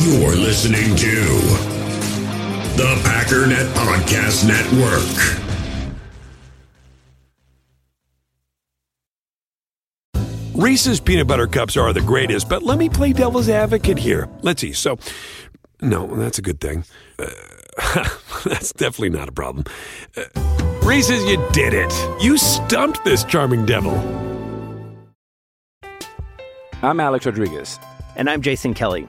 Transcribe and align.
You're 0.00 0.36
listening 0.36 0.94
to 0.94 1.24
the 2.76 2.94
Packernet 3.02 3.66
Podcast 3.74 4.46
Network. 4.46 5.02
Reese's 10.54 11.00
peanut 11.00 11.26
butter 11.26 11.48
cups 11.48 11.76
are 11.76 11.92
the 11.92 12.00
greatest, 12.00 12.48
but 12.48 12.62
let 12.62 12.78
me 12.78 12.88
play 12.88 13.12
devil's 13.12 13.48
advocate 13.48 13.98
here. 13.98 14.28
Let's 14.42 14.60
see. 14.60 14.72
So, 14.72 15.00
no, 15.82 16.06
that's 16.06 16.38
a 16.38 16.42
good 16.42 16.60
thing. 16.60 16.84
Uh, 17.18 17.26
that's 18.44 18.72
definitely 18.72 19.10
not 19.10 19.28
a 19.28 19.32
problem. 19.32 19.64
Uh, 20.16 20.22
Reese's, 20.84 21.24
you 21.24 21.44
did 21.52 21.74
it. 21.74 21.92
You 22.22 22.38
stumped 22.38 23.04
this 23.04 23.24
charming 23.24 23.66
devil. 23.66 23.96
I'm 26.82 27.00
Alex 27.00 27.26
Rodriguez. 27.26 27.80
And 28.14 28.30
I'm 28.30 28.42
Jason 28.42 28.74
Kelly. 28.74 29.08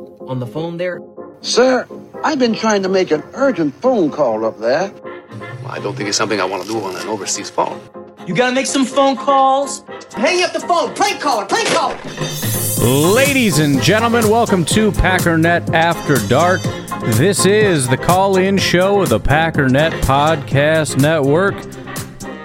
on 0.27 0.39
the 0.39 0.47
phone 0.47 0.77
there? 0.77 1.01
Sir, 1.41 1.87
I've 2.23 2.39
been 2.39 2.53
trying 2.53 2.83
to 2.83 2.89
make 2.89 3.11
an 3.11 3.23
urgent 3.33 3.73
phone 3.75 4.11
call 4.11 4.45
up 4.45 4.59
there. 4.59 4.91
I 5.67 5.79
don't 5.79 5.95
think 5.95 6.09
it's 6.09 6.17
something 6.17 6.39
I 6.39 6.45
want 6.45 6.63
to 6.63 6.69
do 6.69 6.79
on 6.79 6.95
an 6.95 7.07
overseas 7.07 7.49
phone. 7.49 7.79
You 8.27 8.35
gotta 8.35 8.53
make 8.53 8.67
some 8.67 8.85
phone 8.85 9.17
calls. 9.17 9.83
Hang 10.13 10.43
up 10.43 10.53
the 10.53 10.59
phone. 10.59 10.93
Prank 10.93 11.19
caller. 11.19 11.45
Prank 11.45 11.67
caller. 11.69 11.97
Ladies 13.13 13.59
and 13.59 13.81
gentlemen, 13.81 14.29
welcome 14.29 14.65
to 14.65 14.91
Packernet 14.91 15.73
After 15.73 16.15
Dark. 16.27 16.61
This 17.15 17.45
is 17.45 17.87
the 17.87 17.97
call 17.97 18.37
in 18.37 18.57
show 18.57 19.01
of 19.01 19.09
the 19.09 19.19
Packernet 19.19 19.91
Podcast 20.01 20.99
Network. 20.99 21.55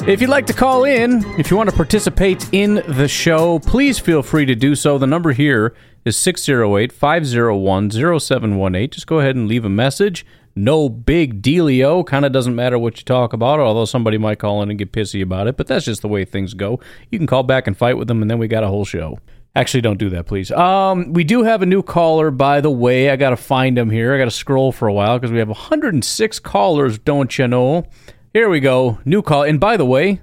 If 0.08 0.20
you'd 0.20 0.30
like 0.30 0.46
to 0.46 0.52
call 0.54 0.84
in, 0.84 1.24
if 1.38 1.50
you 1.50 1.56
want 1.56 1.68
to 1.68 1.76
participate 1.76 2.48
in 2.52 2.76
the 2.88 3.08
show, 3.08 3.58
please 3.58 3.98
feel 3.98 4.22
free 4.22 4.46
to 4.46 4.54
do 4.54 4.74
so. 4.74 4.98
The 4.98 5.06
number 5.06 5.32
here 5.32 5.74
is 6.06 6.16
608 6.16 6.92
501 6.92 7.90
0718. 7.90 8.90
Just 8.90 9.06
go 9.06 9.18
ahead 9.18 9.36
and 9.36 9.48
leave 9.48 9.64
a 9.64 9.68
message. 9.68 10.24
No 10.54 10.88
big 10.88 11.42
dealio. 11.42 12.06
Kind 12.06 12.24
of 12.24 12.32
doesn't 12.32 12.54
matter 12.54 12.78
what 12.78 12.96
you 12.96 13.04
talk 13.04 13.32
about, 13.32 13.60
although 13.60 13.84
somebody 13.84 14.16
might 14.16 14.38
call 14.38 14.62
in 14.62 14.70
and 14.70 14.78
get 14.78 14.92
pissy 14.92 15.20
about 15.20 15.48
it, 15.48 15.56
but 15.56 15.66
that's 15.66 15.84
just 15.84 16.02
the 16.02 16.08
way 16.08 16.24
things 16.24 16.54
go. 16.54 16.80
You 17.10 17.18
can 17.18 17.26
call 17.26 17.42
back 17.42 17.66
and 17.66 17.76
fight 17.76 17.98
with 17.98 18.08
them, 18.08 18.22
and 18.22 18.30
then 18.30 18.38
we 18.38 18.48
got 18.48 18.64
a 18.64 18.68
whole 18.68 18.84
show. 18.86 19.18
Actually, 19.56 19.80
don't 19.80 19.98
do 19.98 20.08
that, 20.10 20.26
please. 20.26 20.50
Um, 20.52 21.12
we 21.12 21.24
do 21.24 21.42
have 21.42 21.60
a 21.60 21.66
new 21.66 21.82
caller, 21.82 22.30
by 22.30 22.60
the 22.60 22.70
way. 22.70 23.10
I 23.10 23.16
got 23.16 23.30
to 23.30 23.36
find 23.36 23.76
him 23.76 23.90
here. 23.90 24.14
I 24.14 24.18
got 24.18 24.26
to 24.26 24.30
scroll 24.30 24.70
for 24.70 24.86
a 24.86 24.92
while 24.92 25.18
because 25.18 25.32
we 25.32 25.38
have 25.38 25.48
106 25.48 26.38
callers, 26.40 26.98
don't 26.98 27.36
you 27.36 27.48
know? 27.48 27.84
Here 28.32 28.48
we 28.48 28.60
go. 28.60 28.98
New 29.04 29.22
call. 29.22 29.42
And 29.42 29.58
by 29.58 29.76
the 29.76 29.86
way, 29.86 30.20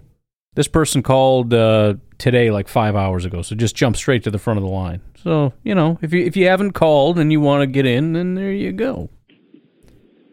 this 0.55 0.67
person 0.67 1.03
called 1.03 1.53
uh, 1.53 1.95
today 2.23 2.49
like 2.49 2.69
five 2.69 2.95
hours 2.95 3.25
ago, 3.25 3.41
so 3.41 3.53
just 3.53 3.75
jump 3.75 3.97
straight 3.97 4.23
to 4.23 4.31
the 4.31 4.39
front 4.39 4.57
of 4.57 4.63
the 4.63 4.71
line. 4.71 5.02
So, 5.21 5.52
you 5.61 5.75
know, 5.75 5.99
if 6.02 6.13
you, 6.13 6.23
if 6.23 6.38
you 6.38 6.47
haven't 6.47 6.71
called 6.71 7.19
and 7.19 7.31
you 7.31 7.41
want 7.41 7.61
to 7.61 7.67
get 7.67 7.85
in, 7.85 8.13
then 8.13 8.35
there 8.35 8.52
you 8.52 8.71
go. 8.71 9.09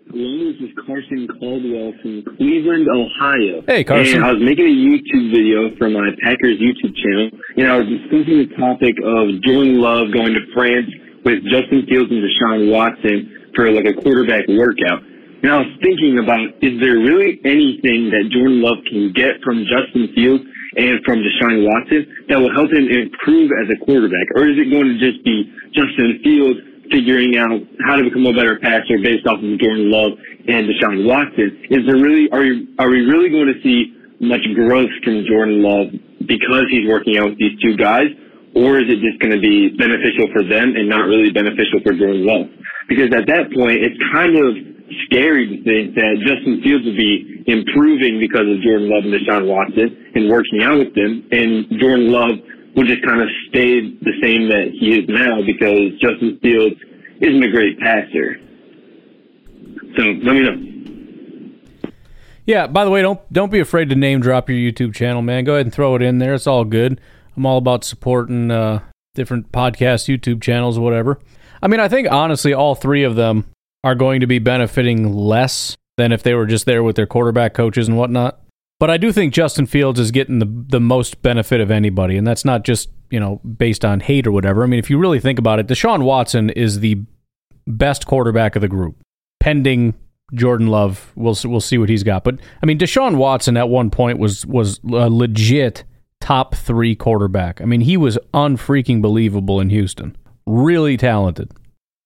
Hello, 0.06 0.52
this 0.52 0.62
is 0.62 0.70
Carson 0.86 1.26
Caldwell 1.26 1.92
from 2.02 2.22
Cleveland, 2.38 2.86
Ohio. 2.86 3.62
Hey, 3.66 3.82
Carson. 3.82 4.22
And 4.22 4.24
I 4.24 4.32
was 4.32 4.42
making 4.42 4.66
a 4.66 4.78
YouTube 4.78 5.34
video 5.34 5.74
for 5.78 5.90
my 5.90 6.14
Packers 6.22 6.62
YouTube 6.62 6.94
channel, 6.94 7.30
and 7.58 7.66
I 7.66 7.76
was 7.82 7.86
discussing 7.90 8.38
the 8.38 8.50
topic 8.54 8.94
of 9.02 9.42
Jordan 9.42 9.82
Love 9.82 10.14
going 10.14 10.34
to 10.34 10.42
France 10.54 10.86
with 11.26 11.42
Justin 11.50 11.86
Fields 11.90 12.10
and 12.10 12.22
Deshaun 12.22 12.70
Watson 12.70 13.50
for 13.54 13.70
like 13.70 13.86
a 13.86 13.94
quarterback 13.98 14.46
workout. 14.46 15.02
And 15.42 15.50
I 15.50 15.58
was 15.58 15.72
thinking 15.82 16.22
about, 16.22 16.54
is 16.62 16.78
there 16.78 17.02
really 17.02 17.40
anything 17.42 18.14
that 18.14 18.30
Jordan 18.30 18.62
Love 18.62 18.78
can 18.86 19.10
get 19.10 19.42
from 19.42 19.66
Justin 19.66 20.14
Fields 20.14 20.44
and 20.76 21.02
from 21.04 21.18
Deshaun 21.18 21.66
Watson 21.66 22.06
that 22.28 22.38
will 22.38 22.52
help 22.54 22.70
him 22.70 22.86
improve 22.86 23.50
as 23.62 23.70
a 23.70 23.78
quarterback? 23.84 24.26
Or 24.36 24.46
is 24.46 24.58
it 24.58 24.70
going 24.70 24.86
to 24.86 24.98
just 24.98 25.24
be 25.24 25.50
Justin 25.74 26.20
Fields 26.22 26.60
figuring 26.90 27.38
out 27.38 27.62
how 27.86 27.96
to 27.96 28.04
become 28.04 28.26
a 28.26 28.34
better 28.34 28.58
passer 28.58 28.98
based 28.98 29.26
off 29.26 29.38
of 29.38 29.58
Jordan 29.62 29.90
Love 29.90 30.18
and 30.46 30.66
Deshaun 30.66 31.06
Watson. 31.06 31.62
Is 31.70 31.86
there 31.86 31.96
really 31.96 32.28
are 32.34 32.42
you, 32.42 32.74
are 32.78 32.90
we 32.90 33.06
really 33.06 33.30
going 33.30 33.46
to 33.46 33.58
see 33.62 33.94
much 34.20 34.42
growth 34.54 34.90
from 35.02 35.24
Jordan 35.24 35.62
Love 35.62 35.94
because 36.26 36.66
he's 36.68 36.86
working 36.90 37.16
out 37.16 37.30
with 37.30 37.38
these 37.38 37.56
two 37.62 37.76
guys, 37.78 38.10
or 38.54 38.78
is 38.78 38.90
it 38.90 39.00
just 39.00 39.22
going 39.22 39.32
to 39.32 39.40
be 39.40 39.70
beneficial 39.78 40.28
for 40.34 40.42
them 40.42 40.74
and 40.76 40.90
not 40.90 41.06
really 41.06 41.30
beneficial 41.30 41.80
for 41.82 41.94
Jordan 41.94 42.26
Love? 42.26 42.46
Because 42.90 43.14
at 43.14 43.26
that 43.30 43.48
point, 43.54 43.78
it's 43.80 43.96
kind 44.12 44.34
of 44.36 44.50
scary 45.06 45.46
to 45.46 45.56
think 45.64 45.94
that 45.94 46.18
Justin 46.24 46.62
Fields 46.62 46.84
would 46.84 46.96
be 46.96 47.44
improving 47.46 48.18
because 48.20 48.46
of 48.46 48.60
Jordan 48.62 48.90
Love 48.90 49.04
and 49.04 49.14
Deshaun 49.14 49.46
Watson 49.46 50.12
and 50.14 50.30
working 50.30 50.62
out 50.62 50.78
with 50.78 50.94
them, 50.94 51.26
and 51.30 51.66
Jordan 51.80 52.10
Love 52.10 52.38
will 52.76 52.86
just 52.86 53.02
kind 53.04 53.20
of 53.20 53.28
stay 53.48 53.80
the 53.80 54.14
same 54.22 54.48
that 54.48 54.70
he 54.78 54.98
is 54.98 55.08
now 55.08 55.42
because 55.42 55.98
Justin 56.00 56.38
Fields 56.42 56.76
isn't 57.20 57.42
a 57.42 57.50
great 57.50 57.78
passer. 57.80 58.36
So 59.96 60.02
let 60.22 60.34
me 60.34 60.42
know. 60.42 60.70
Yeah, 62.46 62.66
by 62.66 62.84
the 62.84 62.90
way, 62.90 63.02
don't 63.02 63.20
don't 63.32 63.52
be 63.52 63.60
afraid 63.60 63.90
to 63.90 63.96
name 63.96 64.20
drop 64.20 64.48
your 64.48 64.58
YouTube 64.58 64.94
channel, 64.94 65.22
man. 65.22 65.44
Go 65.44 65.54
ahead 65.54 65.66
and 65.66 65.72
throw 65.72 65.94
it 65.94 66.02
in 66.02 66.18
there. 66.18 66.34
It's 66.34 66.46
all 66.46 66.64
good. 66.64 67.00
I'm 67.36 67.46
all 67.46 67.58
about 67.58 67.84
supporting 67.84 68.50
uh, 68.50 68.80
different 69.14 69.52
podcasts, 69.52 70.08
YouTube 70.08 70.42
channels, 70.42 70.78
whatever. 70.78 71.18
I 71.62 71.68
mean, 71.68 71.80
I 71.80 71.88
think 71.88 72.10
honestly, 72.10 72.52
all 72.52 72.74
three 72.74 73.04
of 73.04 73.14
them 73.16 73.44
are 73.82 73.94
going 73.94 74.20
to 74.20 74.26
be 74.26 74.38
benefiting 74.38 75.12
less 75.12 75.76
than 75.96 76.12
if 76.12 76.22
they 76.22 76.34
were 76.34 76.46
just 76.46 76.66
there 76.66 76.82
with 76.82 76.96
their 76.96 77.06
quarterback 77.06 77.54
coaches 77.54 77.88
and 77.88 77.96
whatnot. 77.96 78.40
But 78.78 78.90
I 78.90 78.96
do 78.96 79.12
think 79.12 79.34
Justin 79.34 79.66
Fields 79.66 80.00
is 80.00 80.10
getting 80.10 80.38
the 80.38 80.64
the 80.68 80.80
most 80.80 81.20
benefit 81.22 81.60
of 81.60 81.70
anybody, 81.70 82.16
and 82.16 82.26
that's 82.26 82.44
not 82.44 82.64
just 82.64 82.88
you 83.10 83.20
know 83.20 83.36
based 83.36 83.84
on 83.84 84.00
hate 84.00 84.26
or 84.26 84.32
whatever. 84.32 84.62
I 84.62 84.66
mean, 84.66 84.78
if 84.78 84.88
you 84.88 84.98
really 84.98 85.20
think 85.20 85.38
about 85.38 85.58
it, 85.58 85.66
Deshaun 85.66 86.02
Watson 86.02 86.48
is 86.50 86.80
the 86.80 87.02
best 87.66 88.06
quarterback 88.06 88.56
of 88.56 88.62
the 88.62 88.68
group, 88.68 88.96
pending 89.38 89.94
Jordan 90.32 90.68
Love. 90.68 91.12
We'll 91.14 91.36
we'll 91.44 91.60
see 91.60 91.76
what 91.76 91.90
he's 91.90 92.02
got. 92.02 92.24
But 92.24 92.40
I 92.62 92.66
mean, 92.66 92.78
Deshaun 92.78 93.16
Watson 93.16 93.58
at 93.58 93.68
one 93.68 93.90
point 93.90 94.18
was 94.18 94.46
was 94.46 94.80
a 94.84 95.10
legit 95.10 95.84
top 96.22 96.54
three 96.54 96.96
quarterback. 96.96 97.60
I 97.60 97.66
mean, 97.66 97.82
he 97.82 97.98
was 97.98 98.18
unfreaking 98.32 99.02
believable 99.02 99.60
in 99.60 99.68
Houston. 99.68 100.16
Really 100.46 100.96
talented. 100.96 101.52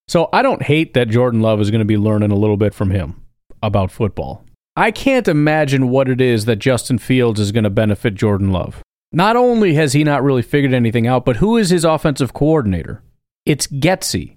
So 0.09 0.29
I 0.33 0.43
don't 0.43 0.63
hate 0.63 0.95
that 0.95 1.09
Jordan 1.09 1.41
Love 1.41 1.61
is 1.61 1.71
going 1.71 1.81
to 1.81 1.85
be 1.85 1.97
learning 1.97 2.31
a 2.31 2.37
little 2.37 2.57
bit 2.57 2.75
from 2.75 2.91
him 2.91 3.23
about 3.63 3.91
football. 3.91 4.45
I 4.77 4.91
can't 4.91 5.29
imagine 5.29 5.89
what 5.89 6.09
it 6.09 6.21
is 6.21 6.47
that 6.47 6.57
Justin 6.57 6.99
Fields 6.99 7.41
is 7.41 7.53
going 7.53 7.65
to 7.65 7.71
benefit 7.71 8.15
Jordan 8.15 8.51
Love. 8.51 8.83
Not 9.13 9.37
only 9.37 9.75
has 9.75 9.93
he 9.93 10.03
not 10.03 10.25
really 10.25 10.43
figured 10.43 10.75
anything 10.75 11.07
out, 11.07 11.25
but 11.25 11.37
who 11.37 11.57
is 11.57 11.71
his 11.71 11.85
offensive 11.85 12.33
coordinator? 12.33 13.03
It's 13.47 13.67
Getsy. 13.67 14.37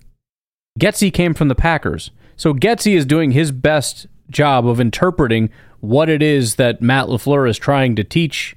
Getsy 0.79 1.11
came 1.11 1.33
from 1.33 1.47
the 1.47 1.55
Packers. 1.55 2.11
So 2.35 2.53
Getsy 2.53 2.95
is 2.95 3.05
doing 3.05 3.31
his 3.31 3.51
best 3.51 4.05
job 4.29 4.67
of 4.67 4.79
interpreting 4.79 5.49
what 5.79 6.09
it 6.09 6.21
is 6.21 6.55
that 6.55 6.81
Matt 6.81 7.07
LaFleur 7.07 7.49
is 7.49 7.57
trying 7.57 7.95
to 7.95 8.03
teach 8.03 8.55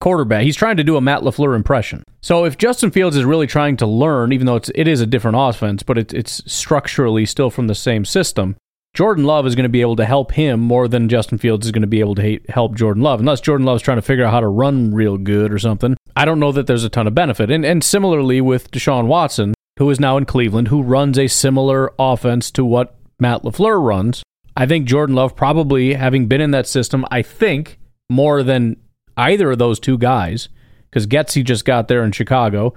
quarterback. 0.00 0.42
He's 0.42 0.56
trying 0.56 0.76
to 0.76 0.84
do 0.84 0.96
a 0.96 1.00
Matt 1.00 1.22
LaFleur 1.22 1.54
impression. 1.56 2.02
So 2.20 2.44
if 2.44 2.58
Justin 2.58 2.90
Fields 2.90 3.16
is 3.16 3.24
really 3.24 3.46
trying 3.46 3.76
to 3.78 3.86
learn, 3.86 4.32
even 4.32 4.46
though 4.46 4.56
it's, 4.56 4.70
it 4.74 4.88
is 4.88 5.00
a 5.00 5.06
different 5.06 5.36
offense, 5.38 5.82
but 5.82 5.98
it, 5.98 6.12
it's 6.12 6.42
structurally 6.52 7.26
still 7.26 7.50
from 7.50 7.66
the 7.66 7.74
same 7.74 8.04
system, 8.04 8.56
Jordan 8.94 9.24
Love 9.24 9.46
is 9.46 9.54
going 9.54 9.64
to 9.64 9.68
be 9.68 9.82
able 9.82 9.96
to 9.96 10.06
help 10.06 10.32
him 10.32 10.60
more 10.60 10.88
than 10.88 11.10
Justin 11.10 11.36
Fields 11.36 11.66
is 11.66 11.72
going 11.72 11.82
to 11.82 11.86
be 11.86 12.00
able 12.00 12.14
to 12.14 12.40
help 12.48 12.74
Jordan 12.74 13.02
Love. 13.02 13.20
Unless 13.20 13.42
Jordan 13.42 13.66
Love's 13.66 13.82
trying 13.82 13.98
to 13.98 14.02
figure 14.02 14.24
out 14.24 14.32
how 14.32 14.40
to 14.40 14.48
run 14.48 14.94
real 14.94 15.18
good 15.18 15.52
or 15.52 15.58
something. 15.58 15.96
I 16.16 16.24
don't 16.24 16.40
know 16.40 16.52
that 16.52 16.66
there's 16.66 16.84
a 16.84 16.88
ton 16.88 17.06
of 17.06 17.14
benefit. 17.14 17.50
And, 17.50 17.64
and 17.64 17.84
similarly 17.84 18.40
with 18.40 18.70
Deshaun 18.70 19.06
Watson, 19.06 19.54
who 19.78 19.90
is 19.90 20.00
now 20.00 20.16
in 20.16 20.24
Cleveland, 20.24 20.68
who 20.68 20.82
runs 20.82 21.18
a 21.18 21.26
similar 21.26 21.92
offense 21.98 22.50
to 22.52 22.64
what 22.64 22.96
Matt 23.20 23.42
LaFleur 23.42 23.84
runs. 23.84 24.22
I 24.56 24.64
think 24.64 24.86
Jordan 24.86 25.14
Love 25.14 25.36
probably, 25.36 25.92
having 25.92 26.26
been 26.26 26.40
in 26.40 26.52
that 26.52 26.66
system, 26.66 27.04
I 27.10 27.20
think 27.20 27.78
more 28.08 28.42
than 28.42 28.76
either 29.16 29.50
of 29.50 29.58
those 29.58 29.80
two 29.80 29.98
guys, 29.98 30.48
because 30.90 31.06
Getsy 31.06 31.44
just 31.44 31.64
got 31.64 31.88
there 31.88 32.04
in 32.04 32.12
Chicago 32.12 32.74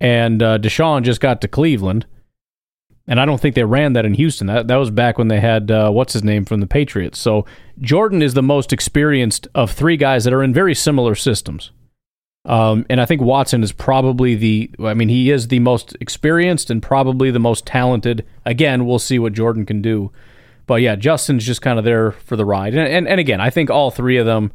and 0.00 0.42
uh, 0.42 0.58
Deshaun 0.58 1.02
just 1.02 1.20
got 1.20 1.40
to 1.40 1.48
Cleveland. 1.48 2.06
And 3.06 3.18
I 3.18 3.24
don't 3.24 3.40
think 3.40 3.54
they 3.54 3.64
ran 3.64 3.94
that 3.94 4.04
in 4.04 4.14
Houston. 4.14 4.48
That 4.48 4.68
that 4.68 4.76
was 4.76 4.90
back 4.90 5.16
when 5.16 5.28
they 5.28 5.40
had 5.40 5.70
uh, 5.70 5.90
what's 5.90 6.12
his 6.12 6.22
name 6.22 6.44
from 6.44 6.60
the 6.60 6.66
Patriots. 6.66 7.18
So 7.18 7.46
Jordan 7.80 8.20
is 8.20 8.34
the 8.34 8.42
most 8.42 8.72
experienced 8.72 9.48
of 9.54 9.70
three 9.70 9.96
guys 9.96 10.24
that 10.24 10.34
are 10.34 10.42
in 10.42 10.52
very 10.52 10.74
similar 10.74 11.14
systems. 11.14 11.70
Um, 12.44 12.86
and 12.88 13.00
I 13.00 13.06
think 13.06 13.20
Watson 13.20 13.62
is 13.62 13.72
probably 13.72 14.34
the, 14.34 14.70
I 14.82 14.94
mean, 14.94 15.08
he 15.08 15.30
is 15.30 15.48
the 15.48 15.58
most 15.58 15.96
experienced 16.00 16.70
and 16.70 16.82
probably 16.82 17.30
the 17.30 17.38
most 17.38 17.66
talented. 17.66 18.26
Again, 18.46 18.86
we'll 18.86 18.98
see 18.98 19.18
what 19.18 19.34
Jordan 19.34 19.66
can 19.66 19.82
do. 19.82 20.12
But 20.66 20.80
yeah, 20.80 20.96
Justin's 20.96 21.44
just 21.44 21.62
kind 21.62 21.78
of 21.78 21.84
there 21.84 22.12
for 22.12 22.36
the 22.36 22.44
ride. 22.44 22.74
And, 22.74 22.88
and, 22.88 23.08
and 23.08 23.20
again, 23.20 23.40
I 23.40 23.50
think 23.50 23.70
all 23.70 23.90
three 23.90 24.16
of 24.16 24.26
them 24.26 24.52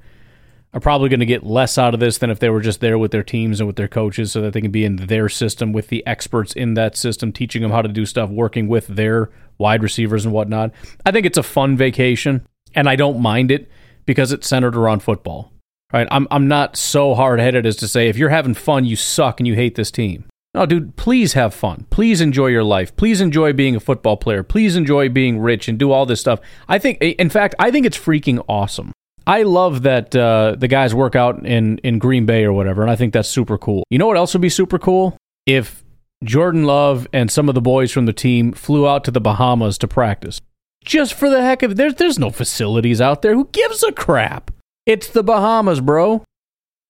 are 0.74 0.80
probably 0.80 1.10
going 1.10 1.20
to 1.20 1.26
get 1.26 1.46
less 1.46 1.78
out 1.78 1.94
of 1.94 2.00
this 2.00 2.18
than 2.18 2.30
if 2.30 2.40
they 2.40 2.50
were 2.50 2.62
just 2.62 2.80
there 2.80 2.98
with 2.98 3.12
their 3.12 3.24
teams 3.24 3.60
and 3.60 3.68
with 3.68 3.76
their 3.76 3.88
coaches 3.88 4.32
so 4.32 4.42
that 4.42 4.54
they 4.54 4.62
can 4.62 4.72
be 4.72 4.86
in 4.86 4.96
their 4.96 5.30
system 5.30 5.72
with 5.72 5.90
the 5.90 6.06
experts 6.08 6.54
in 6.54 6.74
that 6.74 6.98
system, 6.98 7.32
teaching 7.32 7.62
them 7.62 7.72
how 7.72 7.82
to 7.82 7.90
do 7.90 8.06
stuff, 8.06 8.30
working 8.30 8.68
with 8.68 8.88
their 8.88 9.30
wide 9.58 9.84
receivers 9.84 10.26
and 10.26 10.34
whatnot. 10.34 10.72
I 11.06 11.12
think 11.12 11.26
it's 11.26 11.38
a 11.38 11.44
fun 11.44 11.78
vacation, 11.78 12.46
and 12.74 12.90
I 12.90 12.96
don't 12.96 13.20
mind 13.20 13.52
it 13.52 13.70
because 14.06 14.32
it's 14.32 14.48
centered 14.48 14.76
around 14.76 15.04
football. 15.04 15.52
Right? 15.92 16.08
I'm 16.10 16.28
I'm 16.32 16.48
not 16.48 16.76
so 16.76 17.14
hard 17.14 17.40
headed 17.40 17.68
as 17.68 17.76
to 17.78 17.88
say 17.88 18.10
if 18.10 18.18
you're 18.18 18.30
having 18.30 18.56
fun, 18.56 18.84
you 18.84 18.96
suck 18.96 19.40
and 19.40 19.46
you 19.46 19.54
hate 19.54 19.76
this 19.76 19.92
team. 19.92 20.26
No, 20.56 20.66
dude, 20.66 20.96
please 20.96 21.34
have 21.34 21.54
fun. 21.54 21.86
Please 21.90 22.22
enjoy 22.22 22.48
your 22.48 22.64
life. 22.64 22.96
Please 22.96 23.22
enjoy 23.22 23.54
being 23.54 23.76
a 23.76 23.80
football 23.80 24.18
player. 24.18 24.44
Please 24.44 24.76
enjoy 24.76 25.10
being 25.10 25.40
rich 25.40 25.68
and 25.68 25.80
do 25.80 25.92
all 25.92 26.06
this 26.06 26.20
stuff. 26.20 26.40
I 26.68 26.78
think, 26.78 27.00
in 27.00 27.30
fact, 27.30 27.56
I 27.58 27.72
think 27.72 27.88
it's 27.88 27.98
freaking 27.98 28.44
awesome. 28.48 28.93
I 29.26 29.44
love 29.44 29.84
that 29.84 30.16
uh, 30.16 30.56
the 30.58 30.68
guys 30.68 30.94
work 30.94 31.16
out 31.16 31.46
in, 31.46 31.78
in 31.80 31.98
Green 31.98 32.26
Bay 32.26 32.44
or 32.44 32.52
whatever, 32.52 32.82
and 32.82 32.92
I 32.92 32.96
think 32.96 33.14
that's 33.14 33.30
super 33.30 33.58
cool. 33.58 33.84
You 33.90 33.98
know 33.98 34.08
what 34.08 34.18
else 34.18 34.34
would 34.34 34.42
be 34.42 34.50
super 34.50 34.78
cool? 34.78 35.18
If 35.46 35.84
Jordan 36.24 36.64
Love 36.64 37.08
and 37.14 37.30
some 37.30 37.50
of 37.50 37.56
the 37.56 37.62
boys 37.62 37.92
from 37.92 38.06
the 38.06 38.14
team 38.14 38.54
flew 38.54 38.88
out 38.88 39.04
to 39.06 39.12
the 39.12 39.22
Bahamas 39.22 39.78
to 39.80 39.88
practice. 39.88 40.42
Just 40.84 41.14
for 41.14 41.30
the 41.30 41.42
heck 41.42 41.64
of 41.64 41.72
it. 41.72 41.78
There's, 41.78 41.96
there's 41.96 42.20
no 42.20 42.30
facilities 42.30 43.02
out 43.02 43.22
there. 43.22 43.34
Who 43.34 43.50
gives 43.52 43.84
a 43.84 43.92
crap? 43.92 44.52
It's 44.86 45.08
the 45.08 45.24
Bahamas, 45.24 45.80
bro. 45.80 46.24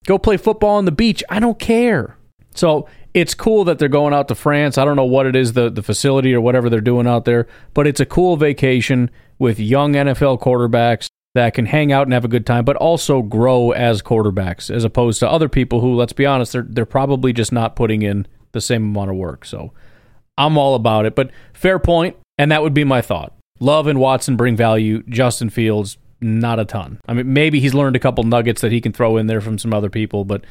Go 0.05 0.17
play 0.17 0.37
football 0.37 0.77
on 0.77 0.85
the 0.85 0.91
beach. 0.91 1.23
I 1.29 1.39
don't 1.39 1.59
care. 1.59 2.17
So 2.55 2.87
it's 3.13 3.33
cool 3.33 3.63
that 3.65 3.79
they're 3.79 3.87
going 3.87 4.13
out 4.13 4.27
to 4.29 4.35
France. 4.35 4.77
I 4.77 4.85
don't 4.85 4.95
know 4.95 5.05
what 5.05 5.25
it 5.25 5.35
is, 5.35 5.53
the, 5.53 5.69
the 5.69 5.83
facility 5.83 6.33
or 6.33 6.41
whatever 6.41 6.69
they're 6.69 6.81
doing 6.81 7.07
out 7.07 7.25
there, 7.25 7.47
but 7.73 7.87
it's 7.87 7.99
a 7.99 8.05
cool 8.05 8.37
vacation 8.37 9.11
with 9.37 9.59
young 9.59 9.93
NFL 9.93 10.41
quarterbacks 10.41 11.07
that 11.33 11.53
can 11.53 11.65
hang 11.65 11.91
out 11.91 12.05
and 12.05 12.13
have 12.13 12.25
a 12.25 12.29
good 12.29 12.45
time, 12.45 12.63
but 12.63 12.75
also 12.75 13.21
grow 13.21 13.71
as 13.71 14.01
quarterbacks, 14.01 14.69
as 14.69 14.83
opposed 14.83 15.19
to 15.19 15.29
other 15.29 15.49
people 15.49 15.81
who, 15.81 15.95
let's 15.95 16.13
be 16.13 16.25
honest, 16.25 16.53
they're 16.53 16.67
they're 16.67 16.85
probably 16.85 17.33
just 17.33 17.51
not 17.51 17.75
putting 17.75 18.01
in 18.01 18.27
the 18.51 18.61
same 18.61 18.83
amount 18.83 19.09
of 19.09 19.17
work. 19.17 19.45
So 19.45 19.73
I'm 20.37 20.57
all 20.57 20.75
about 20.75 21.05
it. 21.05 21.15
But 21.15 21.31
fair 21.53 21.79
point, 21.79 22.15
and 22.37 22.51
that 22.51 22.61
would 22.61 22.73
be 22.73 22.83
my 22.83 23.01
thought. 23.01 23.33
Love 23.59 23.87
and 23.87 23.99
Watson 23.99 24.35
bring 24.35 24.55
value. 24.55 25.03
Justin 25.03 25.49
Fields, 25.49 25.97
not 26.21 26.59
a 26.59 26.65
ton. 26.65 26.99
I 27.07 27.13
mean, 27.13 27.33
maybe 27.33 27.59
he's 27.59 27.73
learned 27.73 27.95
a 27.95 27.99
couple 27.99 28.23
nuggets 28.23 28.61
that 28.61 28.71
he 28.71 28.81
can 28.81 28.93
throw 28.93 29.17
in 29.17 29.27
there 29.27 29.41
from 29.41 29.57
some 29.57 29.73
other 29.73 29.89
people, 29.89 30.25
but 30.25 30.43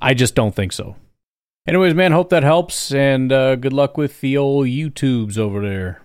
I 0.00 0.14
just 0.14 0.34
don't 0.34 0.54
think 0.54 0.72
so. 0.72 0.96
Anyways, 1.66 1.94
man, 1.94 2.12
hope 2.12 2.30
that 2.30 2.42
helps, 2.42 2.92
and 2.92 3.30
uh, 3.30 3.54
good 3.56 3.72
luck 3.72 3.96
with 3.98 4.20
the 4.20 4.36
old 4.36 4.66
YouTubes 4.66 5.36
over 5.36 5.60
there. 5.60 6.02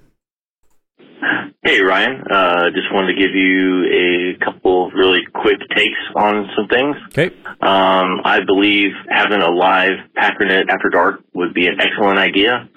Hey, 1.65 1.81
Ryan. 1.81 2.21
Uh, 2.29 2.69
just 2.75 2.93
wanted 2.93 3.15
to 3.15 3.19
give 3.19 3.33
you 3.33 3.85
a 3.85 4.37
couple 4.45 4.91
really 4.91 5.21
quick 5.33 5.57
takes 5.75 5.97
on 6.15 6.47
some 6.55 6.67
things. 6.67 6.95
Okay. 7.07 7.35
Um, 7.59 8.21
I 8.23 8.41
believe 8.45 8.91
having 9.09 9.41
a 9.41 9.49
live 9.49 9.97
Packernet 10.15 10.69
after 10.69 10.89
dark 10.91 11.21
would 11.33 11.55
be 11.55 11.65
an 11.65 11.81
excellent 11.81 12.19
idea. 12.19 12.69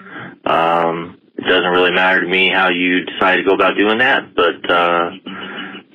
Um, 0.43 1.21
it 1.37 1.43
doesn't 1.47 1.69
really 1.69 1.91
matter 1.91 2.21
to 2.21 2.27
me 2.27 2.49
how 2.49 2.69
you 2.69 3.05
decide 3.05 3.35
to 3.35 3.43
go 3.43 3.53
about 3.53 3.77
doing 3.77 3.99
that, 3.99 4.33
but 4.33 4.67
uh, 4.67 5.11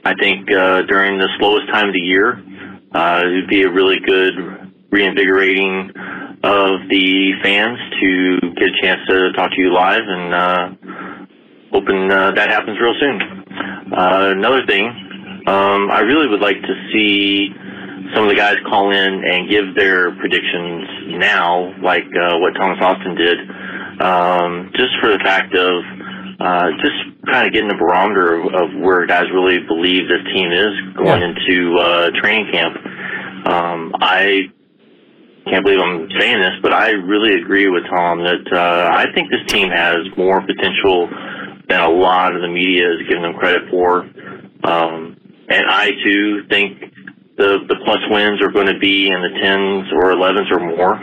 I 0.04 0.14
think 0.20 0.48
uh, 0.52 0.82
during 0.82 1.18
the 1.18 1.28
slowest 1.40 1.66
time 1.72 1.88
of 1.88 1.94
the 1.94 1.98
year, 1.98 2.40
uh, 2.94 3.22
it 3.24 3.34
would 3.34 3.48
be 3.48 3.62
a 3.62 3.72
really 3.72 3.98
good 4.06 4.34
reinvigorating 4.92 5.90
of 6.44 6.88
the 6.88 7.32
fans 7.42 7.78
to 8.00 8.38
get 8.54 8.68
a 8.68 8.80
chance 8.80 9.00
to 9.08 9.32
talk 9.32 9.50
to 9.50 9.60
you 9.60 9.74
live 9.74 10.02
and 10.06 10.32
uh, 10.32 10.68
hoping 11.74 12.10
uh, 12.10 12.30
that 12.38 12.48
happens 12.50 12.78
real 12.80 12.94
soon. 13.00 13.18
Uh, 13.92 14.30
another 14.38 14.64
thing, 14.66 14.86
um, 15.46 15.90
I 15.90 16.00
really 16.00 16.28
would 16.28 16.40
like 16.40 16.60
to 16.62 16.74
see 16.92 17.50
some 18.14 18.22
of 18.24 18.30
the 18.30 18.36
guys 18.36 18.56
call 18.68 18.90
in 18.92 19.24
and 19.26 19.50
give 19.50 19.74
their 19.74 20.14
predictions 20.16 21.18
now, 21.18 21.74
like 21.82 22.04
uh, 22.14 22.38
what 22.38 22.54
Thomas 22.54 22.78
Austin 22.80 23.14
did, 23.16 23.38
um, 24.00 24.70
just 24.76 24.94
for 25.00 25.10
the 25.10 25.18
fact 25.24 25.54
of 25.54 25.82
uh, 26.40 26.68
just 26.82 26.98
kind 27.32 27.46
of 27.46 27.52
getting 27.52 27.70
a 27.70 27.76
barometer 27.78 28.34
of, 28.38 28.54
of 28.54 28.80
where 28.80 29.06
guys 29.06 29.24
really 29.32 29.58
believe 29.66 30.06
this 30.08 30.22
team 30.34 30.52
is 30.52 30.74
going 30.94 31.20
Yeah. 31.22 31.30
into 31.34 31.76
uh, 31.78 32.10
training 32.20 32.52
camp. 32.52 32.76
Um, 33.46 33.92
I 34.00 34.50
can't 35.46 35.64
believe 35.64 35.80
I'm 35.80 36.08
saying 36.18 36.40
this, 36.40 36.54
but 36.62 36.72
I 36.72 36.90
really 36.90 37.34
agree 37.40 37.68
with 37.68 37.84
Tom 37.90 38.24
that 38.24 38.44
uh, 38.52 38.90
I 38.94 39.06
think 39.14 39.30
this 39.30 39.44
team 39.52 39.68
has 39.70 39.98
more 40.16 40.40
potential 40.40 41.08
than 41.68 41.80
a 41.80 41.90
lot 41.90 42.34
of 42.34 42.42
the 42.42 42.48
media 42.48 42.90
is 42.92 43.08
giving 43.08 43.22
them 43.22 43.34
credit 43.34 43.70
for. 43.70 44.02
Um, 44.64 45.16
and 45.48 45.64
I 45.68 45.90
too 46.04 46.46
think 46.48 46.80
the 47.36 47.58
the 47.68 47.76
plus 47.84 48.00
wins 48.10 48.40
are 48.42 48.50
going 48.50 48.66
to 48.66 48.78
be 48.78 49.08
in 49.08 49.20
the 49.20 49.32
tens 49.42 49.92
or 49.92 50.12
elevens 50.12 50.48
or 50.50 50.60
more. 50.60 50.94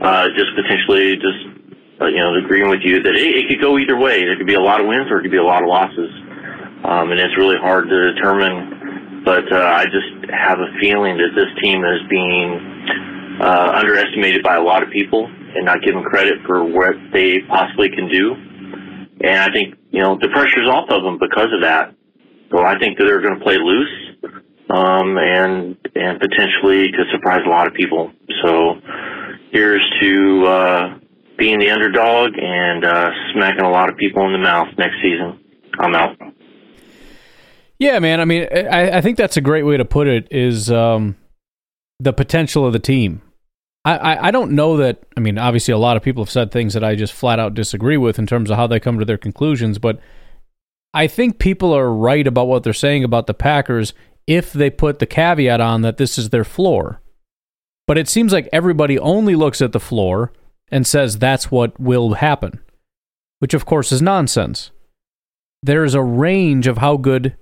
Uh, 0.00 0.28
just 0.32 0.50
potentially, 0.56 1.16
just 1.16 1.40
uh, 2.00 2.06
you 2.06 2.16
know, 2.16 2.34
agreeing 2.34 2.70
with 2.70 2.80
you 2.82 3.02
that 3.02 3.14
it, 3.14 3.36
it 3.36 3.48
could 3.48 3.60
go 3.60 3.78
either 3.78 3.98
way. 3.98 4.24
There 4.24 4.36
could 4.36 4.48
be 4.48 4.56
a 4.56 4.62
lot 4.62 4.80
of 4.80 4.86
wins 4.86 5.10
or 5.10 5.20
it 5.20 5.22
could 5.22 5.30
be 5.30 5.42
a 5.42 5.44
lot 5.44 5.62
of 5.62 5.68
losses, 5.68 6.10
um, 6.84 7.12
and 7.12 7.20
it's 7.20 7.36
really 7.36 7.60
hard 7.60 7.88
to 7.88 8.14
determine. 8.14 9.22
But 9.24 9.52
uh, 9.52 9.60
I 9.60 9.84
just 9.84 10.32
have 10.32 10.58
a 10.58 10.72
feeling 10.80 11.20
that 11.20 11.36
this 11.36 11.52
team 11.60 11.84
is 11.84 12.00
being 12.08 12.56
uh, 13.40 13.76
underestimated 13.76 14.42
by 14.42 14.56
a 14.56 14.62
lot 14.62 14.82
of 14.82 14.88
people 14.88 15.28
and 15.28 15.66
not 15.66 15.82
given 15.82 16.02
credit 16.02 16.40
for 16.46 16.64
what 16.64 16.96
they 17.12 17.40
possibly 17.48 17.90
can 17.90 18.08
do. 18.08 18.34
And 19.22 19.36
I 19.38 19.52
think, 19.52 19.74
you 19.90 20.00
know, 20.00 20.18
the 20.20 20.28
pressure's 20.28 20.68
off 20.68 20.88
of 20.90 21.02
them 21.02 21.18
because 21.18 21.52
of 21.52 21.62
that. 21.62 21.94
So 22.50 22.64
I 22.64 22.78
think 22.78 22.98
that 22.98 23.04
they're 23.04 23.20
going 23.20 23.38
to 23.38 23.44
play 23.44 23.58
loose, 23.58 24.16
um, 24.70 25.16
and, 25.18 25.76
and 25.94 26.18
potentially 26.18 26.90
could 26.92 27.06
surprise 27.12 27.42
a 27.46 27.48
lot 27.48 27.66
of 27.66 27.74
people. 27.74 28.10
So 28.42 28.74
here's 29.52 29.84
to, 30.00 30.46
uh, 30.46 30.98
being 31.38 31.58
the 31.58 31.70
underdog 31.70 32.32
and, 32.36 32.84
uh, 32.84 33.10
smacking 33.34 33.64
a 33.64 33.70
lot 33.70 33.88
of 33.88 33.96
people 33.96 34.24
in 34.26 34.32
the 34.32 34.38
mouth 34.38 34.68
next 34.78 34.96
season. 35.02 35.38
I'm 35.78 35.94
out. 35.94 36.16
Yeah, 37.78 37.98
man. 37.98 38.20
I 38.20 38.24
mean, 38.26 38.46
I, 38.52 38.98
I 38.98 39.00
think 39.00 39.16
that's 39.16 39.38
a 39.38 39.40
great 39.40 39.62
way 39.62 39.78
to 39.78 39.84
put 39.86 40.06
it. 40.06 40.28
Is 40.30 40.70
um, 40.70 41.16
the 41.98 42.12
potential 42.12 42.66
of 42.66 42.74
the 42.74 42.78
team. 42.78 43.22
I, 43.84 44.28
I, 44.28 44.30
don't 44.30 44.52
know 44.52 44.76
that. 44.76 45.04
I 45.16 45.20
mean, 45.20 45.38
obviously, 45.38 45.72
a 45.72 45.78
lot 45.78 45.96
of 45.96 46.02
people 46.02 46.22
have 46.22 46.30
said 46.30 46.50
things 46.50 46.74
that 46.74 46.84
I 46.84 46.94
just 46.94 47.14
flat 47.14 47.38
out 47.38 47.54
disagree 47.54 47.96
with 47.96 48.18
in 48.18 48.26
terms 48.26 48.50
of 48.50 48.58
how 48.58 48.66
they 48.66 48.78
come 48.78 48.98
to 48.98 49.06
their 49.06 49.16
conclusions. 49.16 49.78
But 49.78 50.00
I 50.92 51.06
think 51.06 51.38
people 51.38 51.72
are 51.72 51.90
right 51.90 52.26
about 52.26 52.48
what 52.48 52.62
they're 52.62 52.74
saying 52.74 53.04
about 53.04 53.26
the 53.26 53.34
Packers 53.34 53.94
if 54.26 54.52
they 54.52 54.68
put 54.68 54.98
the 54.98 55.06
caveat 55.06 55.60
on 55.60 55.80
that 55.80 55.96
this 55.96 56.18
is 56.18 56.28
their 56.28 56.44
floor. 56.44 57.00
But 57.86 57.96
it 57.96 58.08
seems 58.08 58.32
like 58.32 58.48
everybody 58.52 58.98
only 58.98 59.34
looks 59.34 59.62
at 59.62 59.72
the 59.72 59.80
floor 59.80 60.32
and 60.70 60.86
says 60.86 61.18
that's 61.18 61.50
what 61.50 61.78
will 61.80 62.14
happen, 62.14 62.60
which 63.38 63.54
of 63.54 63.64
course 63.64 63.90
is 63.92 64.02
nonsense. 64.02 64.70
There's 65.62 65.94
a 65.94 66.02
range 66.02 66.66
of 66.66 66.78
how 66.78 66.96
good 66.96 67.36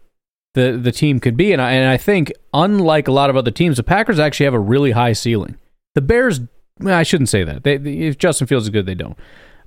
the 0.55 0.79
the 0.83 0.93
team 0.93 1.21
could 1.21 1.37
be, 1.37 1.53
and 1.53 1.61
I, 1.61 1.73
and 1.73 1.91
I 1.91 1.97
think 1.97 2.33
unlike 2.55 3.09
a 3.09 3.13
lot 3.13 3.29
of 3.29 3.37
other 3.37 3.51
teams, 3.51 3.77
the 3.77 3.83
Packers 3.83 4.19
actually 4.19 4.45
have 4.45 4.55
a 4.55 4.59
really 4.61 4.93
high 4.93 5.13
ceiling. 5.13 5.59
The 5.95 6.03
Bears, 6.03 6.41
I 6.85 7.03
shouldn't 7.03 7.29
say 7.29 7.45
that. 7.45 7.65
They, 7.65 7.75
if 7.77 8.19
Justin 8.19 8.47
Fields 8.47 8.67
is 8.67 8.71
good, 8.71 8.87
they 8.87 8.95
don't. 8.95 9.17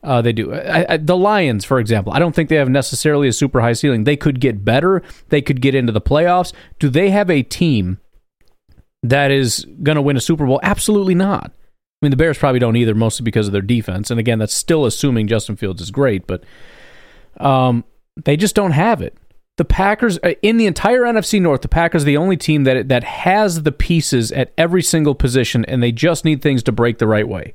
Uh, 0.04 0.22
they 0.22 0.34
do. 0.34 0.54
I, 0.54 0.94
I, 0.94 0.98
the 0.98 1.18
Lions, 1.18 1.64
for 1.64 1.80
example, 1.80 2.12
I 2.12 2.20
don't 2.20 2.34
think 2.34 2.50
they 2.50 2.56
have 2.56 2.70
necessarily 2.70 3.28
a 3.28 3.34
super 3.34 3.62
high 3.62 3.74
ceiling. 3.74 4.04
They 4.04 4.18
could 4.18 4.40
get 4.40 4.66
better. 4.66 5.04
They 5.30 5.42
could 5.42 5.62
get 5.62 5.76
into 5.76 5.92
the 5.92 6.02
playoffs. 6.02 6.54
Do 6.80 6.90
they 6.90 7.12
have 7.12 7.30
a 7.30 7.44
team 7.44 8.00
that 9.04 9.30
is 9.32 9.66
going 9.84 9.98
to 9.98 10.02
win 10.02 10.18
a 10.18 10.22
Super 10.22 10.46
Bowl? 10.46 10.60
Absolutely 10.64 11.16
not. 11.16 11.52
I 11.54 12.06
mean, 12.06 12.10
the 12.10 12.18
Bears 12.18 12.40
probably 12.40 12.60
don't 12.60 12.78
either, 12.78 12.96
mostly 12.96 13.24
because 13.24 13.46
of 13.46 13.54
their 13.54 13.62
defense. 13.62 14.10
And 14.10 14.20
again, 14.20 14.40
that's 14.40 14.56
still 14.56 14.86
assuming 14.86 15.28
Justin 15.28 15.56
Fields 15.56 15.82
is 15.84 15.92
great, 15.92 16.26
but 16.26 16.44
um, 17.40 17.84
they 18.24 18.36
just 18.36 18.56
don't 18.56 18.72
have 18.72 19.04
it. 19.04 19.16
The 19.58 19.66
Packers 19.66 20.18
uh, 20.24 20.34
in 20.42 20.58
the 20.58 20.66
entire 20.66 21.02
NFC 21.02 21.42
North, 21.42 21.62
the 21.62 21.68
Packers 21.68 22.04
are 22.04 22.06
the 22.06 22.18
only 22.18 22.38
team 22.38 22.64
that 22.64 22.88
that 22.90 23.04
has 23.04 23.64
the 23.64 23.72
pieces 23.72 24.32
at 24.32 24.54
every 24.58 24.82
single 24.82 25.14
position, 25.14 25.66
and 25.66 25.84
they 25.84 25.92
just 25.92 26.26
need 26.26 26.42
things 26.42 26.64
to 26.64 26.72
break 26.72 26.98
the 26.98 27.08
right 27.08 27.28
way. 27.28 27.54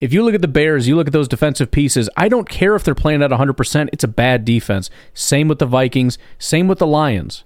If 0.00 0.12
you 0.12 0.22
look 0.22 0.34
at 0.34 0.42
the 0.42 0.48
Bears, 0.48 0.86
you 0.86 0.94
look 0.94 1.08
at 1.08 1.12
those 1.12 1.26
defensive 1.26 1.72
pieces, 1.72 2.08
I 2.16 2.28
don't 2.28 2.48
care 2.48 2.76
if 2.76 2.84
they're 2.84 2.94
playing 2.94 3.22
at 3.22 3.32
100%, 3.32 3.88
it's 3.92 4.04
a 4.04 4.08
bad 4.08 4.44
defense. 4.44 4.90
Same 5.12 5.48
with 5.48 5.58
the 5.58 5.66
Vikings, 5.66 6.18
same 6.38 6.68
with 6.68 6.78
the 6.78 6.86
Lions. 6.86 7.42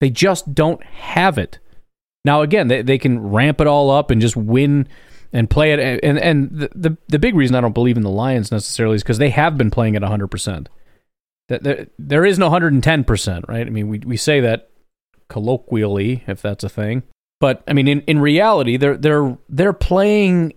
They 0.00 0.08
just 0.08 0.54
don't 0.54 0.82
have 0.82 1.36
it. 1.36 1.58
Now, 2.24 2.40
again, 2.40 2.68
they, 2.68 2.82
they 2.82 2.98
can 2.98 3.30
ramp 3.30 3.60
it 3.60 3.66
all 3.66 3.90
up 3.90 4.10
and 4.10 4.20
just 4.20 4.36
win 4.36 4.88
and 5.32 5.50
play 5.50 5.72
it. 5.72 6.00
And, 6.02 6.18
and 6.18 6.50
the, 6.50 6.70
the, 6.74 6.96
the 7.08 7.18
big 7.18 7.34
reason 7.34 7.56
I 7.56 7.60
don't 7.60 7.74
believe 7.74 7.96
in 7.96 8.02
the 8.02 8.10
Lions 8.10 8.50
necessarily 8.50 8.96
is 8.96 9.02
because 9.02 9.18
they 9.18 9.30
have 9.30 9.58
been 9.58 9.70
playing 9.70 9.94
at 9.94 10.02
100%. 10.02 10.66
That 11.52 11.62
there, 11.62 11.86
there 11.98 12.24
is 12.24 12.38
no 12.38 12.48
110%, 12.48 13.46
right? 13.46 13.66
I 13.66 13.70
mean, 13.70 13.88
we, 13.88 13.98
we 13.98 14.16
say 14.16 14.40
that 14.40 14.70
colloquially, 15.28 16.24
if 16.26 16.40
that's 16.40 16.64
a 16.64 16.68
thing. 16.70 17.02
But 17.40 17.62
I 17.68 17.74
mean, 17.74 17.88
in, 17.88 18.00
in 18.02 18.20
reality, 18.20 18.78
they're 18.78 18.96
they're 18.96 19.36
they're 19.50 19.72
playing 19.74 20.54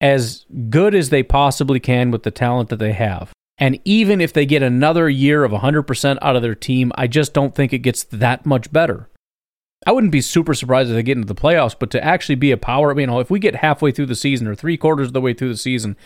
as 0.00 0.44
good 0.70 0.94
as 0.94 1.10
they 1.10 1.24
possibly 1.24 1.80
can 1.80 2.12
with 2.12 2.22
the 2.22 2.30
talent 2.30 2.68
that 2.68 2.76
they 2.76 2.92
have. 2.92 3.32
And 3.58 3.80
even 3.84 4.20
if 4.20 4.32
they 4.32 4.46
get 4.46 4.62
another 4.62 5.08
year 5.08 5.42
of 5.42 5.50
100% 5.50 6.18
out 6.20 6.36
of 6.36 6.42
their 6.42 6.54
team, 6.54 6.92
I 6.94 7.06
just 7.06 7.32
don't 7.32 7.54
think 7.54 7.72
it 7.72 7.78
gets 7.78 8.04
that 8.04 8.44
much 8.44 8.70
better. 8.70 9.08
I 9.86 9.92
wouldn't 9.92 10.12
be 10.12 10.20
super 10.20 10.52
surprised 10.52 10.90
if 10.90 10.94
they 10.94 11.02
get 11.02 11.16
into 11.16 11.32
the 11.32 11.40
playoffs, 11.40 11.74
but 11.78 11.90
to 11.92 12.04
actually 12.04 12.34
be 12.34 12.50
a 12.50 12.58
power, 12.58 12.98
you 13.00 13.06
know, 13.06 13.18
if 13.18 13.30
we 13.30 13.38
get 13.38 13.56
halfway 13.56 13.90
through 13.90 14.06
the 14.06 14.14
season 14.14 14.46
or 14.46 14.54
three 14.54 14.76
quarters 14.76 15.08
of 15.08 15.12
the 15.14 15.20
way 15.22 15.32
through 15.32 15.48
the 15.48 15.56
season, 15.56 15.96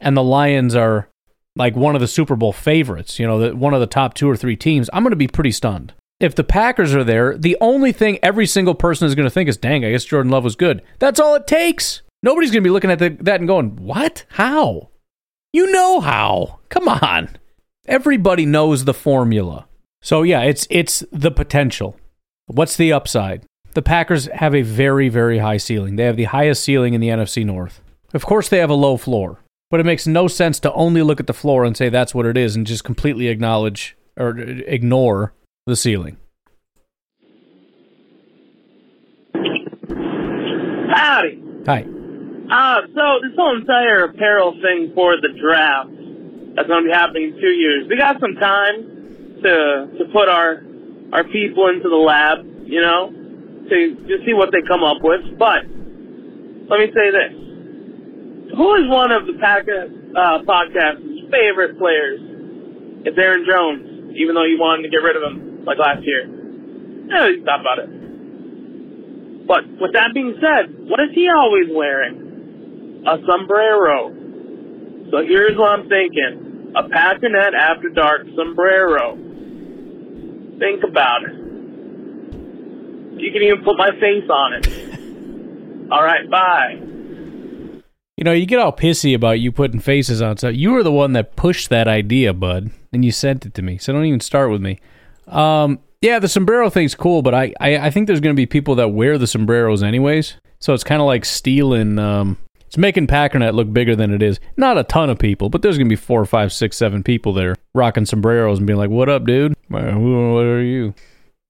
and 0.00 0.16
the 0.16 0.22
Lions 0.22 0.74
are 0.74 1.08
like 1.56 1.76
one 1.76 1.94
of 1.94 2.00
the 2.00 2.08
Super 2.08 2.36
Bowl 2.36 2.52
favorites, 2.52 3.18
you 3.18 3.26
know, 3.26 3.38
the, 3.38 3.56
one 3.56 3.74
of 3.74 3.80
the 3.80 3.86
top 3.86 4.14
two 4.14 4.28
or 4.28 4.36
three 4.36 4.56
teams, 4.56 4.90
I'm 4.92 5.02
going 5.02 5.10
to 5.10 5.16
be 5.16 5.28
pretty 5.28 5.52
stunned. 5.52 5.92
If 6.20 6.34
the 6.34 6.44
Packers 6.44 6.94
are 6.94 7.04
there, 7.04 7.36
the 7.36 7.56
only 7.60 7.92
thing 7.92 8.18
every 8.22 8.46
single 8.46 8.74
person 8.74 9.06
is 9.06 9.14
going 9.14 9.26
to 9.26 9.30
think 9.30 9.48
is, 9.48 9.56
dang, 9.56 9.84
I 9.84 9.90
guess 9.90 10.04
Jordan 10.04 10.30
Love 10.30 10.44
was 10.44 10.56
good. 10.56 10.82
That's 10.98 11.20
all 11.20 11.34
it 11.34 11.46
takes. 11.46 12.02
Nobody's 12.22 12.50
going 12.50 12.62
to 12.62 12.68
be 12.68 12.72
looking 12.72 12.90
at 12.90 12.98
the, 12.98 13.10
that 13.20 13.40
and 13.40 13.48
going, 13.48 13.76
what? 13.76 14.24
How? 14.30 14.90
You 15.52 15.70
know 15.70 16.00
how. 16.00 16.60
Come 16.68 16.88
on. 16.88 17.36
Everybody 17.86 18.46
knows 18.46 18.84
the 18.84 18.94
formula. 18.94 19.66
So 20.00 20.22
yeah, 20.22 20.42
it's 20.42 20.66
it's 20.68 21.02
the 21.12 21.30
potential. 21.30 21.96
What's 22.46 22.76
the 22.76 22.92
upside? 22.92 23.44
The 23.72 23.82
Packers 23.82 24.26
have 24.26 24.54
a 24.54 24.62
very 24.62 25.08
very 25.08 25.38
high 25.38 25.56
ceiling. 25.56 25.96
They 25.96 26.04
have 26.04 26.16
the 26.16 26.24
highest 26.24 26.64
ceiling 26.64 26.94
in 26.94 27.00
the 27.00 27.08
NFC 27.08 27.44
North. 27.44 27.80
Of 28.12 28.26
course 28.26 28.48
they 28.48 28.58
have 28.58 28.70
a 28.70 28.74
low 28.74 28.96
floor, 28.96 29.40
but 29.74 29.80
it 29.80 29.86
makes 29.86 30.06
no 30.06 30.28
sense 30.28 30.60
to 30.60 30.72
only 30.74 31.02
look 31.02 31.18
at 31.18 31.26
the 31.26 31.32
floor 31.32 31.64
and 31.64 31.76
say 31.76 31.88
that's 31.88 32.14
what 32.14 32.26
it 32.26 32.36
is 32.36 32.54
and 32.54 32.64
just 32.64 32.84
completely 32.84 33.26
acknowledge 33.26 33.96
or 34.16 34.38
ignore 34.38 35.34
the 35.66 35.74
ceiling. 35.74 36.16
Howdy. 40.94 41.42
Hi. 41.66 41.82
Uh, 41.82 42.86
so 42.94 43.18
this 43.20 43.34
whole 43.36 43.58
entire 43.58 44.04
apparel 44.04 44.52
thing 44.62 44.92
for 44.94 45.16
the 45.16 45.30
draft 45.42 45.90
that's 46.54 46.68
going 46.68 46.84
to 46.84 46.88
be 46.88 46.94
happening 46.94 47.34
in 47.34 47.40
two 47.40 47.50
years. 47.50 47.88
We 47.90 47.98
got 47.98 48.20
some 48.20 48.36
time 48.36 49.42
to 49.42 49.88
to 49.98 50.04
put 50.12 50.28
our 50.28 50.62
our 51.12 51.24
people 51.24 51.66
into 51.66 51.88
the 51.88 51.96
lab, 51.98 52.46
you 52.62 52.80
know, 52.80 53.10
to 53.10 53.96
to 54.06 54.24
see 54.24 54.34
what 54.34 54.52
they 54.52 54.62
come 54.68 54.84
up 54.84 54.98
with. 55.02 55.36
But 55.36 55.66
let 56.70 56.78
me 56.78 56.94
say 56.94 57.10
this: 57.10 57.43
Who 58.56 58.74
is 58.76 58.88
one 58.88 59.10
of 59.10 59.26
the 59.26 59.34
Pack 59.40 59.66
uh, 59.68 60.42
podcast's 60.46 61.30
favorite 61.30 61.78
players? 61.78 62.20
It's 63.04 63.18
Aaron 63.18 63.44
Jones, 63.48 64.16
even 64.16 64.34
though 64.34 64.44
you 64.44 64.58
wanted 64.58 64.82
to 64.84 64.88
get 64.88 65.02
rid 65.02 65.16
of 65.16 65.22
him 65.22 65.64
like 65.64 65.78
last 65.78 66.02
year. 66.02 66.26
Yeah, 67.08 67.28
you 67.28 67.44
thought 67.44 67.60
about 67.60 67.78
it. 67.80 69.46
But 69.46 69.68
with 69.80 69.92
that 69.92 70.14
being 70.14 70.34
said, 70.40 70.72
what 70.88 71.00
is 71.00 71.10
he 71.14 71.28
always 71.28 71.68
wearing? 71.70 72.24
a 73.06 73.18
sombrero. 73.26 74.10
So 75.10 75.18
here's 75.26 75.56
what 75.56 75.78
I'm 75.78 75.88
thinking. 75.88 76.72
A 76.76 76.84
Packernet 76.84 77.54
After 77.54 77.88
Dark 77.90 78.26
sombrero. 78.36 79.16
Think 80.58 80.82
about 80.88 81.24
it. 81.24 81.34
You 83.20 83.30
can 83.32 83.42
even 83.42 83.62
put 83.64 83.76
my 83.76 83.90
face 84.00 84.28
on 84.28 84.54
it. 84.54 84.66
All 85.92 86.02
right, 86.02 86.28
bye. 86.30 86.93
You 88.16 88.24
know, 88.24 88.32
you 88.32 88.46
get 88.46 88.60
all 88.60 88.72
pissy 88.72 89.14
about 89.14 89.40
you 89.40 89.50
putting 89.50 89.80
faces 89.80 90.22
on 90.22 90.36
stuff. 90.36 90.54
You 90.54 90.72
were 90.72 90.82
the 90.82 90.92
one 90.92 91.14
that 91.14 91.36
pushed 91.36 91.68
that 91.70 91.88
idea, 91.88 92.32
bud, 92.32 92.70
and 92.92 93.04
you 93.04 93.10
sent 93.10 93.44
it 93.44 93.54
to 93.54 93.62
me. 93.62 93.78
So 93.78 93.92
don't 93.92 94.04
even 94.04 94.20
start 94.20 94.50
with 94.50 94.60
me. 94.60 94.78
Um, 95.26 95.80
yeah, 96.00 96.18
the 96.18 96.28
sombrero 96.28 96.70
thing's 96.70 96.94
cool, 96.94 97.22
but 97.22 97.34
I, 97.34 97.52
I, 97.60 97.76
I 97.78 97.90
think 97.90 98.06
there's 98.06 98.20
going 98.20 98.34
to 98.34 98.40
be 98.40 98.46
people 98.46 98.76
that 98.76 98.90
wear 98.90 99.18
the 99.18 99.26
sombreros 99.26 99.82
anyways. 99.82 100.34
So 100.60 100.74
it's 100.74 100.84
kind 100.84 101.00
of 101.00 101.06
like 101.06 101.24
stealing 101.24 101.98
um, 101.98 102.38
it's 102.74 102.78
making 102.78 103.06
Packernet 103.06 103.54
look 103.54 103.72
bigger 103.72 103.94
than 103.94 104.12
it 104.12 104.20
is. 104.20 104.40
Not 104.56 104.78
a 104.78 104.82
ton 104.82 105.08
of 105.08 105.16
people, 105.16 105.48
but 105.48 105.62
there's 105.62 105.78
gonna 105.78 105.88
be 105.88 105.94
four, 105.94 106.24
five, 106.24 106.52
six, 106.52 106.76
seven 106.76 107.04
people 107.04 107.32
there 107.32 107.54
rocking 107.72 108.04
sombreros 108.04 108.58
and 108.58 108.66
being 108.66 108.80
like, 108.80 108.90
"What 108.90 109.08
up, 109.08 109.24
dude? 109.26 109.54
What 109.68 109.80
are 109.84 110.60
you?" 110.60 110.92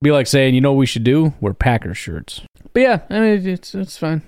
Be 0.02 0.12
like 0.12 0.26
saying, 0.26 0.54
"You 0.54 0.60
know 0.60 0.72
what 0.72 0.80
we 0.80 0.84
should 0.84 1.02
do? 1.02 1.32
Wear 1.40 1.54
Packer 1.54 1.94
shirts." 1.94 2.42
But 2.74 2.80
yeah, 2.80 3.00
I 3.08 3.20
mean, 3.20 3.48
it's 3.48 3.74
it's 3.74 3.96
fine. 3.96 4.20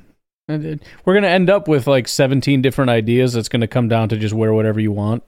We're 0.48 1.14
gonna 1.14 1.26
end 1.26 1.50
up 1.50 1.66
with 1.66 1.86
like 1.86 2.06
17 2.08 2.62
different 2.62 2.90
ideas. 2.90 3.32
That's 3.32 3.48
gonna 3.48 3.66
come 3.66 3.88
down 3.88 4.08
to 4.10 4.16
just 4.16 4.34
wear 4.34 4.52
whatever 4.52 4.80
you 4.80 4.92
want. 4.92 5.22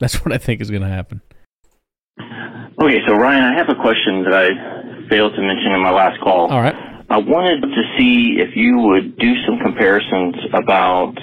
That's 0.00 0.24
what 0.24 0.32
I 0.32 0.38
think 0.38 0.60
is 0.60 0.70
gonna 0.70 0.88
happen. 0.88 1.20
Okay, 2.78 2.98
so 3.06 3.14
Ryan, 3.14 3.44
I 3.44 3.56
have 3.56 3.68
a 3.68 3.74
question 3.74 4.24
that 4.24 4.34
I 4.34 5.08
failed 5.08 5.32
to 5.34 5.42
mention 5.42 5.72
in 5.72 5.80
my 5.80 5.90
last 5.90 6.20
call. 6.20 6.50
All 6.50 6.60
right. 6.60 6.74
I 7.08 7.18
wanted 7.18 7.62
to 7.62 7.82
see 7.96 8.36
if 8.38 8.56
you 8.56 8.78
would 8.78 9.16
do 9.18 9.32
some 9.46 9.58
comparisons 9.58 10.34
about 10.52 11.14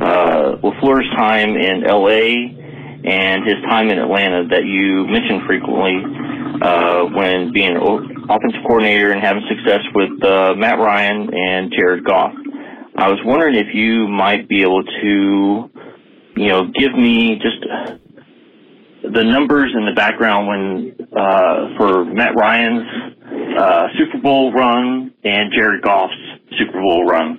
uh, 0.00 0.56
LaFleur's 0.62 1.08
time 1.16 1.56
in 1.56 1.82
LA 1.82 2.61
and 3.04 3.44
his 3.46 3.56
time 3.68 3.90
in 3.90 3.98
Atlanta 3.98 4.46
that 4.48 4.64
you 4.64 5.06
mentioned 5.06 5.42
frequently 5.46 5.98
uh, 6.62 7.04
when 7.10 7.52
being 7.52 7.76
an 7.76 7.82
offensive 8.30 8.62
coordinator 8.66 9.10
and 9.10 9.20
having 9.20 9.42
success 9.48 9.80
with 9.94 10.22
uh, 10.22 10.54
Matt 10.56 10.78
Ryan 10.78 11.28
and 11.34 11.72
Jared 11.76 12.04
Goff. 12.04 12.32
I 12.96 13.08
was 13.08 13.18
wondering 13.24 13.56
if 13.56 13.74
you 13.74 14.06
might 14.06 14.48
be 14.48 14.62
able 14.62 14.84
to, 14.84 15.70
you 16.36 16.48
know, 16.48 16.70
give 16.78 16.94
me 16.94 17.36
just 17.36 17.64
the 19.02 19.24
numbers 19.24 19.72
and 19.74 19.88
the 19.88 19.94
background 19.96 20.46
when 20.46 20.96
uh, 21.16 21.76
for 21.76 22.04
Matt 22.04 22.36
Ryan's 22.36 23.16
uh, 23.58 23.86
Super 23.98 24.22
Bowl 24.22 24.52
run 24.52 25.12
and 25.24 25.52
Jared 25.52 25.82
Goff's 25.82 26.12
Super 26.58 26.80
Bowl 26.80 27.04
run. 27.04 27.36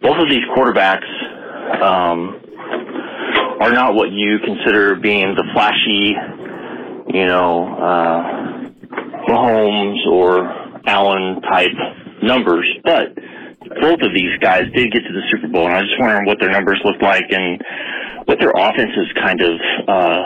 Both 0.00 0.16
of 0.18 0.30
these 0.30 0.44
quarterbacks 0.56 1.82
um, 1.82 2.40
are 3.60 3.72
not 3.72 3.94
what 3.94 4.10
you 4.10 4.38
consider 4.44 4.96
being 4.96 5.34
the 5.34 5.44
flashy, 5.52 6.14
you 7.12 7.26
know, 7.26 7.74
uh, 7.76 8.68
Mahomes 9.28 10.06
or 10.06 10.46
Allen 10.86 11.42
type 11.42 11.70
numbers, 12.22 12.66
but 12.84 13.14
both 13.80 14.00
of 14.00 14.14
these 14.14 14.38
guys 14.40 14.64
did 14.74 14.92
get 14.92 15.02
to 15.02 15.12
the 15.12 15.22
Super 15.30 15.48
Bowl, 15.48 15.66
and 15.66 15.74
I 15.74 15.80
was 15.80 15.88
just 15.88 16.00
wondering 16.00 16.26
what 16.26 16.38
their 16.40 16.50
numbers 16.50 16.80
looked 16.84 17.02
like 17.02 17.24
and 17.30 17.60
what 18.24 18.38
their 18.40 18.52
offenses 18.54 19.12
kind 19.20 19.40
of 19.40 19.52
uh, 19.88 20.22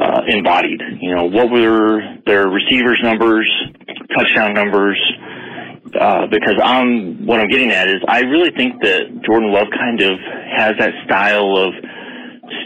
uh, 0.00 0.20
embodied. 0.26 0.80
You 1.00 1.14
know, 1.14 1.24
what 1.24 1.50
were 1.50 2.00
their 2.26 2.48
receivers' 2.48 3.00
numbers, 3.02 3.50
touchdown 4.16 4.54
numbers? 4.54 4.98
Uh, 5.98 6.26
because 6.26 6.56
I'm 6.62 7.24
what 7.24 7.38
I'm 7.38 7.48
getting 7.48 7.70
at 7.70 7.88
is 7.88 8.02
I 8.08 8.20
really 8.20 8.50
think 8.56 8.82
that 8.82 9.22
Jordan 9.24 9.52
Love 9.52 9.68
kind 9.70 10.00
of 10.00 10.18
has 10.56 10.72
that 10.78 10.90
style 11.04 11.56
of 11.56 11.72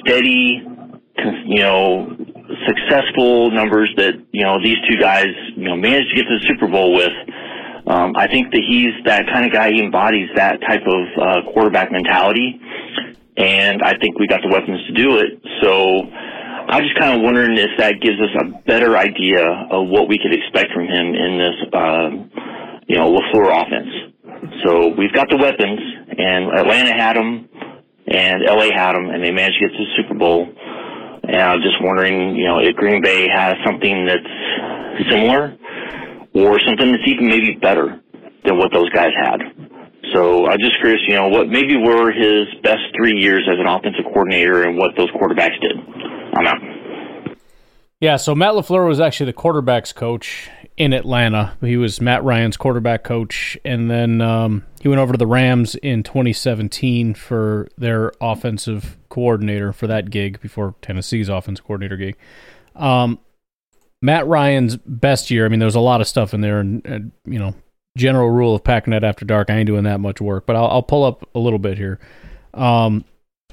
steady, 0.00 0.62
you 1.46 1.62
know, 1.62 2.16
successful 2.66 3.50
numbers 3.50 3.92
that 3.96 4.14
you 4.32 4.44
know 4.44 4.62
these 4.62 4.76
two 4.88 4.96
guys 5.00 5.28
you 5.56 5.64
know 5.64 5.76
managed 5.76 6.10
to 6.10 6.16
get 6.16 6.28
to 6.28 6.38
the 6.38 6.46
Super 6.46 6.68
Bowl 6.68 6.94
with. 6.94 7.12
Um, 7.86 8.12
I 8.16 8.28
think 8.28 8.52
that 8.52 8.62
he's 8.68 8.92
that 9.04 9.26
kind 9.32 9.46
of 9.46 9.52
guy. 9.52 9.72
He 9.72 9.82
embodies 9.82 10.28
that 10.36 10.60
type 10.60 10.82
of 10.86 11.02
uh, 11.16 11.52
quarterback 11.52 11.90
mentality, 11.90 12.60
and 13.36 13.82
I 13.82 13.96
think 13.98 14.18
we 14.18 14.26
got 14.26 14.42
the 14.42 14.50
weapons 14.52 14.80
to 14.88 14.92
do 14.92 15.16
it. 15.18 15.40
So 15.62 16.04
I'm 16.68 16.84
just 16.84 16.98
kind 16.98 17.16
of 17.16 17.22
wondering 17.22 17.56
if 17.56 17.70
that 17.78 17.96
gives 18.02 18.20
us 18.20 18.28
a 18.44 18.60
better 18.68 18.98
idea 18.98 19.40
of 19.70 19.88
what 19.88 20.06
we 20.06 20.18
could 20.20 20.36
expect 20.36 20.68
from 20.74 20.84
him 20.84 21.16
in 21.16 21.38
this, 21.40 21.56
uh, 21.72 22.08
you 22.86 22.96
know, 22.96 23.08
LaFleur 23.08 23.48
offense. 23.48 23.88
So 24.64 24.92
we've 24.92 25.12
got 25.12 25.30
the 25.30 25.38
weapons, 25.38 25.80
and 26.12 26.52
Atlanta 26.52 26.92
had 26.92 27.16
them, 27.16 27.48
and 28.10 28.42
LA 28.44 28.74
had 28.74 28.94
them, 28.94 29.10
and 29.10 29.22
they 29.22 29.30
managed 29.30 29.60
to 29.60 29.68
get 29.68 29.76
to 29.76 29.84
the 29.84 29.92
Super 29.96 30.14
Bowl. 30.18 30.48
And 31.24 31.42
I'm 31.42 31.60
just 31.60 31.76
wondering, 31.80 32.36
you 32.36 32.46
know, 32.46 32.58
if 32.58 32.74
Green 32.76 33.02
Bay 33.02 33.28
has 33.28 33.54
something 33.64 34.06
that's 34.06 35.10
similar, 35.10 35.56
or 36.34 36.58
something 36.60 36.92
that's 36.92 37.06
even 37.06 37.28
maybe 37.28 37.58
better 37.60 38.00
than 38.44 38.58
what 38.58 38.72
those 38.72 38.88
guys 38.90 39.10
had. 39.16 39.40
So 40.14 40.46
I'm 40.46 40.58
just 40.58 40.80
curious, 40.80 41.00
you 41.06 41.14
know, 41.14 41.28
what 41.28 41.48
maybe 41.48 41.76
were 41.76 42.10
his 42.12 42.46
best 42.62 42.80
three 42.96 43.18
years 43.18 43.46
as 43.50 43.58
an 43.58 43.66
offensive 43.66 44.04
coordinator 44.04 44.62
and 44.62 44.78
what 44.78 44.92
those 44.96 45.10
quarterbacks 45.10 45.60
did. 45.60 45.76
I'm 46.34 46.46
out. 46.46 47.36
Yeah, 48.00 48.16
so 48.16 48.34
Matt 48.34 48.54
LaFleur 48.54 48.86
was 48.86 49.00
actually 49.00 49.26
the 49.26 49.32
quarterbacks 49.32 49.94
coach 49.94 50.48
in 50.78 50.92
Atlanta. 50.92 51.56
He 51.60 51.76
was 51.76 52.00
Matt 52.00 52.22
Ryan's 52.22 52.56
quarterback 52.56 53.02
coach, 53.02 53.58
and 53.64 53.90
then 53.90 54.20
um, 54.20 54.64
he 54.80 54.88
went 54.88 55.00
over 55.00 55.12
to 55.12 55.18
the 55.18 55.26
Rams 55.26 55.74
in 55.74 56.04
2017 56.04 57.14
for 57.14 57.68
their 57.76 58.12
offensive 58.20 58.96
coordinator 59.08 59.72
for 59.72 59.88
that 59.88 60.10
gig 60.10 60.40
before 60.40 60.76
Tennessee's 60.80 61.28
offensive 61.28 61.66
coordinator 61.66 61.96
gig. 61.96 62.16
Um, 62.76 63.18
Matt 64.00 64.28
Ryan's 64.28 64.76
best 64.76 65.32
year. 65.32 65.44
I 65.44 65.48
mean, 65.48 65.58
there 65.58 65.66
was 65.66 65.74
a 65.74 65.80
lot 65.80 66.00
of 66.00 66.06
stuff 66.06 66.32
in 66.32 66.42
there, 66.42 66.60
and, 66.60 66.86
and 66.86 67.12
you 67.26 67.40
know, 67.40 67.54
general 67.96 68.30
rule 68.30 68.54
of 68.54 68.62
Packernet 68.62 69.02
after 69.02 69.24
dark. 69.24 69.50
I 69.50 69.56
ain't 69.56 69.66
doing 69.66 69.82
that 69.82 69.98
much 69.98 70.20
work, 70.20 70.46
but 70.46 70.54
I'll, 70.54 70.68
I'll 70.68 70.82
pull 70.82 71.04
up 71.04 71.28
a 71.34 71.40
little 71.40 71.58
bit 71.58 71.76
here. 71.76 71.98
Um, 72.54 73.04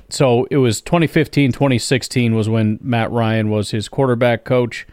so 0.10 0.46
it 0.52 0.58
was 0.58 0.80
2015, 0.82 1.54
2016 1.54 2.36
was 2.36 2.48
when 2.48 2.78
Matt 2.84 3.10
Ryan 3.10 3.50
was 3.50 3.72
his 3.72 3.90
quarterback 3.90 4.44
coach. 4.44 4.86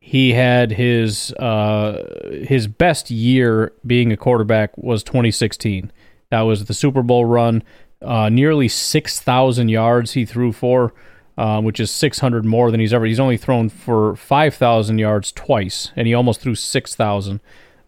He 0.00 0.32
had 0.32 0.72
his 0.72 1.32
uh, 1.34 2.02
his 2.42 2.66
best 2.66 3.10
year 3.10 3.72
being 3.86 4.10
a 4.12 4.16
quarterback 4.16 4.76
was 4.76 5.04
2016. 5.04 5.92
That 6.30 6.42
was 6.42 6.64
the 6.64 6.74
Super 6.74 7.02
Bowl 7.02 7.26
run. 7.26 7.62
Uh, 8.02 8.30
nearly 8.30 8.66
6,000 8.66 9.68
yards 9.68 10.12
he 10.12 10.24
threw 10.24 10.52
for, 10.52 10.94
uh, 11.36 11.60
which 11.60 11.78
is 11.78 11.90
600 11.90 12.46
more 12.46 12.70
than 12.70 12.80
he's 12.80 12.94
ever. 12.94 13.04
He's 13.04 13.20
only 13.20 13.36
thrown 13.36 13.68
for 13.68 14.16
5,000 14.16 14.98
yards 14.98 15.32
twice, 15.32 15.92
and 15.96 16.06
he 16.06 16.14
almost 16.14 16.40
threw 16.40 16.54
6,000. 16.54 17.40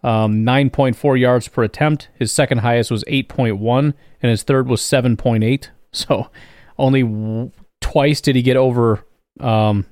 Um, 0.03 0.45
9.4 0.45 1.19
yards 1.19 1.47
per 1.47 1.63
attempt. 1.63 2.09
His 2.19 2.31
second 2.31 2.59
highest 2.59 2.91
was 2.91 3.03
8.1, 3.05 3.93
and 4.21 4.29
his 4.29 4.43
third 4.43 4.67
was 4.67 4.81
7.8. 4.81 5.69
So 5.95 6.31
only 6.79 7.03
w- 7.03 7.51
twice 7.79 8.19
did 8.19 8.35
he 8.35 8.41
get 8.41 8.57
over, 8.57 9.05
um, 9.39 9.85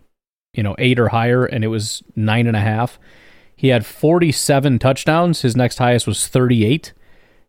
you 0.53 0.63
know, 0.63 0.75
eight 0.77 0.99
or 0.99 1.09
higher, 1.09 1.45
and 1.45 1.63
it 1.63 1.67
was 1.67 2.03
nine 2.15 2.47
and 2.47 2.57
a 2.57 2.61
half. 2.61 2.99
He 3.55 3.67
had 3.67 3.85
47 3.85 4.79
touchdowns. 4.79 5.41
His 5.41 5.55
next 5.55 5.77
highest 5.77 6.07
was 6.07 6.27
38, 6.27 6.93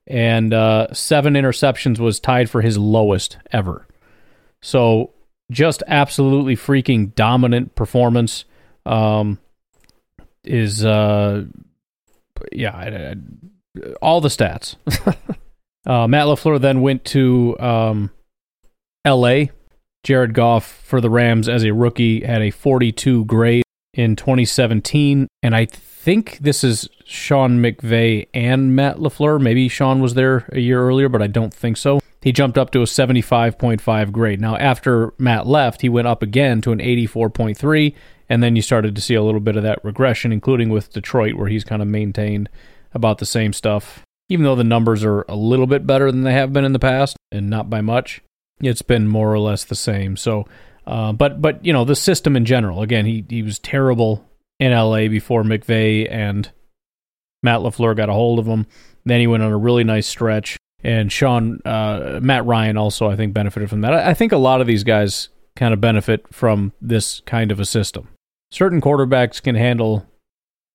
and 0.06 0.52
uh, 0.52 0.92
seven 0.92 1.34
interceptions 1.34 1.98
was 1.98 2.20
tied 2.20 2.50
for 2.50 2.60
his 2.60 2.76
lowest 2.76 3.38
ever. 3.50 3.86
So 4.60 5.12
just 5.50 5.82
absolutely 5.86 6.56
freaking 6.56 7.14
dominant 7.14 7.74
performance. 7.74 8.44
Um, 8.84 9.38
is 10.44 10.84
uh, 10.84 11.44
yeah, 12.50 12.74
I, 12.74 12.86
I, 12.86 13.14
all 14.00 14.20
the 14.20 14.28
stats. 14.28 14.76
uh, 15.86 16.08
Matt 16.08 16.26
Lafleur 16.26 16.60
then 16.60 16.80
went 16.80 17.04
to 17.06 17.56
um, 17.58 18.10
L.A. 19.04 19.50
Jared 20.04 20.34
Goff 20.34 20.66
for 20.66 21.00
the 21.00 21.10
Rams 21.10 21.48
as 21.48 21.64
a 21.64 21.72
rookie 21.72 22.24
had 22.24 22.42
a 22.42 22.50
42 22.50 23.24
grade 23.26 23.62
in 23.94 24.16
2017, 24.16 25.28
and 25.42 25.54
I 25.54 25.66
think 25.66 26.38
this 26.38 26.64
is 26.64 26.88
Sean 27.04 27.62
McVay 27.62 28.26
and 28.34 28.74
Matt 28.74 28.96
Lafleur. 28.96 29.40
Maybe 29.40 29.68
Sean 29.68 30.00
was 30.00 30.14
there 30.14 30.48
a 30.50 30.58
year 30.58 30.82
earlier, 30.82 31.08
but 31.08 31.22
I 31.22 31.28
don't 31.28 31.54
think 31.54 31.76
so. 31.76 32.00
He 32.20 32.32
jumped 32.32 32.58
up 32.58 32.70
to 32.70 32.80
a 32.80 32.84
75.5 32.84 34.10
grade. 34.10 34.40
Now, 34.40 34.56
after 34.56 35.12
Matt 35.18 35.46
left, 35.46 35.82
he 35.82 35.88
went 35.88 36.08
up 36.08 36.22
again 36.22 36.60
to 36.62 36.72
an 36.72 36.78
84.3, 36.78 37.94
and 38.28 38.42
then 38.42 38.56
you 38.56 38.62
started 38.62 38.96
to 38.96 39.02
see 39.02 39.14
a 39.14 39.22
little 39.22 39.40
bit 39.40 39.56
of 39.56 39.62
that 39.62 39.84
regression, 39.84 40.32
including 40.32 40.68
with 40.68 40.92
Detroit, 40.92 41.34
where 41.34 41.48
he's 41.48 41.64
kind 41.64 41.82
of 41.82 41.86
maintained 41.86 42.48
about 42.92 43.18
the 43.18 43.26
same 43.26 43.52
stuff. 43.52 44.02
Even 44.28 44.44
though 44.44 44.56
the 44.56 44.64
numbers 44.64 45.04
are 45.04 45.22
a 45.28 45.36
little 45.36 45.66
bit 45.66 45.86
better 45.86 46.10
than 46.10 46.22
they 46.22 46.32
have 46.32 46.52
been 46.52 46.64
in 46.64 46.72
the 46.72 46.78
past, 46.78 47.16
and 47.30 47.50
not 47.50 47.68
by 47.68 47.80
much, 47.80 48.22
it's 48.62 48.82
been 48.82 49.08
more 49.08 49.32
or 49.32 49.38
less 49.38 49.64
the 49.64 49.74
same. 49.74 50.16
So, 50.16 50.46
uh, 50.86 51.12
but 51.12 51.42
but 51.42 51.64
you 51.64 51.72
know 51.72 51.84
the 51.84 51.96
system 51.96 52.36
in 52.36 52.44
general. 52.44 52.82
Again, 52.82 53.04
he 53.04 53.24
he 53.28 53.42
was 53.42 53.58
terrible 53.58 54.28
in 54.58 54.72
LA 54.72 55.08
before 55.08 55.42
McVay 55.42 56.10
and 56.10 56.50
Matt 57.42 57.60
Lafleur 57.60 57.96
got 57.96 58.08
a 58.08 58.12
hold 58.12 58.38
of 58.38 58.46
him. 58.46 58.66
Then 59.04 59.20
he 59.20 59.26
went 59.26 59.42
on 59.42 59.50
a 59.50 59.58
really 59.58 59.84
nice 59.84 60.06
stretch, 60.06 60.56
and 60.82 61.10
Sean 61.10 61.60
uh, 61.64 62.20
Matt 62.22 62.46
Ryan 62.46 62.76
also 62.76 63.10
I 63.10 63.16
think 63.16 63.34
benefited 63.34 63.68
from 63.68 63.80
that. 63.82 63.92
I, 63.92 64.10
I 64.10 64.14
think 64.14 64.32
a 64.32 64.38
lot 64.38 64.60
of 64.60 64.66
these 64.66 64.84
guys 64.84 65.28
kind 65.56 65.74
of 65.74 65.80
benefit 65.80 66.32
from 66.32 66.72
this 66.80 67.20
kind 67.26 67.52
of 67.52 67.60
a 67.60 67.64
system. 67.64 68.08
Certain 68.50 68.80
quarterbacks 68.80 69.42
can 69.42 69.54
handle 69.54 70.06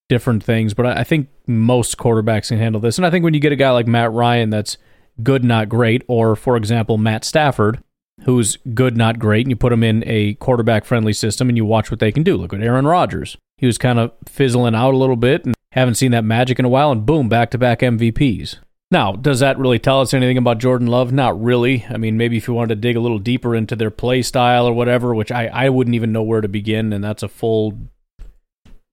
different 0.10 0.44
things, 0.44 0.74
but 0.74 0.86
I, 0.86 1.02
I 1.02 1.04
think 1.04 1.30
most 1.48 1.98
quarterbacks 1.98 2.50
can 2.50 2.58
handle 2.58 2.82
this. 2.82 2.98
And 2.98 3.06
I 3.06 3.10
think 3.10 3.24
when 3.24 3.34
you 3.34 3.40
get 3.40 3.52
a 3.52 3.58
guy 3.58 3.72
like 3.72 3.88
Matt 3.88 4.12
Ryan 4.12 4.50
that's 4.50 4.78
good, 5.24 5.44
not 5.44 5.70
great, 5.70 6.04
or 6.08 6.36
for 6.36 6.58
example, 6.58 6.98
Matt 6.98 7.24
Stafford, 7.24 7.84
who's 8.24 8.58
good, 8.74 8.98
not 8.98 9.20
great, 9.20 9.46
and 9.46 9.52
you 9.52 9.56
put 9.56 9.74
him 9.74 9.84
in 9.84 10.04
a 10.06 10.34
quarterback 10.36 10.86
friendly 10.86 11.14
system 11.14 11.50
and 11.50 11.58
you 11.58 11.66
watch 11.66 11.92
what 11.92 12.00
they 12.00 12.12
can 12.12 12.24
do. 12.24 12.38
Look 12.38 12.54
at 12.54 12.62
Aaron 12.62 12.88
Rodgers. 12.88 13.38
He 13.58 13.66
was 13.66 13.78
kind 13.78 14.00
of 14.00 14.12
fizzling 14.28 14.76
out 14.76 14.94
a 14.94 14.98
little 14.98 15.16
bit 15.16 15.46
and 15.46 15.56
haven't 15.72 15.96
seen 15.96 16.12
that 16.12 16.24
magic 16.24 16.60
in 16.60 16.66
a 16.66 16.70
while, 16.70 16.92
and 16.92 17.06
boom, 17.06 17.30
back 17.30 17.52
to 17.52 17.58
back 17.58 17.80
MVPs. 17.80 18.58
Now, 18.90 19.12
does 19.14 19.42
that 19.42 19.58
really 19.58 19.80
tell 19.80 20.00
us 20.00 20.14
anything 20.14 20.38
about 20.38 20.60
Jordan 20.60 20.88
Love? 20.88 21.12
Not 21.12 21.42
really. 21.42 21.86
I 21.90 21.98
mean, 21.98 22.16
maybe 22.16 22.38
if 22.38 22.48
you 22.48 22.54
wanted 22.54 22.76
to 22.76 22.82
dig 22.82 22.96
a 22.96 23.02
little 23.02 23.20
deeper 23.20 23.54
into 23.54 23.76
their 23.76 23.92
play 23.92 24.22
style 24.22 24.66
or 24.66 24.72
whatever, 24.72 25.14
which 25.14 25.32
I, 25.32 25.48
I 25.48 25.70
wouldn't 25.70 25.96
even 25.96 26.14
know 26.14 26.24
where 26.24 26.40
to 26.40 26.48
begin, 26.48 26.94
and 26.94 27.04
that's 27.04 27.24
a 27.24 27.28
full 27.28 27.78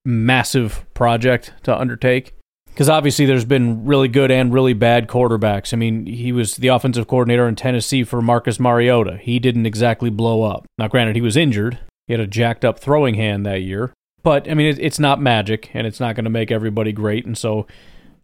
massive 0.05 0.85
project 0.95 1.53
to 1.63 1.79
undertake 1.79 2.35
because 2.75 2.89
obviously 2.89 3.25
there's 3.25 3.45
been 3.45 3.85
really 3.85 4.09
good 4.09 4.33
and 4.33 4.53
really 4.53 4.73
bad 4.73 5.07
quarterbacks. 5.07 5.73
I 5.73 5.77
mean, 5.77 6.07
he 6.07 6.33
was 6.33 6.57
the 6.57 6.69
offensive 6.69 7.07
coordinator 7.07 7.47
in 7.47 7.55
Tennessee 7.55 8.03
for 8.03 8.21
Marcus 8.21 8.59
Mariota. 8.59 9.17
He 9.17 9.39
didn't 9.39 9.65
exactly 9.65 10.11
blow 10.11 10.43
up. 10.43 10.67
Now, 10.77 10.89
granted, 10.89 11.15
he 11.15 11.23
was 11.23 11.37
injured. 11.37 11.79
He 12.09 12.15
had 12.15 12.21
a 12.21 12.27
jacked 12.27 12.65
up 12.65 12.81
throwing 12.81 13.15
hand 13.15 13.47
that 13.47 13.63
year. 13.63 13.93
But, 14.25 14.51
I 14.51 14.55
mean, 14.55 14.67
it, 14.67 14.81
it's 14.81 14.99
not 14.99 15.21
magic, 15.21 15.71
and 15.73 15.87
it's 15.87 16.01
not 16.01 16.17
going 16.17 16.25
to 16.25 16.31
make 16.31 16.51
everybody 16.51 16.91
great. 16.91 17.25
And 17.25 17.39
so 17.39 17.69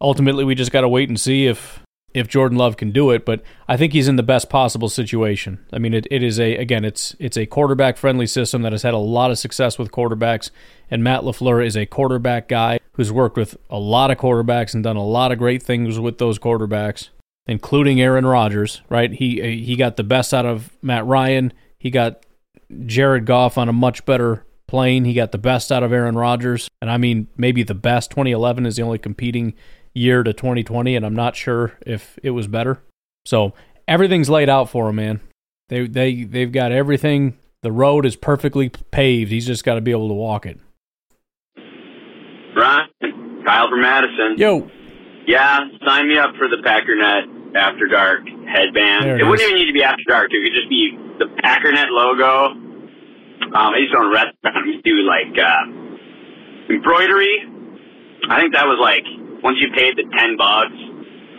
ultimately, 0.01 0.43
we 0.43 0.57
just 0.57 0.73
got 0.73 0.81
to 0.81 0.89
wait 0.89 1.09
and 1.09 1.21
see 1.21 1.47
if 1.47 1.81
if 2.13 2.27
Jordan 2.27 2.59
Love 2.59 2.77
can 2.77 2.91
do 2.91 3.11
it, 3.11 3.25
but 3.25 3.41
I 3.69 3.77
think 3.77 3.93
he's 3.93 4.09
in 4.09 4.17
the 4.17 4.25
best 4.25 4.51
possible 4.51 4.89
situation. 4.89 5.65
I 5.73 5.79
mean, 5.79 5.95
it, 5.95 6.09
it 6.11 6.25
is 6.25 6.41
a 6.41 6.57
again, 6.57 6.85
it's 6.85 7.15
it's 7.21 7.37
a 7.37 7.47
quarterback 7.47 7.97
friendly 7.97 8.27
system 8.27 8.63
that 8.63 8.73
has 8.73 8.83
had 8.83 8.95
a 8.95 8.99
lot 8.99 9.31
of 9.31 9.39
success 9.39 9.79
with 9.79 9.93
quarterbacks, 9.93 10.51
and 10.91 11.05
Matt 11.05 11.23
Lafleur 11.23 11.65
is 11.65 11.77
a 11.77 11.87
quarterback 11.87 12.49
guy 12.49 12.81
who's 12.93 13.13
worked 13.13 13.37
with 13.37 13.57
a 13.71 13.79
lot 13.79 14.11
of 14.11 14.19
quarterbacks 14.19 14.75
and 14.75 14.83
done 14.83 14.97
a 14.97 15.05
lot 15.05 15.33
of 15.33 15.39
great 15.39 15.63
things 15.63 15.99
with 15.99 16.19
those 16.19 16.39
quarterbacks, 16.39 17.11
including 17.47 18.01
Aaron 18.01 18.27
Rodgers. 18.27 18.83
Right? 18.89 19.13
He 19.13 19.41
uh, 19.41 19.45
he 19.65 19.77
got 19.77 19.97
the 19.97 20.05
best 20.05 20.35
out 20.35 20.47
of 20.47 20.73
Matt 20.83 21.07
Ryan. 21.07 21.53
He 21.79 21.91
got 21.91 22.25
Jared 22.87 23.27
Goff 23.27 23.57
on 23.57 23.69
a 23.69 23.73
much 23.73 24.05
better 24.05 24.45
plane. 24.67 25.05
He 25.05 25.15
got 25.15 25.33
the 25.33 25.39
best 25.39 25.73
out 25.73 25.83
of 25.83 25.93
Aaron 25.93 26.17
Rodgers, 26.17 26.69
and 26.81 26.91
I 26.91 26.97
mean 26.97 27.29
maybe 27.37 27.63
the 27.63 27.75
best. 27.75 28.11
2011 28.11 28.67
is 28.67 28.77
the 28.77 28.83
only 28.83 28.99
competing 28.99 29.55
year 29.95 30.23
to 30.23 30.33
2020, 30.33 30.97
and 30.97 31.05
I'm 31.07 31.17
not 31.17 31.37
sure 31.37 31.79
if 31.87 32.19
it 32.23 32.31
was 32.31 32.47
better. 32.47 32.83
So 33.25 33.55
everything's 33.87 34.31
laid 34.31 34.49
out 34.49 34.71
for 34.71 34.89
him, 34.89 34.97
man. 34.97 35.21
They 35.69 35.87
they 35.87 36.25
they've 36.25 36.53
got 36.53 36.73
everything. 36.73 37.39
The 37.63 37.73
road 37.73 38.07
is 38.07 38.17
perfectly 38.17 38.71
paved. 38.91 39.31
He's 39.31 39.47
just 39.47 39.65
got 39.65 39.75
to 39.75 39.81
be 39.81 39.91
able 39.91 40.09
to 40.09 40.15
walk 40.15 40.47
it. 40.47 40.59
Ryan, 42.57 43.43
Kyle 43.45 43.69
from 43.69 43.81
Madison. 43.81 44.37
Yo. 44.37 44.69
Yeah, 45.27 45.61
sign 45.87 46.09
me 46.09 46.19
up 46.19 46.35
for 46.37 46.49
the 46.49 46.59
Packernet 46.65 47.55
After 47.57 47.87
Dark 47.87 48.27
headband. 48.27 49.07
It, 49.07 49.21
it 49.21 49.25
wouldn't 49.25 49.47
even 49.47 49.57
need 49.63 49.71
to 49.71 49.77
be 49.77 49.85
After 49.85 50.03
Dark. 50.09 50.31
It 50.33 50.43
could 50.43 50.57
just 50.57 50.69
be 50.69 50.97
the 51.19 51.29
Packernet 51.45 51.91
logo. 51.91 52.57
Um, 53.51 53.71
I 53.75 53.79
used 53.79 53.93
to 53.93 53.99
own 53.99 54.11
a 54.11 54.15
restaurant. 54.15 54.67
Used 54.67 54.85
to 54.85 54.91
do 54.91 54.97
like 55.07 55.33
uh, 55.39 56.73
embroidery. 56.73 57.47
I 58.29 58.41
think 58.41 58.55
that 58.55 58.67
was 58.67 58.79
like 58.81 59.05
once 59.43 59.59
you 59.61 59.73
paid 59.75 59.97
the 59.97 60.05
ten 60.17 60.37
bucks 60.37 60.77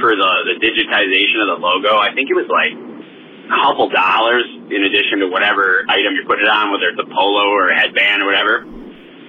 for 0.01 0.15
the 0.15 0.31
the 0.49 0.55
digitization 0.59 1.45
of 1.45 1.55
the 1.55 1.59
logo. 1.61 1.97
I 1.97 2.13
think 2.13 2.29
it 2.29 2.35
was 2.35 2.49
like 2.49 2.73
a 2.73 3.57
couple 3.63 3.89
dollars 3.89 4.45
in 4.71 4.83
addition 4.83 5.19
to 5.21 5.27
whatever 5.27 5.85
item 5.89 6.15
you 6.15 6.23
put 6.25 6.39
it 6.39 6.49
on, 6.49 6.71
whether 6.71 6.89
it's 6.89 6.99
a 6.99 7.09
polo 7.13 7.47
or 7.51 7.69
a 7.69 7.77
headband 7.77 8.23
or 8.23 8.25
whatever. 8.25 8.65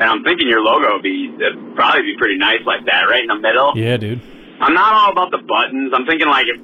And 0.03 0.11
I'm 0.11 0.25
thinking 0.25 0.49
your 0.49 0.61
logo 0.61 0.99
would 0.99 1.07
be 1.07 1.31
it'd 1.31 1.77
probably 1.77 2.03
be 2.03 2.17
pretty 2.19 2.37
nice 2.37 2.67
like 2.67 2.85
that, 2.87 3.07
right 3.07 3.23
in 3.23 3.29
the 3.29 3.39
middle. 3.39 3.73
Yeah, 3.77 3.97
dude. 3.97 4.21
I'm 4.61 4.75
not 4.75 4.93
all 4.95 5.13
about 5.13 5.31
the 5.31 5.39
buttons. 5.47 5.93
I'm 5.95 6.07
thinking 6.07 6.27
like 6.27 6.47
if 6.51 6.59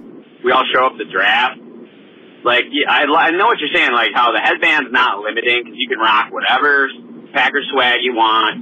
we 0.45 0.51
all 0.51 0.65
show 0.75 0.87
up 0.87 0.99
the 0.99 1.05
draft, 1.07 1.59
like 2.45 2.65
yeah, 2.71 2.91
I, 2.91 3.07
I 3.07 3.31
know 3.31 3.47
what 3.47 3.59
you're 3.63 3.71
saying, 3.73 3.93
like 3.93 4.11
how 4.13 4.33
the 4.33 4.41
headband's 4.41 4.91
not 4.91 5.19
limiting 5.21 5.63
because 5.63 5.79
you 5.79 5.89
can 5.89 5.99
rock 5.99 6.33
whatever 6.33 6.89
Packer 7.33 7.61
swag 7.71 7.99
you 8.03 8.15
want, 8.15 8.59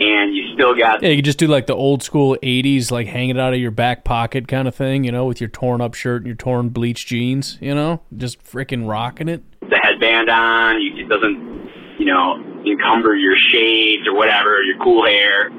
and 0.00 0.34
you 0.34 0.54
still 0.54 0.74
got 0.74 1.02
Yeah, 1.02 1.10
you 1.10 1.16
could 1.16 1.24
just 1.26 1.38
do 1.38 1.46
like 1.46 1.66
the 1.66 1.74
old 1.74 2.02
school 2.02 2.36
'80s, 2.42 2.90
like 2.90 3.06
hanging 3.06 3.38
out 3.38 3.52
of 3.52 3.60
your 3.60 3.70
back 3.70 4.02
pocket 4.04 4.48
kind 4.48 4.66
of 4.66 4.74
thing, 4.74 5.04
you 5.04 5.12
know, 5.12 5.26
with 5.26 5.40
your 5.40 5.50
torn 5.50 5.80
up 5.80 5.94
shirt 5.94 6.22
and 6.22 6.26
your 6.26 6.36
torn 6.36 6.70
bleached 6.70 7.06
jeans, 7.06 7.58
you 7.60 7.74
know, 7.74 8.00
just 8.16 8.42
freaking 8.42 8.88
rocking 8.88 9.28
it. 9.28 9.42
the 9.60 9.78
headband 9.82 10.28
on. 10.30 10.80
You, 10.80 11.04
it 11.04 11.08
doesn't, 11.08 11.59
you 12.00 12.06
know, 12.06 12.40
encumber 12.64 13.14
your 13.14 13.36
shades 13.52 14.08
or 14.08 14.14
whatever, 14.16 14.62
your 14.64 14.78
cool 14.82 15.04
hair. 15.04 15.50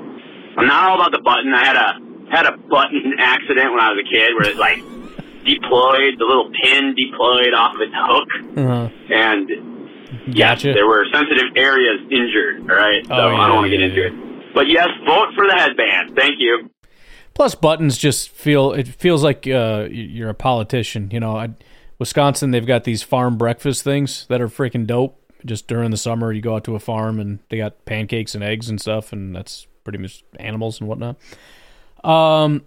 I'm 0.58 0.66
not 0.68 0.90
all 0.90 0.96
about 1.00 1.12
the 1.14 1.22
button. 1.24 1.54
I 1.54 1.64
had 1.66 1.78
a 1.78 1.90
had 2.36 2.46
a 2.48 2.58
button 2.58 3.14
accident 3.20 3.72
when 3.72 3.80
I 3.80 3.92
was 3.94 4.02
a 4.04 4.08
kid 4.10 4.34
where 4.34 4.50
it 4.50 4.58
like 4.58 4.80
deployed, 5.46 6.18
the 6.18 6.26
little 6.26 6.50
pin 6.64 6.96
deployed 6.96 7.54
off 7.54 7.76
of 7.76 7.82
its 7.82 7.94
hook, 7.96 8.28
Uh-huh. 8.58 8.90
and 9.14 9.50
yes, 10.28 10.62
Gotcha. 10.64 10.74
there 10.74 10.88
were 10.88 11.06
sensitive 11.14 11.52
areas 11.56 12.00
injured. 12.12 12.62
All 12.70 12.76
right, 12.78 13.06
so 13.06 13.14
Oh, 13.14 13.36
I 13.36 13.48
don't 13.48 13.56
want 13.56 13.72
to 13.72 13.78
yeah, 13.78 13.88
get 13.88 13.98
into 13.98 14.08
it. 14.08 14.54
But 14.54 14.68
yes, 14.68 14.88
vote 15.06 15.30
for 15.36 15.46
the 15.48 15.54
headband. 15.56 16.16
Thank 16.16 16.40
you. 16.40 16.70
Plus, 17.34 17.56
buttons 17.56 17.98
just 17.98 18.30
feel 18.30 18.74
it 18.74 18.88
feels 18.88 19.24
like 19.24 19.48
uh, 19.48 19.88
you're 19.90 20.30
a 20.30 20.34
politician. 20.34 21.10
You 21.12 21.22
know, 21.22 21.38
I, 21.38 21.50
Wisconsin 22.00 22.52
they've 22.52 22.66
got 22.66 22.84
these 22.84 23.04
farm 23.04 23.38
breakfast 23.38 23.84
things 23.84 24.26
that 24.28 24.42
are 24.42 24.50
freaking 24.50 24.86
dope. 24.86 25.18
Just 25.46 25.68
during 25.68 25.92
the 25.92 25.98
summer, 25.98 26.32
you 26.32 26.42
go 26.42 26.56
out 26.56 26.64
to 26.66 26.76
a 26.76 26.80
farm 26.80 27.20
and 27.20 27.40
they 27.50 27.58
got 27.58 27.86
pancakes 27.86 28.36
and 28.36 28.44
eggs 28.44 28.70
and 28.70 28.80
stuff, 28.80 29.12
and 29.12 29.36
that's 29.36 29.68
pretty 29.84 30.00
much 30.00 30.24
animals 30.38 30.80
and 30.80 30.88
whatnot. 30.88 31.18
Um, 32.04 32.64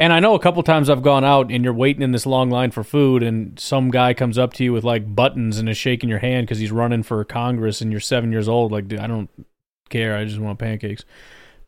and 0.00 0.12
I 0.12 0.20
know 0.20 0.34
a 0.34 0.40
couple 0.40 0.62
times 0.62 0.90
I've 0.90 1.02
gone 1.02 1.24
out 1.24 1.52
and 1.52 1.62
you're 1.62 1.72
waiting 1.72 2.02
in 2.02 2.10
this 2.10 2.26
long 2.26 2.50
line 2.50 2.70
for 2.72 2.82
food, 2.82 3.22
and 3.22 3.58
some 3.58 3.90
guy 3.90 4.14
comes 4.14 4.36
up 4.38 4.52
to 4.54 4.64
you 4.64 4.72
with 4.72 4.84
like 4.84 5.14
buttons 5.14 5.58
and 5.58 5.68
is 5.68 5.76
shaking 5.76 6.08
your 6.08 6.18
hand 6.18 6.46
because 6.46 6.58
he's 6.58 6.72
running 6.72 7.02
for 7.02 7.24
Congress, 7.24 7.80
and 7.80 7.92
you're 7.92 8.00
seven 8.00 8.32
years 8.32 8.48
old. 8.48 8.72
Like, 8.72 8.88
dude, 8.88 8.98
I 8.98 9.06
don't 9.06 9.30
care. 9.90 10.16
I 10.16 10.24
just 10.24 10.40
want 10.40 10.58
pancakes. 10.58 11.04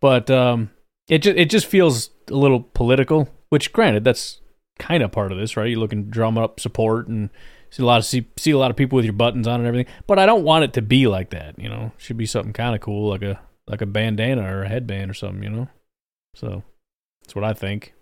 But 0.01 0.31
um, 0.31 0.71
it 1.09 1.19
just 1.19 1.37
it 1.37 1.51
just 1.51 1.67
feels 1.67 2.11
a 2.29 2.35
little 2.35 2.61
political. 2.61 3.29
Which, 3.51 3.73
granted, 3.73 4.03
that's 4.03 4.41
kind 4.81 5.03
of 5.03 5.13
part 5.13 5.31
of 5.31 5.39
this, 5.39 5.57
right? 5.57 5.71
You're 5.71 5.79
looking 5.79 6.05
to 6.05 6.11
drum 6.11 6.37
up 6.37 6.59
support 6.59 7.07
and 7.07 7.31
see 7.75 7.83
a 7.83 7.87
lot 7.87 7.99
of 7.99 8.05
see, 8.05 8.27
see 8.37 8.53
a 8.53 8.59
lot 8.59 8.71
of 8.71 8.77
people 8.77 8.97
with 8.97 9.05
your 9.05 9.15
buttons 9.15 9.49
on 9.49 9.61
and 9.61 9.67
everything. 9.67 9.93
But 10.07 10.19
I 10.19 10.27
don't 10.27 10.45
want 10.45 10.65
it 10.65 10.73
to 10.75 10.83
be 10.83 11.07
like 11.09 11.31
that. 11.31 11.59
You 11.59 11.69
know, 11.69 11.93
should 11.99 12.17
be 12.17 12.27
something 12.27 12.53
kind 12.53 12.75
of 12.75 12.81
cool, 12.81 13.11
like 13.11 13.23
a 13.23 13.41
like 13.67 13.83
a 13.83 13.87
bandana 13.87 14.43
or 14.43 14.63
a 14.63 14.69
headband 14.69 15.11
or 15.11 15.15
something. 15.15 15.43
You 15.43 15.51
know, 15.51 15.69
so 16.35 16.63
that's 17.23 17.35
what 17.35 17.45
I 17.45 17.53
think. 17.53 17.95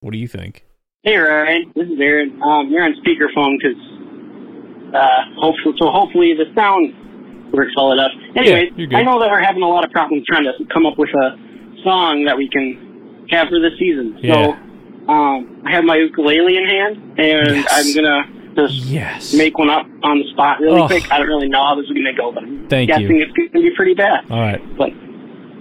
What 0.00 0.12
do 0.12 0.18
you 0.18 0.28
think? 0.28 0.64
Hey 1.02 1.16
Ryan, 1.16 1.72
this 1.74 1.86
is 1.86 2.00
Aaron. 2.00 2.40
Um, 2.42 2.70
you're 2.70 2.82
on 2.82 2.94
speakerphone 3.04 3.56
because 3.58 4.94
uh, 4.94 5.22
hopefully, 5.36 5.74
so 5.78 5.90
hopefully 5.90 6.32
the 6.34 6.46
sound 6.56 7.52
works 7.52 7.72
well 7.76 7.92
enough. 7.92 8.10
Anyway, 8.36 8.70
Yeah, 8.76 8.98
I 8.98 9.02
know 9.02 9.20
that 9.20 9.30
we're 9.30 9.42
having 9.42 9.62
a 9.62 9.68
lot 9.68 9.84
of 9.84 9.90
problems 9.90 10.24
trying 10.26 10.44
to 10.44 10.52
come 10.72 10.86
up 10.86 10.98
with 10.98 11.10
a 11.10 11.36
song 11.84 12.24
that 12.24 12.36
we 12.36 12.48
can 12.48 13.26
have 13.30 13.48
for 13.48 13.60
this 13.60 13.78
season. 13.78 14.18
Yeah. 14.20 14.34
So 14.34 15.12
um, 15.12 15.62
I 15.66 15.72
have 15.72 15.84
my 15.84 15.96
ukulele 15.96 16.56
in 16.56 16.66
hand, 16.66 17.18
and 17.18 17.66
I'm 17.70 17.94
gonna 17.94 18.37
just 18.58 18.74
yes. 18.86 19.34
make 19.34 19.56
one 19.58 19.70
up 19.70 19.86
on 20.02 20.18
the 20.18 20.24
spot 20.32 20.58
really 20.60 20.80
Oh. 20.82 20.86
quick. 20.86 21.10
I 21.12 21.18
don't 21.18 21.28
really 21.28 21.48
know 21.48 21.62
how 21.64 21.74
this 21.76 21.84
is 21.86 21.92
gonna 21.92 22.12
go, 22.16 22.32
but 22.32 22.42
I'm 22.42 22.66
Thank 22.68 22.88
you. 22.88 22.94
guessing 22.98 23.20
it's 23.22 23.32
gonna 23.52 23.62
be 23.64 23.70
pretty 23.76 23.94
bad. 23.94 24.24
All 24.30 24.40
right. 24.40 24.60
But 24.76 24.90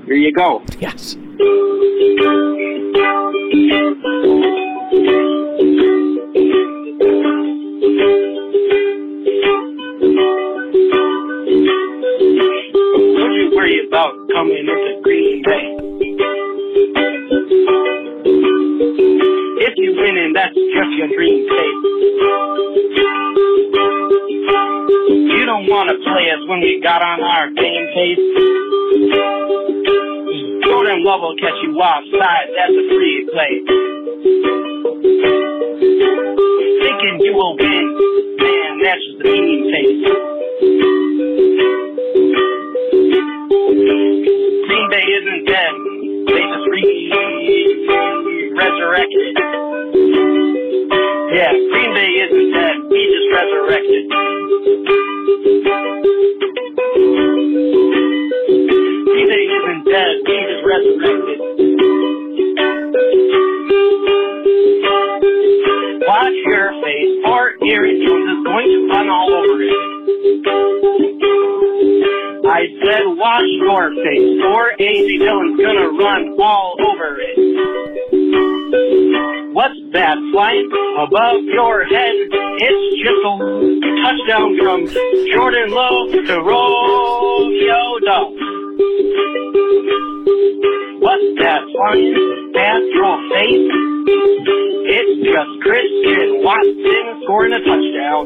here 0.05 0.15
you 0.15 0.31
go. 0.33 0.63
Yes. 0.79 1.15
Don't 11.97 13.33
you 13.33 13.51
worry 13.55 13.87
about 13.87 14.13
coming 14.33 14.57
into 14.59 15.01
Green 15.03 15.41
Bay. 15.43 15.77
If 19.65 19.73
you 19.77 19.95
win, 19.97 20.17
and 20.17 20.35
that's 20.35 20.53
just 20.53 20.91
your 20.97 21.07
dream 21.07 21.47
state. 21.47 21.86
You 25.37 25.45
don't 25.45 25.69
want 25.69 25.89
to 25.93 25.97
play 26.01 26.31
us 26.33 26.41
when 26.49 26.61
we 26.61 26.81
got 26.81 27.03
on 27.03 27.21
our 27.21 27.49
game 27.53 27.87
face. 27.93 28.17
Jordan 30.65 31.03
Love 31.05 31.21
will 31.21 31.37
catch 31.37 31.61
you 31.61 31.77
offside. 31.77 32.49
That's 32.57 32.73
a 32.73 32.89
free 32.89 33.29
play. 33.29 33.61
Thinking 36.81 37.21
you 37.21 37.33
will 37.35 37.55
win, 37.55 37.85
man, 38.41 38.81
that's 38.81 38.97
just 39.05 39.17
the 39.21 39.29
team 39.29 39.69
face. 39.69 40.01
Dead. 59.87 60.13
Resurrected. 60.65 61.39
Watch 66.07 66.37
your 66.45 66.71
face, 66.83 67.15
going 67.63 68.67
to 68.67 68.87
run 68.91 69.07
all 69.09 69.31
over 69.33 69.61
it. 69.61 69.73
I 72.47 72.65
said 72.83 73.03
wash 73.05 73.43
your 73.61 73.89
face, 74.03 74.41
gonna 75.57 75.89
run 75.89 76.39
all 76.41 76.75
over 76.79 77.17
it. 77.19 77.37
What's 79.53 79.79
that 79.93 80.17
flying 80.31 80.69
above 80.97 81.43
your 81.43 81.85
head? 81.85 82.36
It's 82.59 82.89
just 83.05 83.21
a 83.21 83.37
touchdown 84.01 84.57
from 84.57 84.89
Jordan 85.29 85.69
Love 85.69 86.09
to 86.09 86.41
Romeo 86.41 87.81
Doubs. 88.01 88.41
What's 90.97 91.29
that 91.37 91.61
past 92.57 92.87
your 92.97 93.15
face? 93.29 93.69
It's 94.89 95.21
just 95.21 95.51
Christian 95.61 96.41
Watson 96.41 97.21
scoring 97.23 97.53
a 97.53 97.61
touchdown. 97.61 98.25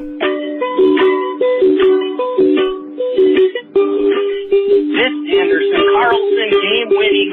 This 4.95 5.15
Anderson 5.27 5.83
Carlson 5.91 6.49
game 6.55 6.87
winning 6.87 7.31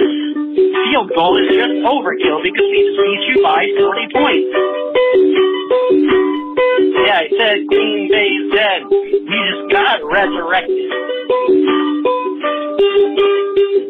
field 0.90 1.14
goal 1.14 1.38
is 1.38 1.46
just 1.46 1.78
overkill 1.86 2.42
because 2.42 2.68
he 2.74 2.80
just 2.82 2.98
beat 2.98 3.22
you 3.30 3.42
by 3.44 3.62
40 3.78 4.08
points. 4.18 4.50
Yeah, 7.38 7.44
I 7.44 7.48
said 7.56 7.66
Green 7.68 8.10
dead. 8.52 8.82
We 8.90 9.20
just 9.28 9.72
got 9.72 10.00
resurrected. 10.04 10.90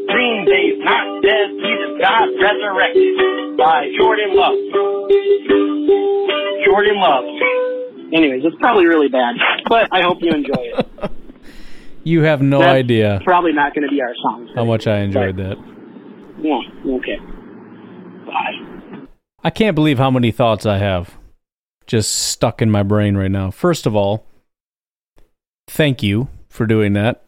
Green 0.08 0.44
Bay's 0.46 0.78
not 0.84 1.22
dead. 1.22 1.50
We 1.56 1.70
just 1.78 2.00
got 2.00 2.28
resurrected 2.40 3.56
by 3.56 3.88
Jordan 3.98 4.37
Love. 4.37 4.58
Jordan 6.64 7.00
Love. 7.00 7.24
Anyways, 8.12 8.42
it's 8.44 8.56
probably 8.61 8.87
really 8.87 9.08
bad, 9.08 9.37
but 9.68 9.88
I 9.92 10.02
hope 10.02 10.18
you 10.20 10.30
enjoy 10.30 10.52
it. 10.78 11.11
You 12.04 12.22
have 12.22 12.40
no 12.40 12.61
That's 12.61 12.70
idea 12.70 13.20
Probably 13.22 13.52
not 13.52 13.74
going 13.74 13.87
to 13.87 13.90
be 13.90 14.00
our 14.00 14.14
song. 14.22 14.48
how 14.54 14.64
much 14.64 14.87
I 14.87 15.00
enjoyed 15.00 15.37
that. 15.37 15.58
Yeah, 16.40 16.94
okay. 16.94 17.18
Bye. 18.24 19.06
I 19.44 19.50
can't 19.50 19.74
believe 19.74 19.98
how 19.98 20.11
many 20.11 20.30
thoughts 20.30 20.64
I 20.64 20.78
have 20.78 21.17
just 21.88 22.12
stuck 22.12 22.62
in 22.62 22.70
my 22.70 22.85
brain 22.85 23.16
right 23.16 23.31
now. 23.31 23.51
First 23.51 23.85
of 23.87 23.96
all, 23.96 24.24
thank 25.66 26.03
you 26.03 26.29
for 26.48 26.66
doing 26.66 26.92
that. 26.92 27.24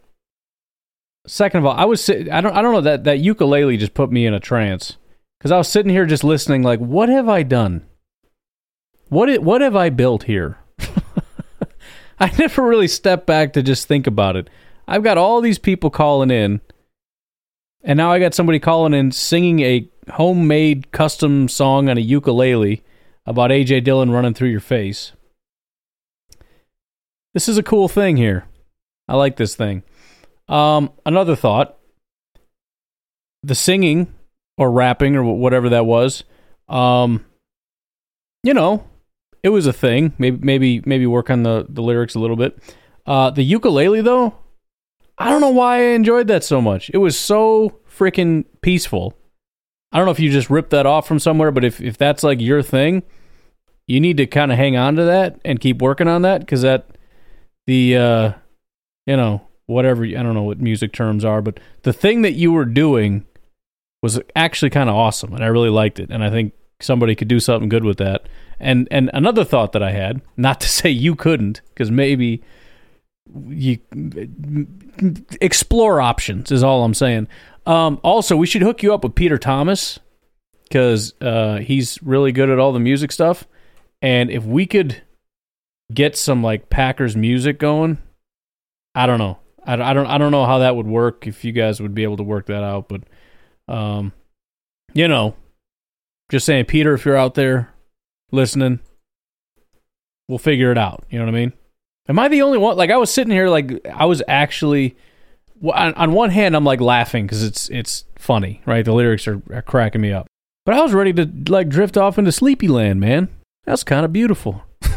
Second 1.27 1.59
of 1.61 1.66
all, 1.66 1.73
I 1.77 1.85
was 1.85 2.09
I 2.09 2.40
don't 2.40 2.55
I 2.57 2.62
don't 2.62 2.73
know 2.73 2.81
that 2.83 3.05
that 3.05 3.18
ukulele 3.18 3.77
just 3.77 3.94
put 3.94 4.12
me 4.12 4.25
in 4.27 4.35
a 4.35 4.40
trance 4.40 4.96
cuz 5.40 5.51
I 5.51 5.59
was 5.59 5.68
sitting 5.68 5.90
here 5.90 6.07
just 6.07 6.25
listening 6.25 6.62
like 6.62 6.79
what 6.79 7.09
have 7.09 7.29
I 7.29 7.42
done? 7.42 7.83
What 9.09 9.29
i- 9.29 9.38
what 9.38 9.61
have 9.61 9.75
I 9.77 9.90
built 9.90 10.25
here? 10.25 10.59
I 12.20 12.31
never 12.38 12.62
really 12.62 12.88
stepped 12.88 13.27
back 13.27 13.53
to 13.55 13.62
just 13.62 13.87
think 13.88 14.07
about 14.07 14.37
it. 14.37 14.49
I've 14.87 15.03
got 15.03 15.18
all 15.18 15.40
these 15.40 15.59
people 15.59 15.90
calling 15.90 16.31
in 16.31 16.61
and 17.83 17.96
now 17.96 18.11
I 18.12 18.18
got 18.18 18.35
somebody 18.35 18.59
calling 18.59 18.92
in 18.94 19.11
singing 19.12 19.61
a 19.61 19.88
homemade 20.12 20.90
custom 20.90 21.49
song 21.49 21.88
on 21.88 21.96
a 21.96 22.01
ukulele 22.03 22.83
about 23.26 23.50
AJ 23.50 23.85
Dillon 23.85 24.11
running 24.11 24.35
through 24.35 24.48
your 24.48 24.61
face. 24.61 25.12
This 27.35 27.48
is 27.48 27.59
a 27.59 27.62
cool 27.62 27.88
thing 27.88 28.16
here. 28.16 28.46
I 29.09 29.16
like 29.16 29.37
this 29.37 29.54
thing. 29.54 29.83
Um, 30.48 30.92
another 31.06 31.37
thought: 31.37 31.78
the 33.42 33.54
singing 33.54 34.12
or 34.59 34.70
rapping 34.70 35.16
or 35.16 35.24
whatever 35.24 35.68
that 35.70 35.87
was. 35.87 36.24
Um, 36.68 37.24
you 38.42 38.54
know, 38.54 38.85
it 39.42 39.48
was 39.50 39.66
a 39.66 39.72
thing. 39.72 40.14
Maybe 40.18 40.38
maybe 40.38 40.83
maybe 40.85 41.06
work 41.06 41.30
on 41.30 41.42
the 41.42 41.66
the 41.68 41.83
lyrics 41.83 42.14
a 42.14 42.18
little 42.18 42.37
bit. 42.37 42.59
Uh, 43.06 43.30
the 43.30 43.42
ukulele 43.42 44.00
though, 44.00 44.35
I 45.18 45.30
don't 45.30 45.40
know 45.40 45.50
why 45.50 45.76
I 45.76 45.83
enjoyed 45.94 46.28
that 46.28 46.44
so 46.44 46.61
much. 46.61 46.90
It 46.92 46.98
was 46.98 47.18
so 47.18 47.80
freaking 47.88 48.44
peaceful. 48.61 49.14
I 49.92 49.96
don't 49.96 50.07
know 50.07 50.12
if 50.12 50.20
you 50.20 50.31
just 50.31 50.50
ripped 50.50 50.70
that 50.70 50.87
off 50.87 51.07
from 51.07 51.18
somewhere, 51.18 51.50
but 51.50 51.64
if 51.64 51.81
if 51.81 51.96
that's 51.98 52.22
like 52.22 52.40
your 52.40 52.62
thing, 52.62 53.03
you 53.87 54.00
need 54.00 54.16
to 54.18 54.26
kind 54.26 54.53
of 54.53 54.59
hang 54.59 54.76
on 54.76 54.96
to 54.96 55.05
that 55.05 55.40
and 55.44 55.61
keep 55.61 55.83
working 55.83 56.09
on 56.09 56.22
that 56.22 56.40
because 56.40 56.62
that 56.62 56.87
the 57.66 57.96
uh 57.96 58.33
you 59.07 59.16
know 59.16 59.42
whatever 59.66 60.05
I 60.05 60.22
don't 60.22 60.35
know 60.35 60.42
what 60.42 60.61
music 60.61 60.92
terms 60.92 61.24
are, 61.24 61.42
but 61.42 61.59
the 61.83 61.92
thing 61.92 62.22
that 62.22 62.33
you 62.33 62.53
were 62.53 62.64
doing 62.64 63.26
was 64.03 64.20
actually 64.35 64.70
kind 64.70 64.88
of 64.88 64.96
awesome, 64.96 65.35
and 65.35 65.44
I 65.44 65.48
really 65.48 65.68
liked 65.70 66.00
it, 66.00 66.11
and 66.11 66.24
I 66.24 66.31
think 66.31 66.53
somebody 66.81 67.14
could 67.14 67.29
do 67.29 67.40
something 67.40 67.68
good 67.68 67.85
with 67.85 67.98
that. 67.98 68.26
And 68.59 68.88
and 68.90 69.11
another 69.12 69.44
thought 69.44 69.72
that 69.72 69.83
I 69.83 69.92
had, 69.92 70.22
not 70.37 70.61
to 70.61 70.68
say 70.81 70.90
you 70.90 71.14
couldn't, 71.14 71.62
because 71.74 71.90
maybe 71.90 72.42
you 73.48 73.79
explore 75.40 76.00
options 76.00 76.50
is 76.50 76.62
all 76.62 76.85
I'm 76.85 76.94
saying. 76.94 77.29
Um, 77.66 78.01
also, 78.03 78.37
we 78.37 78.46
should 78.46 78.62
hook 78.62 78.83
you 78.83 78.94
up 78.94 79.05
with 79.05 79.14
Peter 79.14 79.38
Thomas 79.38 79.99
because 80.64 81.14
uh, 81.20 81.59
he's 81.59 82.03
really 82.03 82.33
good 82.33 82.51
at 82.51 82.59
all 82.59 82.73
the 82.73 82.81
music 82.81 83.12
stuff. 83.12 83.46
And 84.03 84.31
if 84.31 84.44
we 84.44 84.66
could 84.66 85.03
get 85.92 86.16
some 86.16 86.42
like 86.42 86.70
Packers 86.70 87.16
music 87.16 87.59
going, 87.59 87.99
I 88.94 89.07
don't 89.07 89.18
know. 89.18 89.38
I, 89.64 89.75
I 89.75 89.92
don't 89.92 90.07
I 90.07 90.18
don't 90.18 90.33
know 90.33 90.46
how 90.46 90.59
that 90.59 90.77
would 90.77 90.87
work 90.87 91.27
if 91.27 91.44
you 91.44 91.53
guys 91.53 91.81
would 91.81 91.94
be 91.94 92.03
able 92.03 92.16
to 92.16 92.23
work 92.23 92.46
that 92.46 92.62
out, 92.62 92.88
but 92.88 93.03
um, 93.68 94.12
you 94.94 95.07
know, 95.07 95.37
just 96.31 96.46
saying, 96.46 96.64
Peter, 96.64 96.94
if 96.94 97.05
you're 97.05 97.16
out 97.16 97.35
there 97.35 97.73
listening, 98.33 98.81
we'll 100.29 100.38
figure 100.38 100.73
it 100.73 100.79
out. 100.79 101.05
You 101.11 101.18
know 101.18 101.27
what 101.27 101.35
I 101.35 101.38
mean? 101.38 101.53
Am 102.09 102.18
I 102.18 102.29
the 102.29 102.42
only 102.42 102.59
one? 102.59 102.77
Like 102.77 102.90
I 102.90 102.96
was 102.96 103.12
sitting 103.12 103.33
here, 103.33 103.49
like 103.49 103.87
I 103.87 104.07
was 104.07 104.23
actually 104.27 104.96
on, 105.62 105.94
on 105.94 106.12
one 106.12 106.31
hand, 106.31 106.57
I'm 106.57 106.64
like 106.64 106.81
laughing 106.81 107.27
because 107.27 107.42
it's 107.42 107.68
it's 107.70 108.05
funny, 108.16 108.62
right? 108.66 108.85
The 108.85 108.92
lyrics 108.92 109.27
are, 109.29 109.42
are 109.53 109.62
cracking 109.62 110.01
me 110.01 110.12
up. 110.12 110.27
But 110.66 110.75
I 110.75 110.83
was 110.83 110.92
ready 110.92 111.12
to 111.14 111.31
like 111.49 111.68
drift 111.68 111.96
off 111.96 112.18
into 112.18 112.33
Sleepy 112.33 112.68
Land, 112.68 113.01
man. 113.01 113.29
That's 113.64 113.85
kind 113.85 114.05
of 114.05 114.12
beautiful. 114.12 114.62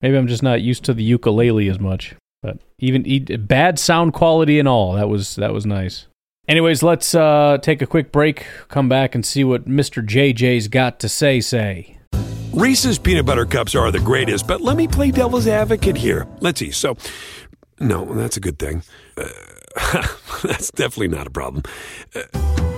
Maybe 0.00 0.16
I'm 0.16 0.26
just 0.26 0.42
not 0.42 0.60
used 0.62 0.84
to 0.84 0.94
the 0.94 1.02
ukulele 1.02 1.68
as 1.68 1.78
much. 1.78 2.14
But 2.42 2.58
even 2.78 3.24
bad 3.46 3.78
sound 3.78 4.12
quality 4.12 4.58
and 4.58 4.68
all, 4.68 4.94
that 4.94 5.08
was 5.08 5.36
that 5.36 5.52
was 5.52 5.64
nice. 5.64 6.06
Anyways, 6.46 6.82
let's 6.82 7.14
uh, 7.14 7.56
take 7.62 7.80
a 7.80 7.86
quick 7.86 8.12
break. 8.12 8.46
Come 8.68 8.88
back 8.88 9.14
and 9.14 9.24
see 9.24 9.44
what 9.44 9.66
Mr. 9.66 10.06
JJ's 10.06 10.68
got 10.68 11.00
to 11.00 11.08
say. 11.08 11.40
Say. 11.40 11.98
Reese's 12.52 12.98
peanut 12.98 13.26
butter 13.26 13.46
cups 13.46 13.74
are 13.74 13.90
the 13.90 13.98
greatest, 13.98 14.46
but 14.46 14.60
let 14.60 14.76
me 14.76 14.86
play 14.86 15.10
devil's 15.10 15.48
advocate 15.48 15.96
here. 15.96 16.26
Let's 16.40 16.60
see. 16.60 16.70
So, 16.70 16.96
no, 17.80 18.04
that's 18.14 18.36
a 18.36 18.40
good 18.40 18.58
thing. 18.58 18.82
Uh, 19.16 19.24
that's 20.42 20.70
definitely 20.70 21.08
not 21.08 21.26
a 21.26 21.30
problem. 21.30 21.62
Uh, 22.14 22.22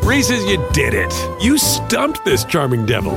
Reese's, 0.03 0.45
you 0.45 0.65
did 0.73 0.95
it. 0.95 1.13
You 1.43 1.59
stumped 1.59 2.25
this 2.25 2.45
charming 2.45 2.87
devil. 2.87 3.15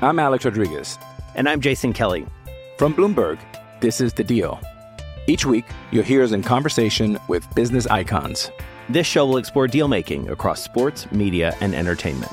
I'm 0.00 0.18
Alex 0.18 0.44
Rodriguez. 0.44 0.98
And 1.34 1.48
I'm 1.48 1.60
Jason 1.60 1.92
Kelly. 1.92 2.26
From 2.78 2.94
Bloomberg, 2.94 3.38
this 3.80 4.00
is 4.00 4.12
The 4.12 4.24
Deal. 4.24 4.60
Each 5.26 5.44
week, 5.44 5.66
you'll 5.90 6.04
hear 6.04 6.22
us 6.22 6.32
in 6.32 6.42
conversation 6.42 7.18
with 7.28 7.46
business 7.54 7.86
icons. 7.86 8.50
This 8.88 9.06
show 9.06 9.26
will 9.26 9.36
explore 9.36 9.68
deal 9.68 9.88
making 9.88 10.30
across 10.30 10.62
sports, 10.62 11.10
media, 11.12 11.54
and 11.60 11.74
entertainment. 11.74 12.32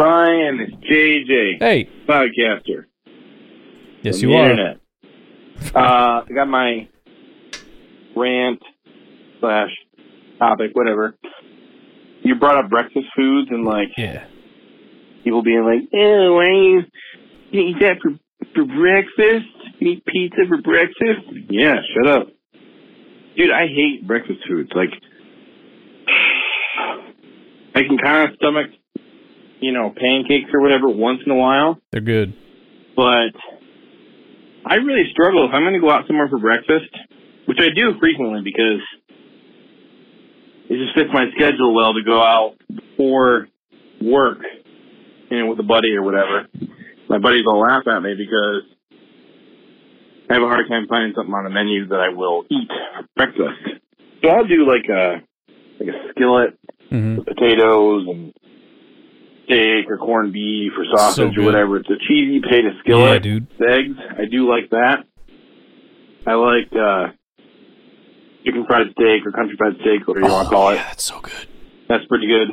Ryan, 0.00 0.60
it's 0.60 0.72
JJ. 0.90 1.58
Hey. 1.60 1.88
Podcaster. 2.08 2.86
Yes, 4.02 4.22
you 4.22 4.32
are. 4.32 4.50
Internet. 4.50 4.80
Uh, 5.74 6.24
I 6.26 6.26
got 6.34 6.48
my 6.48 6.88
rant 8.16 8.60
slash 9.40 9.68
topic, 10.38 10.70
whatever. 10.72 11.16
You 12.22 12.34
brought 12.36 12.64
up 12.64 12.70
breakfast 12.70 13.08
foods 13.14 13.48
and 13.50 13.66
like 13.66 13.88
Yeah. 13.98 14.24
people 15.22 15.42
being 15.42 15.64
like, 15.64 15.82
"Oh, 15.92 16.34
why 16.36 16.46
you, 16.48 16.82
you 17.50 17.60
eat 17.68 17.80
that 17.80 17.98
for 18.00 18.12
for 18.54 18.64
breakfast? 18.64 19.46
You 19.80 19.92
eat 19.92 20.04
pizza 20.06 20.46
for 20.48 20.62
breakfast?" 20.62 21.26
Yeah, 21.50 21.76
shut 21.94 22.06
up, 22.06 22.28
dude. 23.36 23.50
I 23.50 23.66
hate 23.66 24.06
breakfast 24.06 24.40
foods. 24.48 24.70
Like, 24.74 24.90
I 27.74 27.82
can 27.82 27.98
kind 27.98 28.30
of 28.30 28.36
stomach, 28.36 28.70
you 29.60 29.72
know, 29.72 29.92
pancakes 29.96 30.50
or 30.52 30.60
whatever 30.60 30.88
once 30.88 31.20
in 31.24 31.32
a 31.32 31.36
while, 31.36 31.78
They're 31.92 32.00
good. 32.00 32.34
but 32.96 33.32
I 34.64 34.74
really 34.76 35.10
struggle 35.12 35.46
if 35.48 35.54
I'm 35.54 35.62
going 35.62 35.74
to 35.74 35.80
go 35.80 35.90
out 35.90 36.06
somewhere 36.06 36.28
for 36.28 36.38
breakfast, 36.38 36.90
which 37.46 37.58
I 37.60 37.68
do 37.74 37.98
frequently 37.98 38.40
because 38.44 38.80
it 40.68 40.76
just 40.76 40.94
fits 40.94 41.10
my 41.12 41.26
schedule 41.34 41.74
well 41.74 41.94
to 41.94 42.02
go 42.04 42.20
out 42.22 42.56
before 42.68 43.48
work, 44.00 44.38
you 45.30 45.38
know, 45.38 45.46
with 45.50 45.58
a 45.60 45.64
buddy 45.64 45.92
or 45.94 46.02
whatever. 46.02 46.46
My 47.08 47.18
buddies 47.18 47.44
will 47.44 47.60
laugh 47.60 47.82
at 47.86 48.00
me 48.00 48.14
because 48.16 48.62
I 50.30 50.34
have 50.34 50.42
a 50.42 50.46
hard 50.46 50.68
time 50.68 50.86
finding 50.88 51.12
something 51.16 51.34
on 51.34 51.44
the 51.44 51.50
menu 51.50 51.88
that 51.88 51.98
I 51.98 52.14
will 52.14 52.44
eat 52.50 52.68
for 52.68 53.06
breakfast. 53.16 53.82
So 54.22 54.28
I'll 54.30 54.46
do 54.46 54.64
like 54.68 54.88
a 54.88 55.22
like 55.80 55.88
a 55.88 56.10
skillet 56.10 56.56
Mm-hmm. 56.92 57.18
with 57.18 57.26
potatoes 57.26 58.04
and 58.08 58.32
steak 59.50 59.90
or 59.90 59.98
corned 59.98 60.32
beef 60.32 60.72
or 60.78 60.84
sausage 60.96 61.34
good. 61.34 61.42
or 61.42 61.44
whatever. 61.46 61.76
It's 61.78 61.90
a 61.90 61.98
cheesy 62.08 62.40
potato 62.40 62.68
skillet. 62.80 63.12
Yeah, 63.12 63.18
dude. 63.18 63.46
Eggs. 63.60 63.96
I 64.18 64.24
do 64.30 64.48
like 64.48 64.70
that. 64.70 65.04
I 66.26 66.34
like 66.34 66.70
uh 66.72 67.12
chicken 68.44 68.64
fried 68.66 68.86
steak 68.92 69.26
or 69.26 69.32
country 69.32 69.56
fried 69.58 69.74
steak, 69.80 70.06
whatever 70.06 70.26
you 70.26 70.32
want 70.32 70.48
to 70.48 70.54
call 70.54 70.68
it. 70.70 70.74
Oh, 70.74 70.76
That's 70.76 71.04
so 71.04 71.20
good. 71.20 71.46
That's 71.88 72.04
pretty 72.06 72.26
good. 72.28 72.48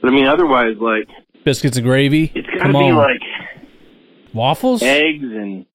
But 0.00 0.08
I 0.08 0.10
mean, 0.12 0.26
otherwise, 0.26 0.76
like 0.80 1.08
Biscuits 1.44 1.76
and 1.76 1.86
gravy. 1.86 2.32
it's 2.34 2.46
gotta 2.48 2.60
Come 2.60 2.72
be 2.72 2.78
on. 2.90 2.96
like 2.96 3.20
Waffles? 4.32 4.82
eggs 4.82 5.22
and 5.24 5.66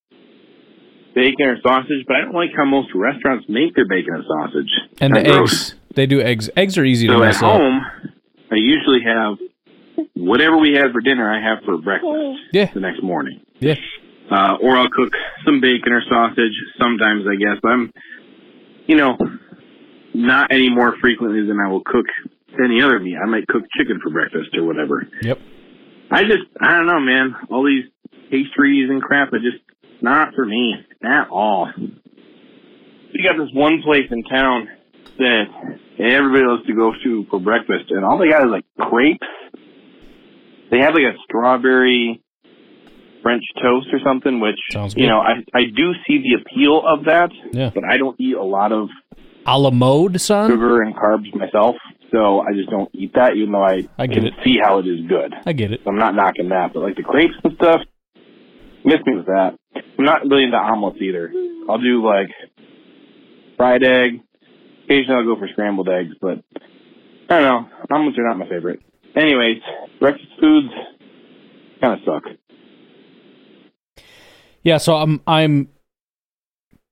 bacon 1.13 1.47
or 1.47 1.57
sausage. 1.61 2.05
But 2.07 2.15
I 2.17 2.21
don't 2.21 2.33
like 2.33 2.49
how 2.55 2.65
most 2.65 2.89
restaurants 2.95 3.45
make 3.49 3.75
their 3.75 3.87
bacon 3.87 4.15
and 4.15 4.23
sausage. 4.27 4.71
and 5.01 5.15
the 5.15 5.23
gross. 5.23 5.71
eggs. 5.71 5.75
They 5.95 6.05
do 6.05 6.21
eggs. 6.21 6.49
Eggs 6.57 6.77
are 6.77 6.83
easy 6.85 7.07
to 7.07 7.13
So 7.13 7.23
at 7.23 7.25
mess 7.25 7.37
up. 7.37 7.43
home, 7.43 7.81
I 8.51 8.55
usually 8.55 9.01
have 9.05 9.37
whatever 10.15 10.57
we 10.57 10.73
had 10.73 10.91
for 10.91 11.01
dinner. 11.01 11.29
I 11.29 11.41
have 11.41 11.63
for 11.65 11.77
breakfast. 11.77 12.41
Yeah. 12.53 12.71
The 12.73 12.79
next 12.79 13.03
morning. 13.03 13.41
Yeah. 13.59 13.75
Uh, 14.29 14.57
or 14.61 14.75
I'll 14.77 14.89
cook 14.89 15.13
some 15.45 15.61
bacon 15.61 15.93
or 15.93 16.01
sausage. 16.09 16.53
Sometimes 16.79 17.25
I 17.29 17.35
guess 17.35 17.61
I'm, 17.63 17.91
you 18.87 18.95
know, 18.95 19.17
not 20.13 20.51
any 20.51 20.69
more 20.69 20.95
frequently 20.99 21.45
than 21.45 21.59
I 21.59 21.69
will 21.69 21.83
cook 21.85 22.05
any 22.63 22.81
other 22.81 22.99
meat. 22.99 23.17
I 23.21 23.27
might 23.27 23.47
cook 23.47 23.63
chicken 23.77 23.99
for 24.01 24.09
breakfast 24.09 24.49
or 24.57 24.65
whatever. 24.65 25.07
Yep. 25.21 25.39
I 26.09 26.23
just, 26.23 26.43
I 26.61 26.77
don't 26.77 26.87
know, 26.87 26.99
man. 26.99 27.35
All 27.49 27.65
these 27.65 27.85
pastries 28.31 28.89
and 28.89 29.01
crap 29.01 29.33
are 29.33 29.39
just 29.39 29.57
not 30.01 30.33
for 30.35 30.45
me 30.45 30.75
at 31.03 31.27
all. 31.29 31.69
We 31.77 33.23
got 33.23 33.37
this 33.37 33.53
one 33.53 33.81
place 33.83 34.07
in 34.11 34.23
town 34.23 34.67
that 35.17 35.45
everybody 35.99 36.43
loves 36.45 36.65
to 36.67 36.73
go 36.73 36.91
to 37.03 37.25
for 37.29 37.39
breakfast, 37.39 37.89
and 37.89 38.03
all 38.03 38.17
they 38.17 38.29
got 38.29 38.43
is 38.45 38.51
like 38.51 38.65
crepes. 38.79 39.27
They 40.71 40.79
have 40.79 40.93
like 40.93 41.03
a 41.03 41.17
strawberry 41.23 42.21
French 43.21 43.43
toast 43.61 43.87
or 43.93 43.99
something, 44.05 44.39
which 44.39 44.59
Sounds 44.71 44.95
you 44.95 45.07
know 45.07 45.19
I 45.19 45.43
I 45.53 45.63
do 45.75 45.93
see 46.07 46.19
the 46.19 46.35
appeal 46.41 46.81
of 46.85 47.05
that, 47.05 47.31
Yeah. 47.53 47.71
but 47.73 47.83
I 47.83 47.97
don't 47.97 48.19
eat 48.19 48.35
a 48.35 48.43
lot 48.43 48.71
of 48.71 48.89
A 49.45 49.57
la 49.57 49.71
mode, 49.71 50.19
son? 50.21 50.49
sugar 50.49 50.81
and 50.81 50.95
carbs 50.95 51.33
myself, 51.35 51.75
so 52.11 52.41
I 52.41 52.53
just 52.53 52.69
don't 52.69 52.89
eat 52.93 53.13
that, 53.15 53.35
even 53.35 53.51
though 53.51 53.63
I, 53.63 53.87
I 53.97 54.07
get 54.07 54.15
can 54.17 54.25
it. 54.27 54.33
see 54.43 54.57
how 54.61 54.79
it 54.79 54.87
is 54.87 55.05
good. 55.07 55.33
I 55.45 55.53
get 55.53 55.71
it. 55.71 55.81
I'm 55.87 55.97
not 55.97 56.13
knocking 56.15 56.49
that, 56.49 56.73
but 56.73 56.81
like 56.81 56.95
the 56.95 57.03
crepes 57.03 57.33
and 57.43 57.53
stuff, 57.55 57.81
miss 58.83 58.99
me 59.05 59.15
with 59.17 59.25
that. 59.27 59.57
I'm 59.97 60.05
not 60.05 60.21
really 60.27 60.43
into 60.43 60.57
omelets 60.57 60.97
either. 61.01 61.31
I'll 61.69 61.79
do 61.81 62.05
like 62.05 62.29
fried 63.57 63.83
egg. 63.83 64.21
Occasionally 64.85 65.15
I'll 65.19 65.25
go 65.35 65.39
for 65.39 65.47
scrambled 65.51 65.89
eggs, 65.89 66.13
but 66.21 66.39
I 67.29 67.39
don't 67.39 67.43
know. 67.43 67.69
Omelets 67.95 68.17
are 68.19 68.27
not 68.27 68.37
my 68.37 68.47
favorite. 68.47 68.81
Anyways, 69.15 69.61
breakfast 69.99 70.31
foods 70.39 70.73
kind 71.81 71.99
of 71.99 72.05
suck. 72.05 72.23
Yeah, 74.63 74.77
so 74.77 74.95
I'm 74.95 75.21
I'm 75.25 75.69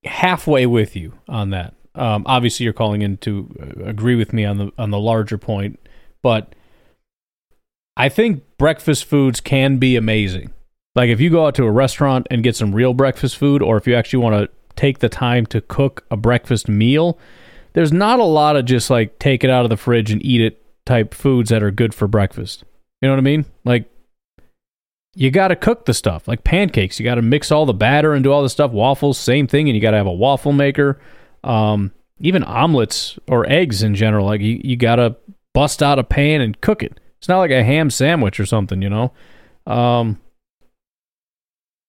halfway 0.05 0.65
with 0.65 0.95
you 0.95 1.13
on 1.27 1.49
that. 1.49 1.73
Um, 1.95 2.23
obviously, 2.25 2.63
you're 2.63 2.73
calling 2.73 3.01
in 3.01 3.17
to 3.17 3.49
uh, 3.59 3.85
agree 3.85 4.15
with 4.15 4.31
me 4.31 4.45
on 4.45 4.57
the 4.57 4.71
on 4.77 4.91
the 4.91 4.99
larger 4.99 5.37
point, 5.37 5.79
but 6.21 6.55
I 7.97 8.09
think 8.09 8.43
breakfast 8.57 9.05
foods 9.05 9.39
can 9.39 9.77
be 9.77 9.95
amazing. 9.95 10.53
Like 10.95 11.09
if 11.09 11.19
you 11.19 11.29
go 11.29 11.47
out 11.47 11.55
to 11.55 11.65
a 11.65 11.71
restaurant 11.71 12.27
and 12.31 12.43
get 12.43 12.55
some 12.55 12.73
real 12.73 12.93
breakfast 12.93 13.37
food, 13.37 13.61
or 13.61 13.77
if 13.77 13.87
you 13.87 13.95
actually 13.95 14.23
want 14.23 14.35
to 14.35 14.49
take 14.75 14.99
the 14.99 15.09
time 15.09 15.45
to 15.47 15.61
cook 15.61 16.05
a 16.09 16.17
breakfast 16.17 16.67
meal, 16.67 17.17
there's 17.73 17.91
not 17.91 18.19
a 18.19 18.23
lot 18.23 18.55
of 18.55 18.65
just 18.65 18.89
like 18.89 19.19
take 19.19 19.43
it 19.43 19.49
out 19.49 19.65
of 19.65 19.69
the 19.69 19.77
fridge 19.77 20.11
and 20.11 20.23
eat 20.25 20.41
it 20.41 20.62
type 20.85 21.13
foods 21.13 21.49
that 21.49 21.63
are 21.63 21.71
good 21.71 21.93
for 21.93 22.07
breakfast. 22.07 22.63
You 23.01 23.07
know 23.07 23.13
what 23.13 23.19
I 23.19 23.23
mean? 23.23 23.45
Like 23.63 23.89
you 25.15 25.29
got 25.29 25.49
to 25.49 25.55
cook 25.55 25.85
the 25.85 25.93
stuff 25.93 26.27
like 26.27 26.43
pancakes. 26.43 26.99
You 26.99 27.03
got 27.03 27.15
to 27.15 27.21
mix 27.21 27.51
all 27.51 27.65
the 27.65 27.73
batter 27.73 28.13
and 28.13 28.23
do 28.23 28.31
all 28.31 28.41
the 28.41 28.49
stuff. 28.49 28.71
Waffles, 28.71 29.17
same 29.17 29.47
thing, 29.47 29.69
and 29.69 29.75
you 29.75 29.81
got 29.81 29.91
to 29.91 29.97
have 29.97 30.07
a 30.07 30.11
waffle 30.11 30.53
maker. 30.53 30.99
Um, 31.43 31.91
even 32.19 32.43
omelets 32.43 33.19
or 33.27 33.47
eggs 33.49 33.83
in 33.83 33.95
general, 33.95 34.25
like 34.25 34.41
you, 34.41 34.59
you 34.63 34.75
got 34.75 34.95
to 34.95 35.15
bust 35.53 35.83
out 35.83 35.99
a 35.99 36.03
pan 36.03 36.41
and 36.41 36.59
cook 36.61 36.81
it. 36.81 36.99
It's 37.19 37.27
not 37.27 37.39
like 37.39 37.51
a 37.51 37.63
ham 37.63 37.89
sandwich 37.89 38.39
or 38.39 38.45
something, 38.45 38.81
you 38.81 38.89
know. 38.89 39.13
Um, 39.67 40.19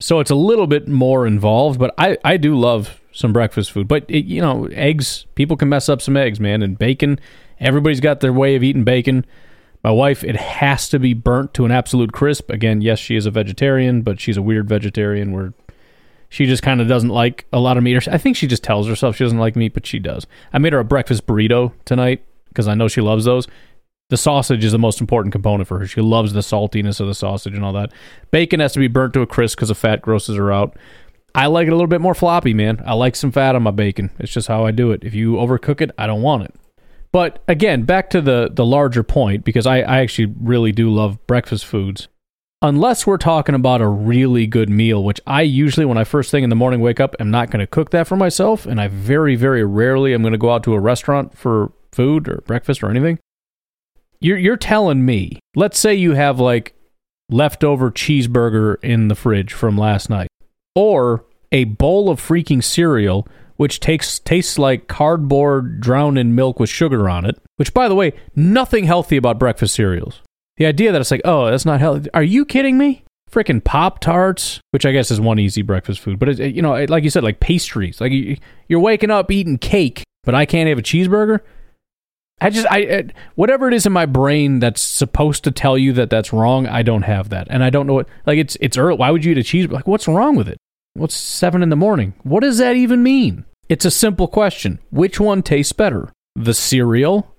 so 0.01 0.21
it's 0.21 0.31
a 0.31 0.37
little 0.37 0.67
bit 0.67 0.87
more 0.87 1.27
involved, 1.27 1.79
but 1.79 1.95
I 1.97 2.19
I 2.25 2.37
do 2.37 2.55
love 2.57 3.01
some 3.13 3.33
breakfast 3.33 3.73
food. 3.73 3.89
But 3.89 4.05
it, 4.09 4.27
you 4.27 4.41
know, 4.41 4.67
eggs, 4.73 5.27
people 5.35 5.57
can 5.57 5.69
mess 5.69 5.89
up 5.89 6.03
some 6.03 6.17
eggs, 6.17 6.39
man, 6.39 6.63
and 6.63 6.79
bacon. 6.79 7.19
Everybody's 7.61 8.01
got 8.01 8.21
their 8.21 8.33
way 8.33 8.57
of 8.57 8.63
eating 8.63 8.85
bacon. 8.85 9.25
My 9.83 9.91
wife, 9.91 10.25
it 10.25 10.37
has 10.37 10.89
to 10.89 10.99
be 10.99 11.13
burnt 11.13 11.53
to 11.55 11.65
an 11.65 11.71
absolute 11.71 12.13
crisp. 12.13 12.51
Again, 12.51 12.81
yes, 12.81 12.99
she 12.99 13.17
is 13.17 13.27
a 13.27 13.31
vegetarian, 13.31 14.03
but 14.03 14.19
she's 14.19 14.37
a 14.37 14.43
weird 14.43 14.69
vegetarian 14.69 15.33
where 15.33 15.53
she 16.31 16.47
just 16.47 16.63
kind 16.63 16.81
of 16.81 16.89
doesn't 16.89 17.11
like 17.11 17.47
a 17.53 17.61
lot 17.61 17.77
of 17.77 17.83
meat. 17.83 18.09
I 18.09 18.19
think 18.19 18.37
she 18.37 18.47
just 18.47 18.65
tells 18.65 18.89
herself 18.89 19.17
she 19.17 19.25
doesn't 19.25 19.39
like 19.39 19.57
meat, 19.57 19.75
but 19.75 19.87
she 19.87 19.99
does. 19.99 20.27
I 20.53 20.59
made 20.59 20.73
her 20.73 20.79
a 20.79 20.85
breakfast 20.85 21.27
burrito 21.27 21.73
tonight 21.85 22.25
because 22.49 22.67
I 22.67 22.75
know 22.75 22.89
she 22.89 23.01
loves 23.01 23.25
those. 23.25 23.47
The 24.11 24.17
sausage 24.17 24.65
is 24.65 24.73
the 24.73 24.79
most 24.79 25.01
important 25.01 25.33
component 25.33 25.69
for 25.69 25.79
her. 25.79 25.87
She 25.87 26.01
loves 26.01 26.33
the 26.33 26.41
saltiness 26.41 27.01
of 27.01 27.07
the 27.07 27.15
sausage 27.15 27.55
and 27.55 27.65
all 27.65 27.73
that. 27.75 27.93
Bacon 28.31 28.61
has 28.61 28.73
to 28.73 28.79
be 28.79 28.89
burnt 28.89 29.15
to 29.15 29.23
a 29.23 29.27
crisp 29.27 29.57
because 29.57 29.69
the 29.69 29.75
fat 29.75 30.03
grosses 30.03 30.37
her 30.37 30.53
out. 30.53 30.77
I 31.35 31.47
like 31.47 31.67
it 31.67 31.73
a 31.73 31.75
little 31.75 31.89
bit 31.89 32.01
more 32.01 32.15
floppy, 32.15 32.55
man. 32.55 32.83
I 32.87 32.95
like 32.95 33.17
some 33.17 33.33
fat 33.33 33.57
on 33.57 33.63
my 33.63 33.71
bacon. 33.71 34.11
It's 34.19 34.33
just 34.33 34.49
how 34.49 34.67
I 34.67 34.71
do 34.71 34.93
it. 34.93 35.05
If 35.05 35.15
you 35.15 35.33
overcook 35.33 35.81
it, 35.81 35.91
I 35.99 36.07
don't 36.07 36.23
want 36.23 36.45
it. 36.45 36.55
But 37.15 37.45
again, 37.47 37.85
back 37.85 38.11
to 38.11 38.21
the 38.21 38.51
the 38.53 38.67
larger 38.67 39.05
point, 39.05 39.45
because 39.45 39.67
I, 39.67 39.77
I 39.83 40.01
actually 40.01 40.35
really 40.37 40.73
do 40.73 40.93
love 40.93 41.25
breakfast 41.29 41.65
foods. 41.65 42.09
Unless 42.61 43.07
we're 43.07 43.19
talking 43.19 43.55
about 43.55 43.81
a 43.81 43.87
really 43.87 44.49
good 44.49 44.69
meal, 44.69 45.05
which 45.05 45.21
I 45.25 45.43
usually, 45.43 45.87
when 45.87 45.97
I 45.97 46.03
first 46.03 46.33
thing 46.33 46.43
in 46.43 46.51
the 46.51 46.57
morning 46.57 46.81
wake 46.81 46.99
up, 46.99 47.15
am 47.21 47.31
not 47.31 47.53
going 47.53 47.61
to 47.61 47.69
cook 47.69 47.91
that 47.91 48.09
for 48.09 48.17
myself, 48.17 48.67
and 48.67 48.81
I 48.81 48.89
very, 48.89 49.37
very 49.37 49.65
rarely 49.65 50.13
am 50.13 50.23
going 50.23 50.33
to 50.33 50.39
go 50.39 50.51
out 50.51 50.65
to 50.65 50.75
a 50.75 50.81
restaurant 50.81 51.39
for 51.39 51.71
food 51.93 52.29
or 52.29 52.43
breakfast 52.49 52.83
or 52.83 52.91
anything. 52.91 53.21
You're 54.19 54.39
you're 54.39 54.57
telling 54.57 55.07
me, 55.07 55.39
let's 55.55 55.79
say 55.79 55.95
you 55.95 56.15
have 56.15 56.41
like 56.41 56.75
leftover 57.31 57.93
cheeseburger 57.93 58.83
in 58.83 59.07
the 59.07 59.15
fridge 59.15 59.53
from 59.53 59.79
last 59.79 60.11
night, 60.11 60.27
or 60.75 61.27
a 61.53 61.63
bowl 61.63 62.11
of 62.11 62.21
freaking 62.21 62.65
cereal 62.65 63.29
which 63.57 63.81
takes 63.81 64.19
tastes 64.19 64.59
like 64.59 64.89
cardboard 64.89 65.81
drowned 65.81 66.19
in 66.19 66.35
milk 66.35 66.59
with 66.59 66.71
sugar 66.71 67.09
on 67.09 67.25
it. 67.25 67.39
Which, 67.57 67.73
by 67.73 67.89
the 67.89 67.95
way, 67.95 68.13
nothing 68.35 68.85
healthy 68.85 69.17
about 69.17 69.39
breakfast 69.39 69.75
cereals. 69.75 70.21
The 70.57 70.67
idea 70.67 70.93
that 70.93 71.01
it's 71.01 71.11
like, 71.11 71.23
oh, 71.25 71.51
that's 71.51 71.67
not 71.67 71.81
healthy. 71.81 72.09
Are 72.15 72.23
you 72.23 72.45
kidding 72.45 72.79
me? 72.79 73.05
Freaking 73.31 73.63
Pop 73.63 73.99
Tarts, 73.99 74.61
which 74.71 74.87
I 74.87 74.93
guess 74.93 75.11
is 75.11 75.21
one 75.21 75.41
easy 75.41 75.63
breakfast 75.63 75.99
food, 75.99 76.21
but 76.21 76.29
it, 76.29 76.55
you 76.55 76.63
know, 76.63 76.85
like 76.85 77.03
you 77.03 77.11
said, 77.11 77.25
like 77.25 77.41
pastries. 77.41 78.01
Like 78.01 78.13
you're 78.69 78.81
waking 78.81 79.11
up 79.11 79.31
eating 79.31 79.59
cake, 79.59 80.05
but 80.23 80.37
I 80.37 80.47
can't 80.47 80.69
have 80.69 80.79
a 80.79 80.83
cheeseburger. 80.83 81.41
I 82.41 82.51
just, 82.51 82.67
I, 82.71 83.07
whatever 83.35 83.67
it 83.67 83.75
is 83.75 83.87
in 83.87 83.93
my 83.93 84.07
brain 84.07 84.61
that's 84.61 84.81
supposed 84.81 85.45
to 85.45 85.51
tell 85.51 85.77
you 85.77 85.93
that 85.95 86.11
that's 86.11 86.33
wrong, 86.33 86.69
I 86.69 86.83
don't 86.83 87.03
have 87.03 87.31
that, 87.31 87.49
and 87.51 87.65
I 87.65 87.71
don't 87.71 87.87
know 87.87 87.95
what. 87.95 88.09
Like 88.27 88.39
it's, 88.39 88.57
it's 88.61 88.77
early. 88.77 88.99
Why 88.99 89.11
would 89.11 89.25
you 89.25 89.33
eat 89.33 89.39
a 89.39 89.41
cheeseburger? 89.41 89.73
Like 89.73 89.89
what's 89.89 90.07
wrong 90.07 90.37
with 90.37 90.49
it? 90.49 90.59
What's 90.97 91.17
seven 91.17 91.61
in 91.65 91.71
the 91.71 91.77
morning? 91.77 92.15
What 92.23 92.45
does 92.45 92.59
that 92.59 92.77
even 92.77 93.03
mean? 93.03 93.45
It's 93.69 93.85
a 93.85 93.91
simple 93.91 94.29
question. 94.29 94.79
Which 94.91 95.19
one 95.19 95.43
tastes 95.43 95.73
better? 95.73 96.13
The 96.37 96.55
cereal 96.55 97.35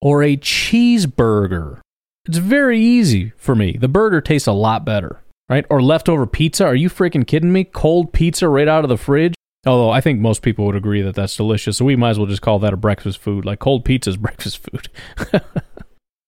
or 0.00 0.24
a 0.24 0.36
cheeseburger? 0.36 1.78
It's 2.26 2.38
very 2.38 2.80
easy 2.80 3.32
for 3.36 3.54
me. 3.54 3.76
The 3.78 3.86
burger 3.86 4.20
tastes 4.20 4.48
a 4.48 4.52
lot 4.52 4.84
better, 4.84 5.22
right? 5.48 5.64
Or 5.70 5.80
leftover 5.80 6.26
pizza. 6.26 6.66
Are 6.66 6.74
you 6.74 6.90
freaking 6.90 7.24
kidding 7.24 7.52
me? 7.52 7.62
Cold 7.62 8.12
pizza 8.12 8.48
right 8.48 8.66
out 8.66 8.84
of 8.84 8.88
the 8.88 8.96
fridge? 8.96 9.34
Although 9.64 9.90
I 9.90 10.00
think 10.00 10.18
most 10.18 10.42
people 10.42 10.66
would 10.66 10.74
agree 10.74 11.02
that 11.02 11.14
that's 11.14 11.36
delicious. 11.36 11.76
So 11.76 11.84
we 11.84 11.94
might 11.94 12.10
as 12.10 12.18
well 12.18 12.26
just 12.26 12.42
call 12.42 12.58
that 12.58 12.74
a 12.74 12.76
breakfast 12.76 13.18
food. 13.18 13.44
Like 13.44 13.60
cold 13.60 13.84
pizza 13.84 14.10
is 14.10 14.16
breakfast 14.18 14.58
food. 14.58 14.88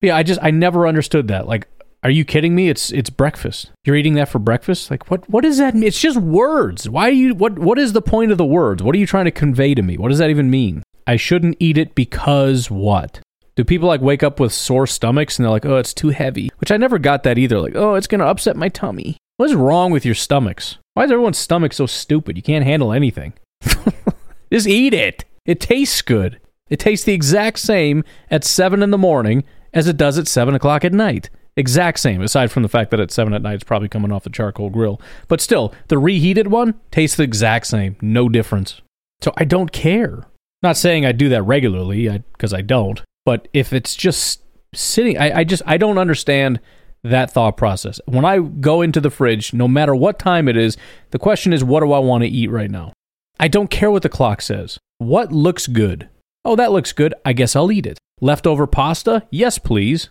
yeah, 0.03 0.17
I 0.17 0.23
just, 0.23 0.39
I 0.41 0.53
never 0.53 0.87
understood 0.87 1.27
that. 1.29 1.49
Like, 1.49 1.67
are 2.03 2.11
you 2.11 2.25
kidding 2.25 2.55
me? 2.55 2.69
It's 2.69 2.91
it's 2.93 3.11
breakfast. 3.11 3.71
You're 3.85 3.97
eating 3.97 4.15
that 4.15 4.29
for 4.29 4.39
breakfast? 4.39 4.91
Like 4.91 5.11
what 5.11 5.29
what 5.29 5.43
does 5.43 5.59
that 5.59 5.75
mean? 5.75 5.85
It's 5.85 6.01
just 6.01 6.19
words. 6.19 6.89
Why 6.89 7.09
are 7.09 7.13
you 7.13 7.35
what 7.35 7.59
what 7.59 7.79
is 7.79 7.93
the 7.93 8.03
point 8.03 8.33
of 8.33 8.39
the 8.39 8.47
words? 8.47 8.83
What 8.83 8.95
are 8.95 8.99
you 8.99 9.07
trying 9.07 9.27
to 9.27 9.31
convey 9.31 9.75
to 9.75 9.83
me? 9.83 9.99
What 9.99 10.09
does 10.09 10.19
that 10.19 10.31
even 10.31 10.51
mean? 10.51 10.83
I 11.07 11.17
shouldn't 11.17 11.57
eat 11.61 11.77
it 11.77 11.95
because 11.95 12.71
what? 12.71 13.21
Do 13.57 13.65
people 13.65 13.89
like 13.89 14.01
wake 14.01 14.23
up 14.23 14.41
with 14.41 14.53
sore 14.53 14.87
stomachs 14.87 15.39
and 15.39 15.45
they're 15.45 15.51
like, 15.51 15.67
"Oh, 15.67 15.77
it's 15.77 15.93
too 15.93 16.11
heavy." 16.11 16.51
Which 16.59 16.71
I 16.71 16.77
never 16.77 16.99
got 16.99 17.25
that 17.25 17.37
either. 17.37 17.61
Like, 17.61 17.75
"Oh, 17.75 17.95
it's 17.95 18.07
going 18.07 18.21
to 18.21 18.27
upset 18.27 18.57
my 18.57 18.69
tummy." 18.69 19.17
What 19.37 19.51
is 19.51 19.55
wrong 19.55 19.91
with 19.91 20.05
your 20.07 20.15
stomachs? 20.15 20.79
Why 20.95 21.05
is 21.05 21.11
everyone's 21.11 21.39
stomach 21.39 21.73
so 21.73 21.87
stupid? 21.87 22.37
You 22.37 22.43
can't 22.43 22.65
handle 22.65 22.93
anything. 22.93 23.33
just 24.53 24.67
eat 24.67 24.95
it. 24.95 25.25
It 25.47 25.61
tastes 25.61 26.03
good. 26.03 26.41
It 26.69 26.79
tastes 26.79 27.05
the 27.05 27.15
exact 27.15 27.59
same 27.59 28.05
at 28.31 28.45
7 28.45 28.83
in 28.83 28.91
the 28.91 28.99
morning 28.99 29.45
as 29.73 29.89
it 29.89 29.97
does 29.97 30.19
at 30.19 30.29
7 30.29 30.55
o'clock 30.55 30.85
at 30.85 30.93
night. 30.93 31.31
Exact 31.57 31.99
same, 31.99 32.23
aside 32.23 32.51
from 32.51 32.63
the 32.63 32.69
fact 32.69 32.91
that 32.91 33.01
at 33.01 33.11
7 33.11 33.35
at 33.35 33.43
night 33.43 33.55
it's 33.55 33.65
probably 33.65 33.89
coming 33.89 34.13
off 34.13 34.25
the 34.25 34.31
charcoal 34.31 34.71
grill. 34.71 35.01
But 35.29 35.41
still, 35.41 35.75
the 35.89 35.99
reheated 35.99 36.49
one 36.49 36.75
tastes 36.91 37.17
the 37.17 37.25
exact 37.25 37.67
same. 37.67 37.97
No 38.01 38.29
difference. 38.29 38.81
So 39.21 39.33
I 39.37 39.45
don't 39.45 39.73
care. 39.73 40.27
Not 40.63 40.77
saying 40.77 41.05
I 41.05 41.13
do 41.13 41.29
that 41.31 41.43
regularly, 41.43 42.09
because 42.09 42.53
I, 42.53 42.59
I, 42.59 42.63
don't. 42.63 43.03
But 43.25 43.49
if 43.53 43.73
it's 43.73 43.97
just 43.97 44.43
sitting, 44.75 45.19
I, 45.19 45.39
I 45.41 45.45
just, 45.45 45.63
I 45.67 45.77
don't 45.77 45.99
understand 45.99 46.61
that 47.03 47.31
thought 47.31 47.57
process. 47.57 48.01
When 48.07 48.25
I 48.25 48.39
go 48.39 48.83
into 48.83 49.01
the 49.01 49.11
fridge, 49.11 49.55
no 49.55 49.67
matter 49.67 49.95
what 49.95 50.19
time 50.19 50.49
it 50.49 50.57
is, 50.57 50.77
the 51.11 51.19
question 51.19 51.53
is, 51.53 51.65
what 51.65 51.81
do 51.81 51.93
I 51.93 51.99
want 51.99 52.23
to 52.23 52.29
eat 52.29 52.51
right 52.51 52.71
now? 52.71 52.93
I 53.39 53.49
don't 53.49 53.71
care 53.71 53.91
what 53.91 54.03
the 54.03 54.09
clock 54.09 54.43
says. 54.43 54.79
What 54.99 55.33
looks 55.33 55.67
good? 55.67 56.11
Oh, 56.45 56.57
that 56.57 56.73
looks 56.73 56.93
good. 56.93 57.15
I 57.25 57.33
guess 57.33 57.57
I'll 57.57 57.73
eat 57.73 57.87
it. 57.87 57.99
Leftover 58.21 58.67
pasta? 58.67 59.27
Yes, 59.31 59.59
please. 59.59 60.11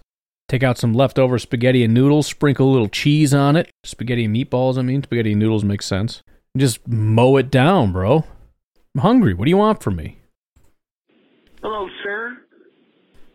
Take 0.50 0.64
out 0.64 0.80
some 0.80 0.94
leftover 0.94 1.38
spaghetti 1.38 1.84
and 1.84 1.94
noodles, 1.94 2.26
sprinkle 2.26 2.70
a 2.70 2.74
little 2.74 2.90
cheese 2.90 3.36
on 3.36 3.56
it. 3.56 3.72
Spaghetti 3.84 4.26
and 4.26 4.36
meatballs, 4.36 4.80
I 4.80 4.82
mean. 4.82 5.04
Spaghetti 5.04 5.34
and 5.34 5.40
noodles 5.40 5.64
makes 5.64 5.86
sense. 5.86 6.24
Just 6.58 6.88
mow 6.88 7.38
it 7.38 7.52
down, 7.52 7.94
bro. 7.94 8.26
I'm 8.96 9.02
hungry. 9.02 9.36
What 9.36 9.46
do 9.46 9.52
you 9.52 9.58
want 9.58 9.84
from 9.84 9.96
me? 9.98 10.18
Hello, 11.62 11.88
sir. 12.04 12.36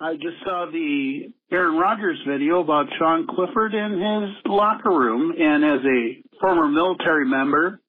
I 0.01 0.15
just 0.15 0.43
saw 0.45 0.67
the 0.73 1.33
Aaron 1.53 1.77
Rodgers 1.77 2.19
video 2.27 2.59
about 2.59 2.87
Sean 2.99 3.29
Clifford 3.29 3.75
in 3.75 3.93
his 3.93 4.31
locker 4.45 4.91
room, 4.91 5.33
and 5.39 5.65
as 5.65 5.87
a 5.87 6.21
former 6.41 6.67
military 6.67 7.27
member 7.27 7.81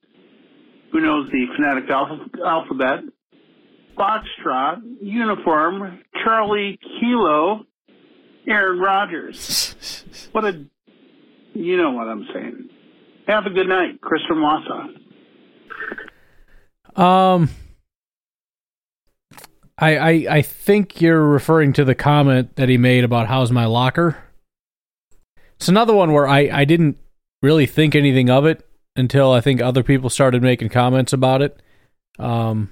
who 0.92 1.02
knows 1.02 1.28
the 1.32 1.46
phonetic 1.58 1.90
alphabet, 1.90 3.00
Foxtrot, 3.98 4.82
uniform, 5.02 6.00
Charlie 6.24 6.78
Kilo, 7.00 7.66
Aaron 8.48 8.80
Rodgers. 8.80 9.76
What 10.32 10.46
a, 10.46 10.66
you 11.54 11.78
know 11.78 11.92
what 11.92 12.08
I'm 12.08 12.28
saying. 12.34 12.70
Have 13.28 13.46
a 13.46 13.50
good 13.50 13.68
night, 13.68 14.02
Chris 14.02 14.22
from 14.28 14.40
Wausau. 14.40 14.90
Um, 17.02 17.50
I, 19.78 19.98
I 19.98 20.10
I 20.38 20.42
think 20.42 21.02
you're 21.02 21.24
referring 21.24 21.74
to 21.74 21.84
the 21.84 21.96
comment 21.96 22.56
that 22.56 22.70
he 22.70 22.78
made 22.78 23.04
about 23.04 23.28
how's 23.28 23.52
my 23.52 23.66
locker. 23.66 24.18
It's 25.56 25.68
another 25.68 25.94
one 25.94 26.14
where 26.14 26.28
I 26.28 26.50
I 26.52 26.66
didn't 26.66 26.98
really 27.42 27.66
think 27.66 27.96
anything 27.96 28.30
of 28.30 28.46
it 28.46 28.66
until 28.96 29.32
I 29.32 29.42
think 29.42 29.62
other 29.62 29.84
people 29.84 30.10
started 30.10 30.42
making 30.42 30.70
comments 30.70 31.12
about 31.12 31.42
it. 31.42 31.62
Um, 32.18 32.72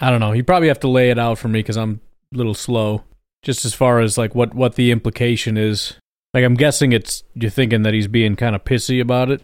I 0.00 0.10
don't 0.10 0.20
know. 0.20 0.32
You 0.32 0.44
probably 0.44 0.68
have 0.68 0.80
to 0.80 0.88
lay 0.88 1.10
it 1.10 1.18
out 1.18 1.38
for 1.38 1.48
me 1.48 1.58
because 1.60 1.76
I'm 1.76 2.00
a 2.32 2.36
little 2.36 2.54
slow 2.54 3.04
just 3.42 3.64
as 3.64 3.74
far 3.74 4.00
as 4.00 4.18
like 4.18 4.34
what 4.34 4.54
what 4.54 4.74
the 4.74 4.90
implication 4.90 5.56
is. 5.56 5.94
Like 6.34 6.44
I'm 6.44 6.54
guessing 6.54 6.92
it's 6.92 7.24
you're 7.34 7.50
thinking 7.50 7.82
that 7.82 7.94
he's 7.94 8.08
being 8.08 8.36
kind 8.36 8.54
of 8.54 8.64
pissy 8.64 9.00
about 9.00 9.30
it, 9.30 9.42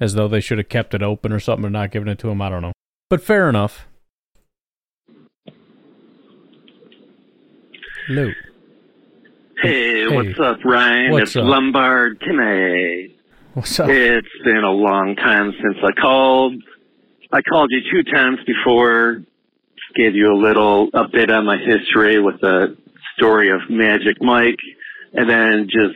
as 0.00 0.14
though 0.14 0.28
they 0.28 0.40
should 0.40 0.58
have 0.58 0.68
kept 0.68 0.94
it 0.94 1.02
open 1.02 1.32
or 1.32 1.40
something 1.40 1.66
or 1.66 1.70
not 1.70 1.90
given 1.90 2.08
it 2.08 2.18
to 2.20 2.30
him. 2.30 2.40
I 2.40 2.48
don't 2.48 2.62
know, 2.62 2.72
but 3.10 3.22
fair 3.22 3.48
enough. 3.48 3.86
Hello. 8.08 8.30
Hey, 9.62 10.08
hey, 10.08 10.08
what's 10.08 10.40
up, 10.40 10.64
Ryan? 10.64 11.12
What's 11.12 11.30
it's 11.30 11.36
up? 11.36 11.44
Lombard 11.44 12.20
Timmy. 12.20 13.16
What's 13.54 13.78
up? 13.78 13.88
It's 13.90 14.26
been 14.44 14.64
a 14.64 14.72
long 14.72 15.14
time 15.14 15.52
since 15.62 15.76
I 15.84 15.92
called. 16.00 16.54
I 17.30 17.42
called 17.42 17.70
you 17.70 17.80
two 17.90 18.10
times 18.10 18.38
before. 18.46 19.22
Gave 19.94 20.14
you 20.14 20.32
a 20.32 20.38
little 20.40 20.90
update 20.92 21.30
on 21.30 21.44
my 21.44 21.58
history 21.58 22.18
with 22.18 22.40
the 22.40 22.76
story 23.16 23.50
of 23.50 23.60
Magic 23.70 24.16
Mike, 24.20 24.58
and 25.14 25.28
then 25.28 25.68
just 25.70 25.94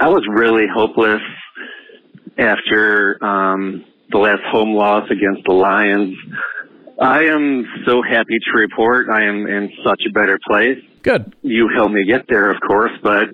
I 0.00 0.08
was 0.08 0.22
really 0.28 0.66
hopeless 0.72 1.22
after 2.38 3.22
um, 3.24 3.84
the 4.10 4.18
last 4.18 4.42
home 4.50 4.74
loss 4.74 5.08
against 5.10 5.42
the 5.46 5.52
Lions. 5.52 6.16
I 7.00 7.24
am 7.24 7.64
so 7.86 8.02
happy 8.02 8.38
to 8.38 8.50
report 8.58 9.08
I 9.08 9.24
am 9.24 9.46
in 9.46 9.70
such 9.84 10.02
a 10.08 10.12
better 10.12 10.38
place. 10.48 10.78
Good. 11.02 11.34
You 11.42 11.68
helped 11.74 11.92
me 11.92 12.04
get 12.04 12.26
there, 12.28 12.50
of 12.50 12.60
course, 12.66 12.90
but 13.02 13.28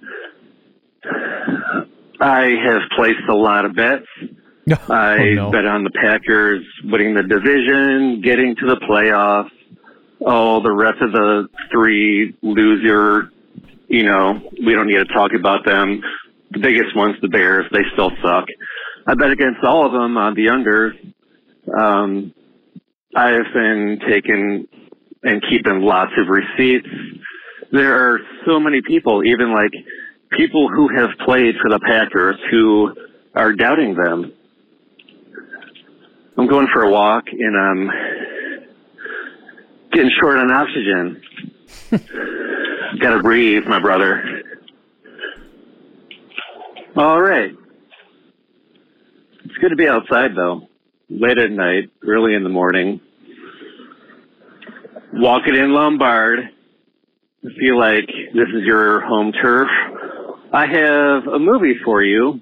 I 2.21 2.53
have 2.65 2.83
placed 2.97 3.27
a 3.29 3.35
lot 3.35 3.65
of 3.65 3.75
bets. 3.75 4.07
I 4.91 5.17
Oh, 5.19 5.35
no. 5.35 5.51
bet 5.51 5.67
on 5.67 5.85
the 5.85 5.91
Packers 5.91 6.65
winning 6.85 7.15
the 7.15 7.23
division, 7.23 8.23
getting 8.23 8.55
to 8.57 8.67
the 8.67 8.77
playoffs. 8.89 9.51
Oh, 10.27 10.63
the 10.63 10.73
rest 10.73 11.03
of 11.03 11.13
the 11.13 11.49
three 11.71 12.35
loser, 12.43 13.31
you 13.89 14.05
know, 14.05 14.41
we 14.65 14.73
don't 14.73 14.87
need 14.87 15.07
to 15.07 15.13
talk 15.13 15.33
about 15.39 15.67
them. 15.67 16.01
The 16.53 16.61
biggest 16.61 16.97
one's 16.97 17.21
the 17.21 17.29
Bears. 17.29 17.67
They 17.73 17.83
still 17.93 18.11
suck. 18.23 18.47
I 19.07 19.15
bet 19.15 19.31
against 19.31 19.63
all 19.65 19.85
of 19.85 19.93
them 19.93 20.17
on 20.17 20.35
the 20.35 20.47
unders. 20.47 20.93
Um, 21.79 22.33
I 23.15 23.29
have 23.29 23.53
been 23.53 24.01
taking 24.09 24.67
and 25.23 25.43
keeping 25.49 25.81
lots 25.81 26.13
of 26.19 26.29
receipts. 26.29 26.89
There 27.71 27.95
are 27.95 28.19
so 28.47 28.59
many 28.59 28.81
people, 28.83 29.25
even 29.25 29.53
like 29.53 29.73
people 30.31 30.69
who 30.69 30.89
have 30.97 31.11
played 31.25 31.55
for 31.61 31.71
the 31.71 31.81
Packers 31.81 32.37
who 32.51 32.95
are 33.35 33.53
doubting 33.53 33.95
them. 33.95 34.33
I'm 36.37 36.47
going 36.47 36.69
for 36.73 36.83
a 36.83 36.91
walk 36.91 37.25
and 37.31 37.57
I'm 37.57 37.91
getting 39.95 40.11
short 40.21 40.39
on 40.39 40.51
oxygen. 40.51 41.23
Gotta 43.01 43.23
breathe, 43.23 43.65
my 43.67 43.81
brother. 43.81 44.43
All 46.97 47.21
right. 47.21 47.53
It's 49.45 49.55
good 49.61 49.71
to 49.71 49.77
be 49.77 49.89
outside 49.89 50.33
though. 50.37 50.69
Late 51.09 51.39
at 51.39 51.51
night, 51.51 51.91
early 52.07 52.35
in 52.35 52.43
the 52.43 52.49
morning. 52.49 53.01
Walking 55.13 55.55
in 55.55 55.73
Lombard. 55.73 56.41
I 57.45 57.49
feel 57.59 57.79
like 57.79 58.07
this 58.35 58.49
is 58.55 58.65
your 58.65 59.01
home 59.03 59.33
turf. 59.33 59.69
I 60.53 60.67
have 60.67 61.27
a 61.27 61.39
movie 61.39 61.75
for 61.85 62.03
you. 62.03 62.41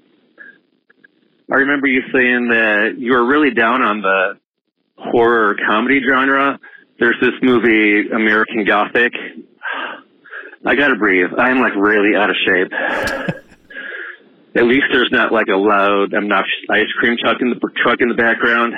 I 1.51 1.55
remember 1.55 1.87
you 1.87 2.01
saying 2.13 2.47
that 2.49 2.95
you 2.97 3.11
were 3.11 3.25
really 3.25 3.53
down 3.53 3.81
on 3.81 4.01
the 4.01 4.39
horror 4.97 5.55
comedy 5.67 5.99
genre. 6.07 6.59
There's 6.99 7.17
this 7.21 7.33
movie, 7.41 8.09
American 8.09 8.65
Gothic. 8.65 9.13
I 10.65 10.75
gotta 10.75 10.95
breathe. 10.95 11.31
I'm 11.37 11.59
like 11.59 11.75
really 11.75 12.15
out 12.15 12.29
of 12.29 12.35
shape. 12.45 12.71
At 14.55 14.65
least 14.65 14.85
there's 14.91 15.09
not 15.11 15.31
like 15.31 15.47
a 15.47 15.55
loud, 15.57 16.13
obnoxious 16.13 16.53
ice 16.69 16.91
cream 16.99 17.17
truck 17.19 17.37
in 17.41 17.49
the 17.49 17.59
truck 17.83 17.99
in 18.01 18.07
the 18.07 18.15
background. 18.15 18.73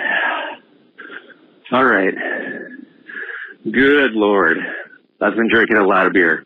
All 1.72 1.84
right. 1.84 2.14
Good 3.70 4.14
lord. 4.14 4.58
I've 5.22 5.36
been 5.36 5.50
drinking 5.52 5.78
a 5.78 5.86
lot 5.86 6.08
of 6.08 6.14
beer. 6.14 6.46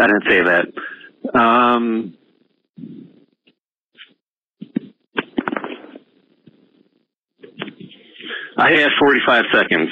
I 0.00 0.06
didn't 0.06 0.24
say 0.28 0.42
that. 0.42 1.38
Um, 1.38 2.14
I 8.56 8.72
have 8.72 8.90
45 9.00 9.44
seconds. 9.52 9.90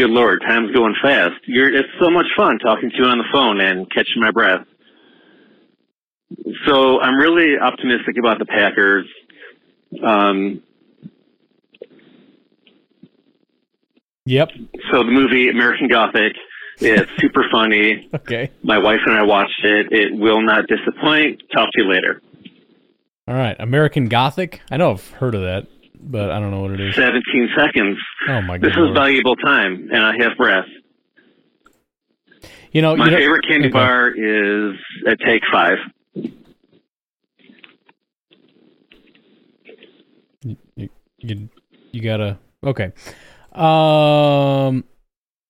Good 0.00 0.08
lord, 0.08 0.40
time's 0.48 0.70
going 0.72 0.94
fast. 1.02 1.34
You're, 1.46 1.70
it's 1.76 1.90
so 2.00 2.08
much 2.08 2.24
fun 2.34 2.58
talking 2.58 2.88
to 2.88 2.96
you 2.96 3.04
on 3.04 3.18
the 3.18 3.24
phone 3.30 3.60
and 3.60 3.86
catching 3.90 4.22
my 4.22 4.30
breath. 4.30 4.66
So 6.66 6.98
I'm 7.02 7.16
really 7.16 7.58
optimistic 7.60 8.16
about 8.18 8.38
the 8.38 8.46
Packers. 8.46 9.06
Um, 10.02 10.62
Yep. 14.24 14.52
so 14.90 15.04
the 15.04 15.10
movie 15.10 15.50
American 15.50 15.88
Gothic 15.88 16.32
is 16.78 17.02
super 17.18 17.44
funny. 17.52 18.08
Okay. 18.14 18.50
My 18.62 18.78
wife 18.78 19.00
and 19.04 19.14
I 19.14 19.22
watched 19.22 19.62
it. 19.64 19.92
It 19.92 20.14
will 20.18 20.40
not 20.40 20.64
disappoint. 20.66 21.42
Talk 21.52 21.68
to 21.72 21.82
you 21.82 21.90
later. 21.90 22.22
All 23.28 23.34
right. 23.34 23.56
American 23.58 24.08
Gothic. 24.08 24.62
I 24.70 24.78
know 24.78 24.92
I've 24.92 25.10
heard 25.10 25.34
of 25.34 25.42
that, 25.42 25.66
but 26.02 26.30
I 26.30 26.40
don't 26.40 26.50
know 26.50 26.60
what 26.62 26.72
it 26.72 26.80
is. 26.80 26.94
17 26.94 27.48
seconds. 27.56 27.98
Oh 28.28 28.40
my 28.42 28.58
god. 28.58 28.70
This 28.70 28.76
is 28.76 28.88
valuable 28.94 29.36
time, 29.36 29.88
and 29.92 30.02
I 30.04 30.12
have 30.22 30.36
breath. 30.36 30.64
You 32.72 32.82
know, 32.82 32.96
My 32.96 33.06
you 33.06 33.10
know- 33.10 33.16
favorite 33.18 33.44
candy 33.48 33.68
okay. 33.68 33.72
bar 33.72 34.08
is 34.08 34.76
a 35.06 35.16
Take 35.16 35.42
Five. 35.52 35.78
You, 40.76 40.88
you 41.18 41.48
you 41.92 42.00
gotta 42.02 42.38
okay. 42.64 42.92
Um, 43.52 44.84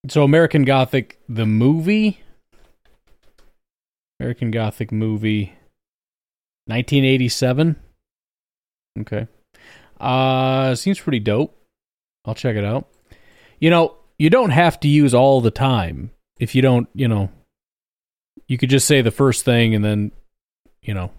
so 0.08 0.24
American 0.24 0.64
Gothic 0.64 1.18
the 1.28 1.46
movie, 1.46 2.20
American 4.18 4.50
Gothic 4.50 4.90
movie, 4.90 5.54
nineteen 6.66 7.04
eighty 7.04 7.28
seven. 7.28 7.76
Okay, 8.98 9.28
uh, 10.00 10.74
seems 10.74 10.98
pretty 10.98 11.20
dope. 11.20 11.56
I'll 12.24 12.34
check 12.34 12.56
it 12.56 12.64
out. 12.64 12.88
You 13.58 13.70
know, 13.70 13.96
you 14.18 14.30
don't 14.30 14.50
have 14.50 14.80
to 14.80 14.88
use 14.88 15.14
all 15.14 15.40
the 15.40 15.50
time 15.50 16.10
if 16.38 16.54
you 16.54 16.62
don't. 16.62 16.88
You 16.94 17.08
know, 17.08 17.30
you 18.46 18.58
could 18.58 18.70
just 18.70 18.86
say 18.86 19.02
the 19.02 19.10
first 19.10 19.44
thing 19.44 19.74
and 19.74 19.84
then, 19.84 20.12
you 20.82 20.94
know, 20.94 21.10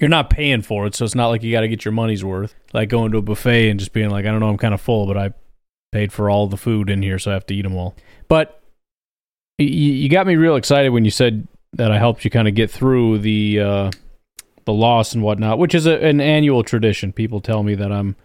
you're 0.00 0.10
not 0.10 0.30
paying 0.30 0.62
for 0.62 0.86
it, 0.86 0.94
so 0.94 1.04
it's 1.04 1.14
not 1.14 1.28
like 1.28 1.42
you 1.42 1.52
got 1.52 1.60
to 1.60 1.68
get 1.68 1.84
your 1.84 1.92
money's 1.92 2.24
worth. 2.24 2.54
Like 2.72 2.88
going 2.88 3.12
to 3.12 3.18
a 3.18 3.22
buffet 3.22 3.70
and 3.70 3.78
just 3.78 3.92
being 3.92 4.10
like, 4.10 4.24
I 4.26 4.30
don't 4.30 4.40
know, 4.40 4.48
I'm 4.48 4.58
kind 4.58 4.74
of 4.74 4.80
full, 4.80 5.06
but 5.06 5.16
I 5.16 5.32
paid 5.92 6.12
for 6.12 6.28
all 6.28 6.48
the 6.48 6.56
food 6.56 6.90
in 6.90 7.02
here, 7.02 7.18
so 7.18 7.30
I 7.30 7.34
have 7.34 7.46
to 7.46 7.54
eat 7.54 7.62
them 7.62 7.76
all. 7.76 7.94
But 8.28 8.60
you 9.58 10.08
got 10.08 10.26
me 10.26 10.34
real 10.34 10.56
excited 10.56 10.88
when 10.88 11.04
you 11.04 11.12
said 11.12 11.46
that 11.74 11.92
I 11.92 11.98
helped 11.98 12.24
you 12.24 12.30
kind 12.30 12.48
of 12.48 12.56
get 12.56 12.70
through 12.70 13.18
the 13.18 13.60
uh, 13.60 13.90
the 14.64 14.72
loss 14.72 15.14
and 15.14 15.22
whatnot, 15.22 15.58
which 15.58 15.74
is 15.74 15.86
a, 15.86 16.02
an 16.04 16.20
annual 16.20 16.62
tradition. 16.62 17.12
People 17.12 17.40
tell 17.40 17.62
me 17.62 17.74
that 17.74 17.92
I'm 17.92 18.16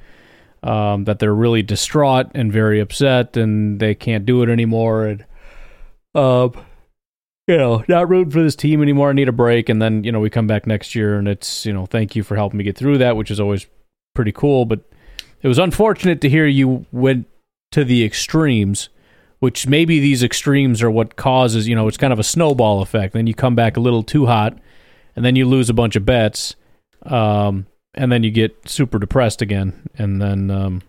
um, 0.62 1.06
that 1.06 1.20
they're 1.20 1.34
really 1.34 1.62
distraught 1.62 2.32
and 2.36 2.52
very 2.52 2.80
upset, 2.80 3.38
and 3.38 3.80
they 3.80 3.96
can't 3.96 4.26
do 4.26 4.44
it 4.44 4.50
anymore, 4.50 5.06
and 5.06 5.26
uh, 6.16 6.50
you 7.50 7.58
know, 7.58 7.84
not 7.88 8.08
rooting 8.08 8.30
for 8.30 8.44
this 8.44 8.56
team 8.56 8.80
anymore. 8.80 9.10
I 9.10 9.14
need 9.14 9.28
a 9.28 9.32
break. 9.32 9.70
And 9.70 9.82
then, 9.82 10.04
you 10.04 10.12
know, 10.12 10.20
we 10.20 10.30
come 10.30 10.46
back 10.46 10.68
next 10.68 10.94
year 10.94 11.18
and 11.18 11.28
it's, 11.28 11.66
you 11.66 11.74
know, 11.74 11.88
thank 11.88 12.16
you 12.16 12.22
for 12.22 12.36
helping 12.36 12.60
me 12.60 12.64
get 12.64 12.78
through 12.78 13.00
that, 13.00 13.16
which 13.16 13.32
is 13.32 13.40
always 13.40 13.66
pretty 14.14 14.32
cool. 14.32 14.66
But 14.66 14.82
it 15.42 15.48
was 15.48 15.58
unfortunate 15.58 16.22
to 16.22 16.30
hear 16.30 16.46
you 16.46 16.86
went 16.92 17.26
to 17.72 17.84
the 17.84 18.06
extremes, 18.06 18.90
which 19.40 19.66
maybe 19.66 20.00
these 20.00 20.22
extremes 20.22 20.84
are 20.84 20.92
what 20.92 21.16
causes, 21.16 21.68
you 21.68 21.74
know, 21.74 21.88
it's 21.88 21.98
kind 21.98 22.14
of 22.14 22.20
a 22.20 22.24
snowball 22.24 22.84
effect. 22.84 23.14
Then 23.14 23.26
you 23.26 23.34
come 23.34 23.56
back 23.56 23.78
a 23.78 23.80
little 23.80 24.04
too 24.04 24.28
hot 24.28 24.60
and 25.16 25.26
then 25.26 25.36
you 25.36 25.46
lose 25.46 25.70
a 25.70 25.74
bunch 25.74 25.96
of 25.96 26.06
bets. 26.06 26.56
Um, 27.04 27.66
and 27.94 28.12
then 28.12 28.24
you 28.24 28.32
get 28.32 28.70
super 28.70 29.00
depressed 29.00 29.42
again. 29.42 29.88
And 29.98 30.22
then, 30.22 30.52
um, 30.52 30.82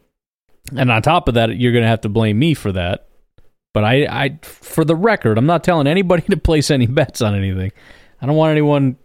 and 0.77 0.91
on 0.91 1.03
top 1.03 1.29
of 1.29 1.35
that, 1.35 1.57
you're 1.57 1.73
going 1.73 1.83
to 1.83 1.89
have 1.89 2.03
to 2.03 2.09
blame 2.09 2.39
me 2.39 2.55
for 2.55 2.73
that. 2.73 3.09
But 3.73 3.85
I, 3.85 4.07
I, 4.07 4.39
for 4.43 4.85
the 4.85 4.97
record, 4.97 5.39
I'm 5.39 5.47
not 5.47 5.64
telling 5.64 5.87
anybody 5.87 6.23
to 6.31 6.37
place 6.37 6.71
any 6.71 6.87
bets 6.87 7.23
on 7.23 7.35
anything. 7.35 7.73
I 8.21 8.27
don't 8.27 8.37
want 8.37 8.51
anyone 8.51 8.97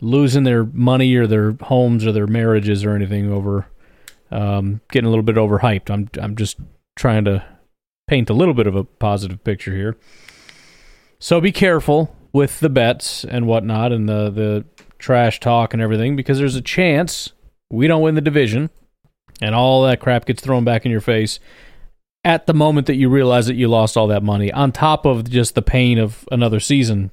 losing 0.00 0.42
their 0.42 0.64
money 0.64 1.14
or 1.14 1.26
their 1.26 1.52
homes 1.60 2.04
or 2.04 2.12
their 2.12 2.26
marriages 2.26 2.84
or 2.84 2.94
anything 2.94 3.32
over 3.32 3.66
um, 4.30 4.80
getting 4.90 5.06
a 5.06 5.10
little 5.10 5.22
bit 5.22 5.36
overhyped. 5.36 5.90
I'm, 5.90 6.08
I'm 6.20 6.36
just 6.36 6.58
trying 6.96 7.24
to 7.24 7.44
paint 8.08 8.30
a 8.30 8.34
little 8.34 8.54
bit 8.54 8.66
of 8.66 8.74
a 8.74 8.84
positive 8.84 9.42
picture 9.44 9.74
here. 9.74 9.96
So 11.18 11.40
be 11.40 11.52
careful 11.52 12.14
with 12.32 12.60
the 12.60 12.68
bets 12.68 13.24
and 13.24 13.46
whatnot 13.46 13.92
and 13.92 14.08
the 14.08 14.30
the 14.30 14.64
trash 14.98 15.40
talk 15.40 15.72
and 15.72 15.82
everything 15.82 16.14
because 16.14 16.38
there's 16.38 16.54
a 16.54 16.62
chance 16.62 17.32
we 17.70 17.86
don't 17.86 18.02
win 18.02 18.14
the 18.14 18.20
division 18.20 18.70
and 19.40 19.54
all 19.54 19.82
that 19.82 20.00
crap 20.00 20.24
gets 20.24 20.40
thrown 20.40 20.64
back 20.64 20.84
in 20.84 20.92
your 20.92 21.00
face 21.00 21.40
at 22.24 22.46
the 22.46 22.54
moment 22.54 22.86
that 22.86 22.94
you 22.94 23.08
realize 23.08 23.46
that 23.46 23.54
you 23.54 23.66
lost 23.66 23.96
all 23.96 24.06
that 24.06 24.22
money 24.22 24.52
on 24.52 24.70
top 24.70 25.04
of 25.04 25.28
just 25.28 25.54
the 25.54 25.62
pain 25.62 25.98
of 25.98 26.26
another 26.30 26.60
season 26.60 27.10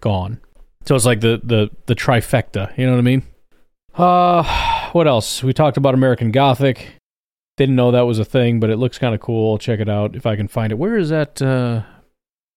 gone. 0.00 0.40
So 0.86 0.94
it's 0.96 1.04
like 1.04 1.20
the 1.20 1.40
the 1.42 1.70
the 1.86 1.94
trifecta, 1.94 2.76
you 2.76 2.86
know 2.86 2.92
what 2.92 2.98
I 2.98 3.02
mean? 3.02 3.22
Uh 3.94 4.90
what 4.92 5.06
else? 5.06 5.42
We 5.42 5.52
talked 5.52 5.76
about 5.76 5.94
American 5.94 6.32
Gothic. 6.32 6.94
Didn't 7.56 7.76
know 7.76 7.92
that 7.92 8.02
was 8.02 8.18
a 8.18 8.24
thing, 8.24 8.58
but 8.58 8.70
it 8.70 8.78
looks 8.78 8.98
kind 8.98 9.14
of 9.14 9.20
cool. 9.20 9.58
Check 9.58 9.78
it 9.78 9.88
out 9.88 10.16
if 10.16 10.26
I 10.26 10.34
can 10.34 10.48
find 10.48 10.72
it. 10.72 10.78
Where 10.78 10.96
is 10.96 11.10
that 11.10 11.40
uh 11.40 11.82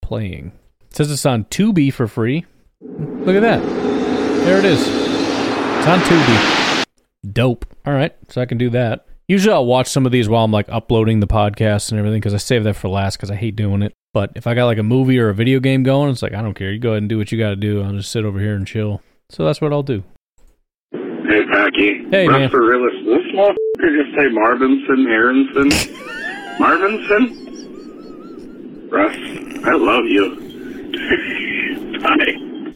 playing? 0.01 0.53
It 0.93 0.97
says 0.97 1.09
it's 1.09 1.25
on 1.25 1.45
Tubi 1.45 1.91
for 1.91 2.07
free. 2.07 2.45
Look 2.79 3.35
at 3.35 3.41
that. 3.41 3.63
There 4.45 4.59
it 4.59 4.65
is. 4.65 4.79
It's 4.79 5.87
on 5.87 5.97
Tubi. 6.01 6.85
Dope. 7.33 7.65
All 7.83 7.93
right, 7.93 8.15
so 8.29 8.39
I 8.39 8.45
can 8.45 8.59
do 8.59 8.69
that. 8.69 9.07
Usually 9.27 9.55
I'll 9.55 9.65
watch 9.65 9.87
some 9.87 10.05
of 10.05 10.11
these 10.11 10.29
while 10.29 10.45
I'm 10.45 10.51
like 10.51 10.69
uploading 10.69 11.19
the 11.19 11.25
podcast 11.25 11.89
and 11.89 11.97
everything 11.97 12.19
because 12.19 12.35
I 12.35 12.37
save 12.37 12.63
that 12.65 12.75
for 12.75 12.89
last 12.89 13.17
because 13.17 13.31
I 13.31 13.35
hate 13.35 13.55
doing 13.55 13.81
it. 13.81 13.91
But 14.13 14.33
if 14.35 14.45
I 14.45 14.53
got 14.53 14.65
like 14.65 14.77
a 14.77 14.83
movie 14.83 15.17
or 15.17 15.29
a 15.29 15.33
video 15.33 15.59
game 15.59 15.81
going, 15.81 16.11
it's 16.11 16.21
like 16.21 16.35
I 16.35 16.43
don't 16.43 16.53
care. 16.53 16.71
You 16.71 16.77
go 16.77 16.89
ahead 16.91 17.01
and 17.01 17.09
do 17.09 17.17
what 17.17 17.31
you 17.31 17.39
got 17.39 17.49
to 17.49 17.55
do. 17.55 17.81
I'll 17.81 17.93
just 17.93 18.11
sit 18.11 18.23
over 18.23 18.39
here 18.39 18.53
and 18.53 18.67
chill. 18.67 19.01
So 19.31 19.45
that's 19.45 19.61
what 19.61 19.73
I'll 19.73 19.81
do. 19.81 20.03
Hey, 20.91 21.43
Packy. 21.51 22.07
Hey, 22.11 22.27
Russ 22.27 22.39
man. 22.39 22.49
for 22.51 22.69
realist. 22.69 22.97
This 23.03 23.25
motherfucker 23.33 24.03
just 24.03 24.15
say 24.15 24.29
Marvinson, 24.29 25.07
Aronson, 25.09 25.71
Marvinson. 26.59 27.39
Russ, 28.91 29.15
I 29.65 29.73
love 29.73 30.05
you. 30.05 30.42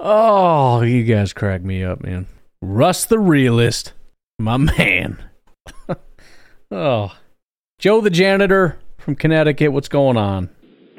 Oh, 0.00 0.82
you 0.82 1.02
guys 1.02 1.32
crack 1.32 1.62
me 1.62 1.82
up, 1.82 2.02
man. 2.02 2.26
Russ 2.62 3.04
the 3.04 3.18
realist, 3.18 3.92
my 4.38 4.56
man. 4.56 5.18
oh, 6.70 7.16
Joe 7.80 8.00
the 8.00 8.10
janitor 8.10 8.78
from 8.98 9.16
Connecticut. 9.16 9.72
What's 9.72 9.88
going 9.88 10.16
on? 10.16 10.50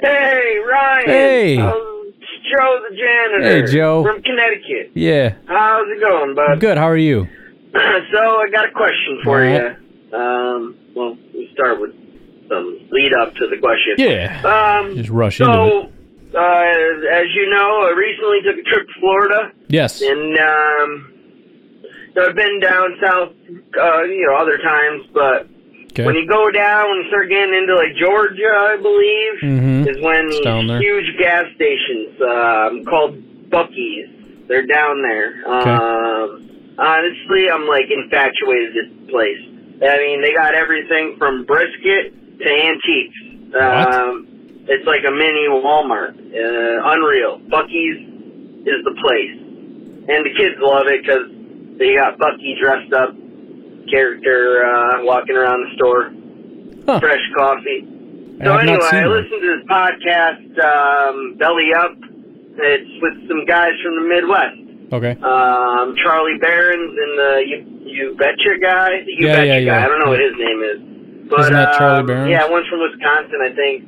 Hey, 0.01 0.57
Ryan. 0.69 1.05
Hey. 1.05 1.57
Um, 1.59 1.73
it's 2.07 2.27
Joe 2.53 2.79
the 2.89 2.95
janitor. 2.95 3.65
Hey, 3.65 3.71
Joe. 3.71 4.03
From 4.03 4.21
Connecticut. 4.21 4.91
Yeah, 4.93 5.35
How's 5.47 5.87
it 5.89 6.01
going, 6.01 6.35
bud? 6.35 6.59
good. 6.59 6.77
How 6.77 6.89
are 6.89 6.97
you? 6.97 7.25
so 7.73 7.79
I 7.79 8.49
got 8.51 8.67
a 8.67 8.71
question 8.71 9.21
for 9.23 9.43
All 9.43 9.49
you. 9.49 9.75
Um, 10.17 10.77
well, 10.93 11.17
we 11.33 11.49
start 11.53 11.79
with 11.79 11.91
some 12.49 12.87
lead 12.91 13.13
up 13.13 13.33
to 13.35 13.47
the 13.47 13.57
question. 13.57 13.95
Yeah. 13.97 14.41
Um, 14.43 14.95
Just 14.95 15.09
rush 15.09 15.37
so, 15.37 15.45
into 15.45 15.87
it. 15.87 16.35
uh, 16.35 17.15
as 17.15 17.27
you 17.35 17.49
know, 17.49 17.87
I 17.87 17.93
recently 17.95 18.41
took 18.43 18.57
a 18.59 18.69
trip 18.69 18.87
to 18.87 18.99
Florida. 18.99 19.51
Yes. 19.67 20.01
And 20.01 20.37
um, 20.37 21.13
so 22.15 22.27
I've 22.29 22.35
been 22.35 22.59
down 22.59 22.97
south, 23.01 23.29
uh, 23.79 24.03
you 24.03 24.25
know, 24.27 24.35
other 24.35 24.57
times, 24.57 25.03
but 25.13 25.47
Okay. 25.91 26.05
when 26.05 26.15
you 26.15 26.27
go 26.27 26.51
down 26.51 26.85
and 26.85 27.07
start 27.07 27.29
getting 27.29 27.53
into 27.53 27.75
like 27.75 27.95
Georgia, 27.95 28.51
I 28.53 28.77
believe, 28.77 29.33
Mhm. 29.41 29.87
is 29.89 29.97
when 30.03 30.27
these 30.29 30.79
huge 30.81 31.17
gas 31.17 31.45
stations 31.55 32.21
um, 32.21 32.85
called 32.85 33.17
Buc-ee's. 33.49 34.09
They're 34.47 34.65
down 34.67 35.01
there. 35.01 35.41
Um, 35.47 36.49
honestly, 36.77 37.49
I'm 37.49 37.65
like 37.67 37.85
infatuated 37.89 38.73
with 38.73 38.73
this 38.73 39.09
place. 39.11 39.41
I 39.81 39.97
mean, 39.97 40.21
they 40.21 40.31
got 40.33 40.53
everything 40.55 41.15
from 41.17 41.45
brisket 41.45 42.13
to 42.39 42.49
antiques. 42.49 43.19
Um, 43.55 44.27
it's 44.67 44.85
like 44.85 45.01
a 45.07 45.11
mini 45.11 45.47
Walmart. 45.49 46.13
Uh, 46.13 46.91
unreal. 46.93 47.39
Buc-ee's 47.49 47.99
is 48.67 48.83
the 48.85 48.95
place, 49.01 49.35
and 50.07 50.25
the 50.25 50.33
kids 50.37 50.55
love 50.59 50.87
it 50.87 51.01
because 51.01 51.25
they 51.79 51.95
got 51.95 52.19
Buc-ee 52.19 52.57
dressed 52.61 52.93
up 52.93 53.15
character 53.89 54.63
uh, 54.63 55.03
walking 55.03 55.35
around 55.35 55.65
the 55.65 55.75
store, 55.75 56.11
fresh 56.99 57.21
coffee. 57.35 57.87
I 58.39 58.43
So 58.45 58.53
not 58.53 58.63
anyway, 58.63 58.79
I 58.93 59.05
listened 59.07 59.41
to 59.41 59.57
this 59.57 59.65
podcast, 59.67 60.45
um, 60.63 61.35
Belly 61.37 61.73
Up. 61.75 61.91
It's 62.61 63.01
with 63.01 63.27
some 63.27 63.45
guys 63.45 63.71
from 63.83 63.95
the 63.95 64.07
Midwest. 64.07 64.59
Okay. 64.91 65.11
Um, 65.21 65.95
Charlie 66.03 66.37
Berens 66.39 66.91
and 66.97 67.17
the 67.17 67.43
You, 67.47 67.57
you 67.85 68.15
Betcha 68.17 68.59
guy. 68.61 69.01
The 69.05 69.11
You 69.17 69.27
Yeah, 69.27 69.35
Betcha 69.35 69.47
yeah, 69.47 69.57
yeah. 69.57 69.79
guy. 69.79 69.85
I 69.85 69.87
don't 69.87 69.99
know 70.03 70.11
what 70.11 70.19
his 70.19 70.33
name 70.37 70.61
is. 70.63 70.79
But, 71.29 71.41
Isn't 71.41 71.53
that 71.53 71.77
Charlie 71.77 71.99
um, 72.01 72.05
Berens? 72.07 72.29
Yeah, 72.31 72.49
one's 72.49 72.67
from 72.67 72.81
Wisconsin, 72.81 73.39
I 73.45 73.53
think. 73.53 73.83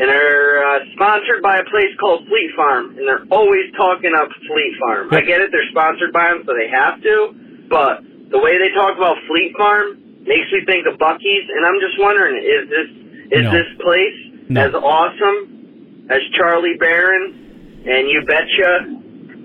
And 0.00 0.08
they're 0.08 0.60
uh, 0.64 0.80
sponsored 0.94 1.42
by 1.42 1.58
a 1.58 1.64
place 1.64 1.92
called 2.00 2.26
Fleet 2.28 2.50
Farm. 2.56 2.96
And 2.96 3.04
they're 3.08 3.24
always 3.30 3.72
talking 3.76 4.12
up 4.16 4.28
Fleet 4.48 4.74
Farm. 4.80 5.08
I 5.12 5.20
get 5.20 5.40
it, 5.40 5.50
they're 5.52 5.68
sponsored 5.70 6.12
by 6.12 6.28
them, 6.28 6.42
so 6.46 6.52
they 6.54 6.68
have 6.68 7.00
to. 7.02 7.34
But 7.68 8.04
the 8.30 8.38
way 8.40 8.56
they 8.58 8.72
talk 8.74 8.96
about 8.96 9.16
Fleet 9.28 9.52
Farm 9.56 9.96
makes 10.24 10.48
me 10.52 10.64
think 10.66 10.86
of 10.86 10.98
Buc-ee's. 10.98 11.46
And 11.48 11.64
I'm 11.66 11.80
just 11.80 11.96
wondering, 12.00 12.36
is 12.40 12.68
this 12.68 12.88
is 13.32 13.44
No. 13.44 13.52
this 13.52 13.68
place 13.80 14.18
No. 14.48 14.60
as 14.68 14.74
awesome 14.74 16.08
as 16.10 16.20
Charlie 16.36 16.76
Barron 16.78 17.84
and 17.88 18.08
You 18.08 18.22
Betcha 18.24 18.84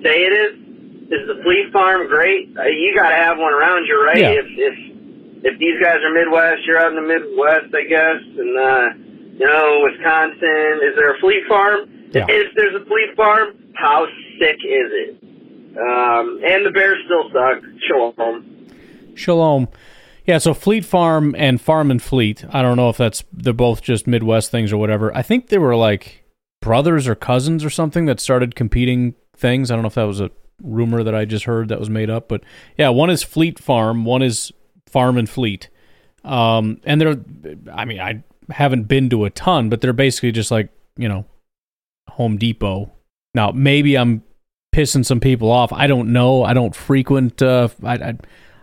say 0.03 0.25
it 0.27 0.33
is? 0.33 0.51
Is 1.07 1.23
the 1.27 1.39
Fleet 1.43 1.71
Farm 1.71 2.07
great? 2.07 2.51
Uh, 2.57 2.63
you 2.67 2.93
got 2.95 3.09
to 3.09 3.15
have 3.15 3.37
one 3.37 3.53
around 3.53 3.85
you, 3.87 3.95
right? 4.03 4.17
Yeah. 4.19 4.31
If 4.43 4.45
if 4.57 4.96
if 5.43 5.59
these 5.59 5.81
guys 5.81 5.97
are 6.03 6.13
Midwest, 6.13 6.65
you're 6.65 6.79
out 6.79 6.91
in 6.91 6.95
the 6.95 7.07
Midwest, 7.07 7.73
I 7.73 7.83
guess, 7.87 8.21
and 8.37 8.57
uh, 8.57 8.87
you 9.37 9.45
know 9.45 9.81
Wisconsin. 9.83 10.79
Is 10.83 10.95
there 10.95 11.15
a 11.15 11.19
Fleet 11.19 11.43
Farm? 11.47 11.89
Yeah. 12.13 12.25
If 12.27 12.55
there's 12.55 12.75
a 12.75 12.85
Fleet 12.85 13.15
Farm, 13.15 13.57
how 13.75 14.07
sick 14.39 14.57
is 14.63 14.89
it? 14.91 15.23
Um, 15.77 16.41
and 16.43 16.65
the 16.65 16.71
Bears 16.73 16.97
still 17.05 17.29
suck. 17.31 17.63
Shalom. 17.87 18.67
Shalom. 19.15 19.67
Yeah, 20.25 20.39
so 20.39 20.53
Fleet 20.53 20.83
Farm 20.83 21.35
and 21.37 21.61
Farm 21.61 21.91
and 21.91 22.01
Fleet. 22.01 22.43
I 22.49 22.61
don't 22.61 22.75
know 22.75 22.89
if 22.89 22.97
that's 22.97 23.23
they're 23.31 23.53
both 23.53 23.81
just 23.81 24.07
Midwest 24.07 24.51
things 24.51 24.73
or 24.73 24.77
whatever. 24.77 25.15
I 25.15 25.21
think 25.21 25.47
they 25.47 25.57
were 25.57 25.75
like 25.75 26.23
brothers 26.61 27.07
or 27.07 27.15
cousins 27.15 27.63
or 27.63 27.69
something 27.69 28.05
that 28.07 28.19
started 28.19 28.55
competing 28.55 29.15
things. 29.35 29.71
I 29.71 29.75
don't 29.75 29.83
know 29.83 29.87
if 29.87 29.93
that 29.93 30.03
was 30.03 30.19
a 30.19 30.31
rumor 30.61 31.03
that 31.03 31.15
I 31.15 31.23
just 31.25 31.45
heard 31.45 31.69
that 31.69 31.79
was 31.79 31.89
made 31.89 32.09
up, 32.09 32.27
but 32.27 32.43
yeah, 32.77 32.89
one 32.89 33.09
is 33.09 33.23
Fleet 33.23 33.59
Farm, 33.59 34.03
one 34.03 34.21
is 34.21 34.51
Farm 34.87 35.17
and 35.17 35.29
Fleet. 35.29 35.69
Um, 36.23 36.81
and 36.83 36.99
they're, 36.99 37.15
I 37.71 37.85
mean, 37.85 37.99
I 37.99 38.23
haven't 38.49 38.83
been 38.83 39.09
to 39.11 39.25
a 39.25 39.29
ton, 39.29 39.69
but 39.69 39.81
they're 39.81 39.93
basically 39.93 40.31
just 40.31 40.51
like 40.51 40.69
you 40.97 41.07
know, 41.07 41.25
Home 42.09 42.37
Depot. 42.37 42.91
Now 43.33 43.51
maybe 43.51 43.97
I'm 43.97 44.23
pissing 44.75 45.05
some 45.05 45.19
people 45.19 45.51
off. 45.51 45.71
I 45.71 45.87
don't 45.87 46.11
know. 46.11 46.43
I 46.43 46.53
don't 46.53 46.75
frequent. 46.75 47.41
Uh, 47.41 47.69
I, 47.83 47.93
I 47.93 48.17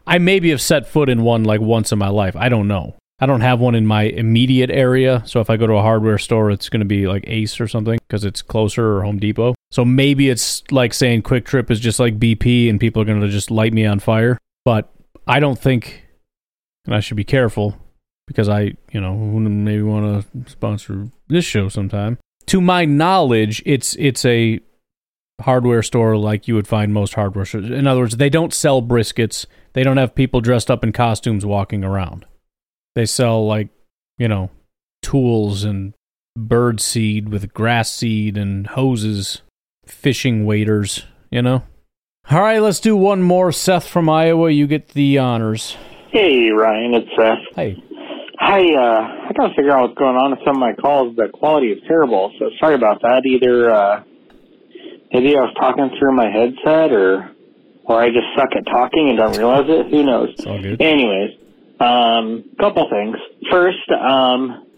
I 0.06 0.18
maybe 0.18 0.50
have 0.50 0.60
set 0.60 0.86
foot 0.86 1.08
in 1.08 1.22
one 1.22 1.44
like 1.44 1.60
once 1.60 1.92
in 1.92 1.98
my 1.98 2.08
life. 2.08 2.36
I 2.36 2.48
don't 2.48 2.68
know. 2.68 2.96
I 3.20 3.26
don't 3.26 3.42
have 3.42 3.60
one 3.60 3.74
in 3.74 3.86
my 3.86 4.02
immediate 4.02 4.70
area. 4.70 5.22
So 5.24 5.40
if 5.40 5.48
I 5.48 5.56
go 5.56 5.66
to 5.66 5.74
a 5.74 5.82
hardware 5.82 6.18
store, 6.18 6.50
it's 6.50 6.68
going 6.68 6.80
to 6.80 6.86
be 6.86 7.06
like 7.06 7.24
Ace 7.26 7.60
or 7.60 7.68
something 7.68 7.98
because 8.06 8.24
it's 8.24 8.42
closer 8.42 8.96
or 8.96 9.02
Home 9.02 9.18
Depot. 9.18 9.54
So 9.70 9.84
maybe 9.84 10.28
it's 10.28 10.62
like 10.70 10.92
saying 10.92 11.22
QuikTrip 11.22 11.70
is 11.70 11.80
just 11.80 12.00
like 12.00 12.18
BP 12.18 12.68
and 12.68 12.80
people 12.80 13.00
are 13.00 13.04
going 13.04 13.20
to 13.20 13.28
just 13.28 13.50
light 13.50 13.72
me 13.72 13.86
on 13.86 14.00
fire. 14.00 14.36
But 14.64 14.92
I 15.26 15.40
don't 15.40 15.58
think, 15.58 16.03
and 16.86 16.94
I 16.94 17.00
should 17.00 17.16
be 17.16 17.24
careful 17.24 17.76
because 18.26 18.48
I, 18.48 18.74
you 18.92 19.00
know, 19.00 19.14
maybe 19.14 19.82
want 19.82 20.24
to 20.32 20.50
sponsor 20.50 21.08
this 21.28 21.44
show 21.44 21.68
sometime. 21.68 22.18
To 22.46 22.60
my 22.60 22.84
knowledge, 22.84 23.62
it's 23.64 23.96
it's 23.96 24.24
a 24.24 24.60
hardware 25.40 25.82
store 25.82 26.16
like 26.16 26.46
you 26.46 26.54
would 26.54 26.68
find 26.68 26.92
most 26.92 27.14
hardware 27.14 27.44
stores. 27.44 27.70
In 27.70 27.86
other 27.86 28.00
words, 28.00 28.16
they 28.16 28.30
don't 28.30 28.54
sell 28.54 28.82
briskets. 28.82 29.46
They 29.72 29.82
don't 29.82 29.96
have 29.96 30.14
people 30.14 30.40
dressed 30.40 30.70
up 30.70 30.84
in 30.84 30.92
costumes 30.92 31.44
walking 31.44 31.84
around. 31.84 32.26
They 32.94 33.06
sell 33.06 33.46
like, 33.46 33.68
you 34.18 34.28
know, 34.28 34.50
tools 35.02 35.64
and 35.64 35.94
bird 36.36 36.80
seed 36.80 37.28
with 37.28 37.52
grass 37.52 37.92
seed 37.92 38.36
and 38.36 38.66
hoses, 38.68 39.42
fishing 39.86 40.44
waders, 40.44 41.04
you 41.30 41.42
know. 41.42 41.64
All 42.30 42.40
right, 42.40 42.60
let's 42.60 42.80
do 42.80 42.96
one 42.96 43.22
more. 43.22 43.52
Seth 43.52 43.86
from 43.86 44.08
Iowa, 44.08 44.50
you 44.50 44.66
get 44.66 44.88
the 44.88 45.18
honors. 45.18 45.76
Hey, 46.14 46.48
Ryan, 46.48 46.94
it's 46.94 47.10
Seth. 47.18 47.56
Hey. 47.56 47.76
Hi, 48.38 48.60
uh, 48.60 49.28
I 49.28 49.32
gotta 49.36 49.52
figure 49.56 49.72
out 49.72 49.88
what's 49.88 49.98
going 49.98 50.14
on 50.14 50.30
with 50.30 50.38
some 50.46 50.54
of 50.54 50.60
my 50.60 50.72
calls. 50.72 51.16
The 51.16 51.28
quality 51.34 51.72
is 51.72 51.82
terrible, 51.88 52.32
so 52.38 52.50
sorry 52.60 52.76
about 52.76 53.02
that. 53.02 53.26
Either, 53.26 53.72
uh, 53.72 54.04
maybe 55.12 55.36
I 55.36 55.40
was 55.40 55.52
talking 55.58 55.90
through 55.98 56.14
my 56.14 56.30
headset 56.30 56.92
or, 56.92 57.32
or 57.86 58.00
I 58.00 58.10
just 58.10 58.28
suck 58.36 58.50
at 58.54 58.64
talking 58.64 59.08
and 59.08 59.18
don't 59.18 59.36
realize 59.36 59.64
it. 59.66 59.90
Who 59.90 60.04
knows? 60.04 60.28
all 60.46 60.62
good. 60.62 60.80
Anyways, 60.80 61.30
um, 61.80 62.44
couple 62.60 62.88
things. 62.88 63.16
First, 63.50 63.90
um, 63.90 64.68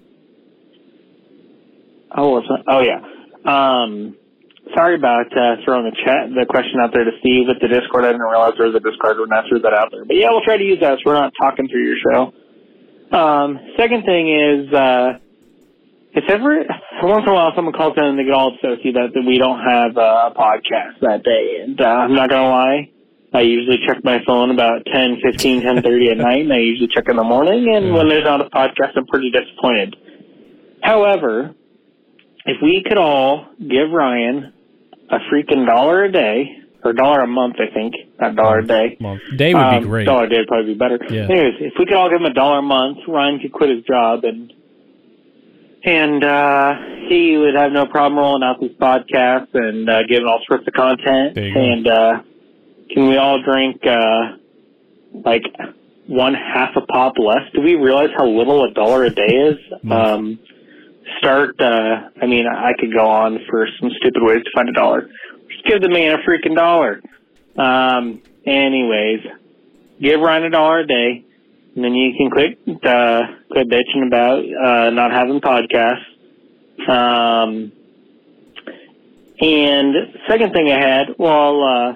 oh, 2.16 2.30
what's 2.30 2.48
that? 2.48 2.64
Oh, 2.66 2.80
yeah. 2.80 3.04
Um, 3.44 4.16
sorry 4.74 4.96
about, 4.96 5.30
uh, 5.36 5.56
throwing 5.64 5.84
the 5.84 5.96
chat, 6.04 6.30
the 6.34 6.46
question 6.48 6.80
out 6.80 6.92
there 6.92 7.04
to 7.04 7.12
Steve 7.20 7.46
with 7.46 7.60
the 7.60 7.68
Discord. 7.68 8.04
I 8.04 8.12
didn't 8.12 8.26
realize 8.26 8.54
there 8.58 8.66
was 8.66 8.76
a 8.76 8.80
Discord 8.80 9.18
when 9.20 9.32
I 9.32 9.46
threw 9.48 9.60
that 9.60 9.74
out 9.74 9.90
there. 9.92 10.04
But 10.04 10.16
yeah, 10.16 10.30
we'll 10.30 10.44
try 10.44 10.56
to 10.56 10.64
use 10.64 10.80
that 10.80 10.98
so 10.98 11.10
we're 11.10 11.20
not 11.20 11.32
talking 11.38 11.68
through 11.68 11.84
your 11.84 11.98
show. 12.00 12.32
Um, 13.16 13.58
second 13.78 14.04
thing 14.04 14.26
is, 14.32 14.72
uh, 14.74 15.18
if 16.16 16.24
ever, 16.30 16.64
once 17.02 17.22
in 17.22 17.30
a 17.30 17.34
while 17.34 17.52
someone 17.54 17.74
calls 17.74 17.94
in 17.96 18.04
and 18.04 18.18
they 18.18 18.24
get 18.24 18.34
all 18.34 18.56
associated 18.56 18.96
that, 18.96 19.14
that 19.14 19.24
we 19.26 19.38
don't 19.38 19.60
have 19.60 19.96
a 19.96 20.32
podcast 20.34 20.98
that 21.02 21.22
day. 21.22 21.62
And, 21.62 21.80
uh, 21.80 22.08
I'm 22.08 22.14
not 22.14 22.30
gonna 22.30 22.48
lie, 22.48 22.90
I 23.36 23.42
usually 23.42 23.78
check 23.86 24.02
my 24.02 24.18
phone 24.26 24.50
about 24.50 24.86
10, 24.86 25.18
15, 25.22 25.62
10.30 25.62 26.10
at 26.10 26.16
night, 26.16 26.42
and 26.42 26.52
I 26.52 26.58
usually 26.58 26.88
check 26.88 27.04
in 27.08 27.16
the 27.16 27.24
morning, 27.24 27.68
and 27.74 27.92
when 27.92 28.08
there's 28.08 28.24
not 28.24 28.40
a 28.40 28.48
podcast, 28.48 28.96
I'm 28.96 29.06
pretty 29.06 29.30
disappointed. 29.30 29.94
However, 30.82 31.54
if 32.46 32.56
we 32.62 32.82
could 32.86 32.96
all 32.96 33.46
give 33.58 33.90
Ryan 33.90 34.52
a 35.10 35.18
freaking 35.32 35.66
dollar 35.66 36.04
a 36.04 36.12
day, 36.12 36.58
or 36.84 36.92
dollar 36.92 37.20
a 37.22 37.26
month, 37.26 37.56
I 37.58 37.72
think, 37.72 37.94
not 38.20 38.36
dollar 38.36 38.58
a 38.58 38.66
day. 38.66 38.96
Month. 39.00 39.20
Day 39.36 39.54
would 39.54 39.70
be 39.70 39.76
Um, 39.76 39.82
great. 39.84 40.04
Dollar 40.04 40.24
a 40.24 40.28
day 40.28 40.38
would 40.38 40.48
probably 40.48 40.72
be 40.74 40.78
better. 40.78 40.98
Yeah. 41.10 41.24
Anyways, 41.24 41.54
if 41.60 41.72
we 41.78 41.84
could 41.86 41.94
all 41.94 42.08
give 42.10 42.20
him 42.20 42.26
a 42.26 42.34
dollar 42.34 42.58
a 42.58 42.62
month, 42.62 42.98
Ryan 43.08 43.38
could 43.40 43.52
quit 43.52 43.70
his 43.70 43.84
job 43.84 44.24
and 44.24 44.52
and 45.84 46.24
uh 46.24 46.74
he 47.08 47.36
would 47.36 47.54
have 47.54 47.70
no 47.72 47.86
problem 47.86 48.18
rolling 48.18 48.42
out 48.42 48.60
these 48.60 48.72
podcasts 48.72 49.54
and 49.54 49.88
uh 49.88 50.02
giving 50.08 50.26
all 50.26 50.40
sorts 50.48 50.66
of 50.66 50.74
content. 50.74 51.34
There 51.34 51.46
you 51.46 51.54
go. 51.54 51.60
And 51.60 51.86
uh 51.88 52.22
can 52.90 53.08
we 53.08 53.16
all 53.16 53.40
drink 53.42 53.80
uh 53.86 54.36
like 55.24 55.42
one 56.06 56.34
half 56.34 56.70
a 56.76 56.80
pop 56.82 57.14
less? 57.18 57.42
Do 57.54 57.62
we 57.62 57.74
realize 57.74 58.10
how 58.16 58.26
little 58.26 58.64
a 58.64 58.72
dollar 58.72 59.04
a 59.04 59.10
day 59.10 59.22
is? 59.50 59.58
um 59.90 60.38
start 61.18 61.60
uh 61.60 62.10
I 62.20 62.26
mean 62.26 62.46
I 62.46 62.72
could 62.78 62.92
go 62.92 63.06
on 63.06 63.38
for 63.48 63.66
some 63.80 63.90
stupid 64.00 64.22
ways 64.22 64.42
to 64.44 64.50
find 64.54 64.68
a 64.68 64.72
dollar. 64.72 65.08
Just 65.48 65.64
give 65.66 65.80
the 65.80 65.88
man 65.88 66.18
a 66.18 66.28
freaking 66.28 66.56
dollar. 66.56 67.00
Um, 67.56 68.22
anyways, 68.44 69.20
give 70.00 70.20
Ryan 70.20 70.44
a 70.44 70.50
dollar 70.50 70.80
a 70.80 70.86
day, 70.86 71.24
and 71.74 71.84
then 71.84 71.94
you 71.94 72.14
can 72.16 72.30
quit 72.30 72.58
uh, 72.84 73.20
quit 73.50 73.68
bitching 73.68 74.06
about 74.06 74.44
uh, 74.44 74.90
not 74.90 75.12
having 75.12 75.40
podcasts. 75.40 76.04
Um, 76.88 77.72
and 79.40 79.94
second 80.28 80.52
thing 80.52 80.70
I 80.70 80.78
had, 80.78 81.08
well, 81.18 81.62
uh, 81.62 81.92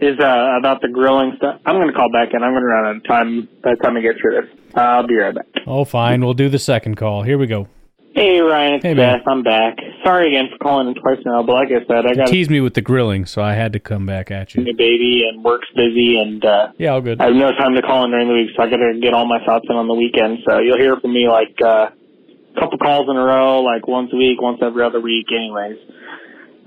is 0.00 0.18
uh, 0.18 0.56
about 0.58 0.80
the 0.80 0.88
grilling 0.88 1.32
stuff. 1.36 1.60
I'm 1.66 1.76
going 1.76 1.88
to 1.88 1.92
call 1.94 2.10
back 2.10 2.28
in. 2.32 2.42
I'm 2.42 2.52
going 2.52 2.62
to 2.62 2.66
run 2.68 2.86
out 2.86 2.96
of 2.96 3.04
time 3.04 3.48
by 3.62 3.74
the 3.74 3.82
time 3.82 3.96
I 3.96 4.00
get 4.00 4.16
through 4.20 4.40
this. 4.42 4.50
I'll 4.74 5.06
be 5.06 5.16
right 5.16 5.34
back. 5.34 5.46
Oh, 5.66 5.84
fine. 5.84 6.24
We'll 6.24 6.34
do 6.34 6.48
the 6.48 6.58
second 6.58 6.96
call. 6.96 7.22
Here 7.22 7.38
we 7.38 7.46
go. 7.46 7.68
Hey, 8.12 8.40
Ryan, 8.40 8.74
it's 8.74 8.82
Hey, 8.84 8.94
man. 8.94 9.18
Beth. 9.18 9.28
I'm 9.28 9.42
back. 9.44 9.76
Sorry 10.04 10.26
again 10.28 10.48
for 10.50 10.58
calling 10.58 10.88
in 10.88 10.94
twice 10.94 11.18
now, 11.24 11.44
but 11.44 11.52
like 11.52 11.68
I 11.68 11.86
said, 11.86 12.06
I 12.06 12.14
got 12.14 12.28
a 12.28 12.30
teased 12.32 12.50
me 12.50 12.60
with 12.60 12.74
the 12.74 12.80
grilling, 12.80 13.24
so 13.24 13.40
I 13.40 13.54
had 13.54 13.72
to 13.74 13.78
come 13.78 14.04
back 14.04 14.32
at 14.32 14.54
you. 14.54 14.64
new 14.64 14.74
baby 14.74 15.22
and 15.30 15.44
work's 15.44 15.68
busy, 15.76 16.18
and 16.18 16.44
uh, 16.44 16.72
Yeah, 16.76 16.90
all 16.94 17.00
good. 17.00 17.20
I 17.20 17.26
have 17.26 17.36
no 17.36 17.52
time 17.52 17.74
to 17.76 17.82
call 17.82 18.04
in 18.04 18.10
during 18.10 18.26
the 18.26 18.34
week, 18.34 18.50
so 18.56 18.64
I 18.64 18.68
got 18.70 18.78
to 18.78 18.98
get 19.00 19.14
all 19.14 19.26
my 19.26 19.38
thoughts 19.44 19.66
in 19.70 19.76
on 19.76 19.86
the 19.86 19.94
weekend. 19.94 20.38
So 20.44 20.58
you'll 20.58 20.78
hear 20.78 20.96
from 20.98 21.12
me 21.14 21.28
like 21.28 21.54
uh, 21.62 21.90
a 22.56 22.60
couple 22.60 22.78
calls 22.78 23.08
in 23.08 23.16
a 23.16 23.22
row, 23.24 23.60
like 23.62 23.86
once 23.86 24.10
a 24.12 24.16
week, 24.16 24.42
once 24.42 24.58
every 24.60 24.82
other 24.82 25.00
week, 25.00 25.26
anyways. 25.30 25.78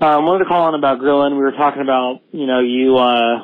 Um, 0.00 0.26
wanted 0.26 0.44
to 0.44 0.48
call 0.50 0.68
in 0.68 0.74
about 0.74 0.98
grilling. 0.98 1.34
We 1.34 1.40
were 1.42 1.52
talking 1.52 1.82
about, 1.82 2.20
you 2.32 2.46
know, 2.46 2.60
you 2.60 2.96
uh, 2.98 3.38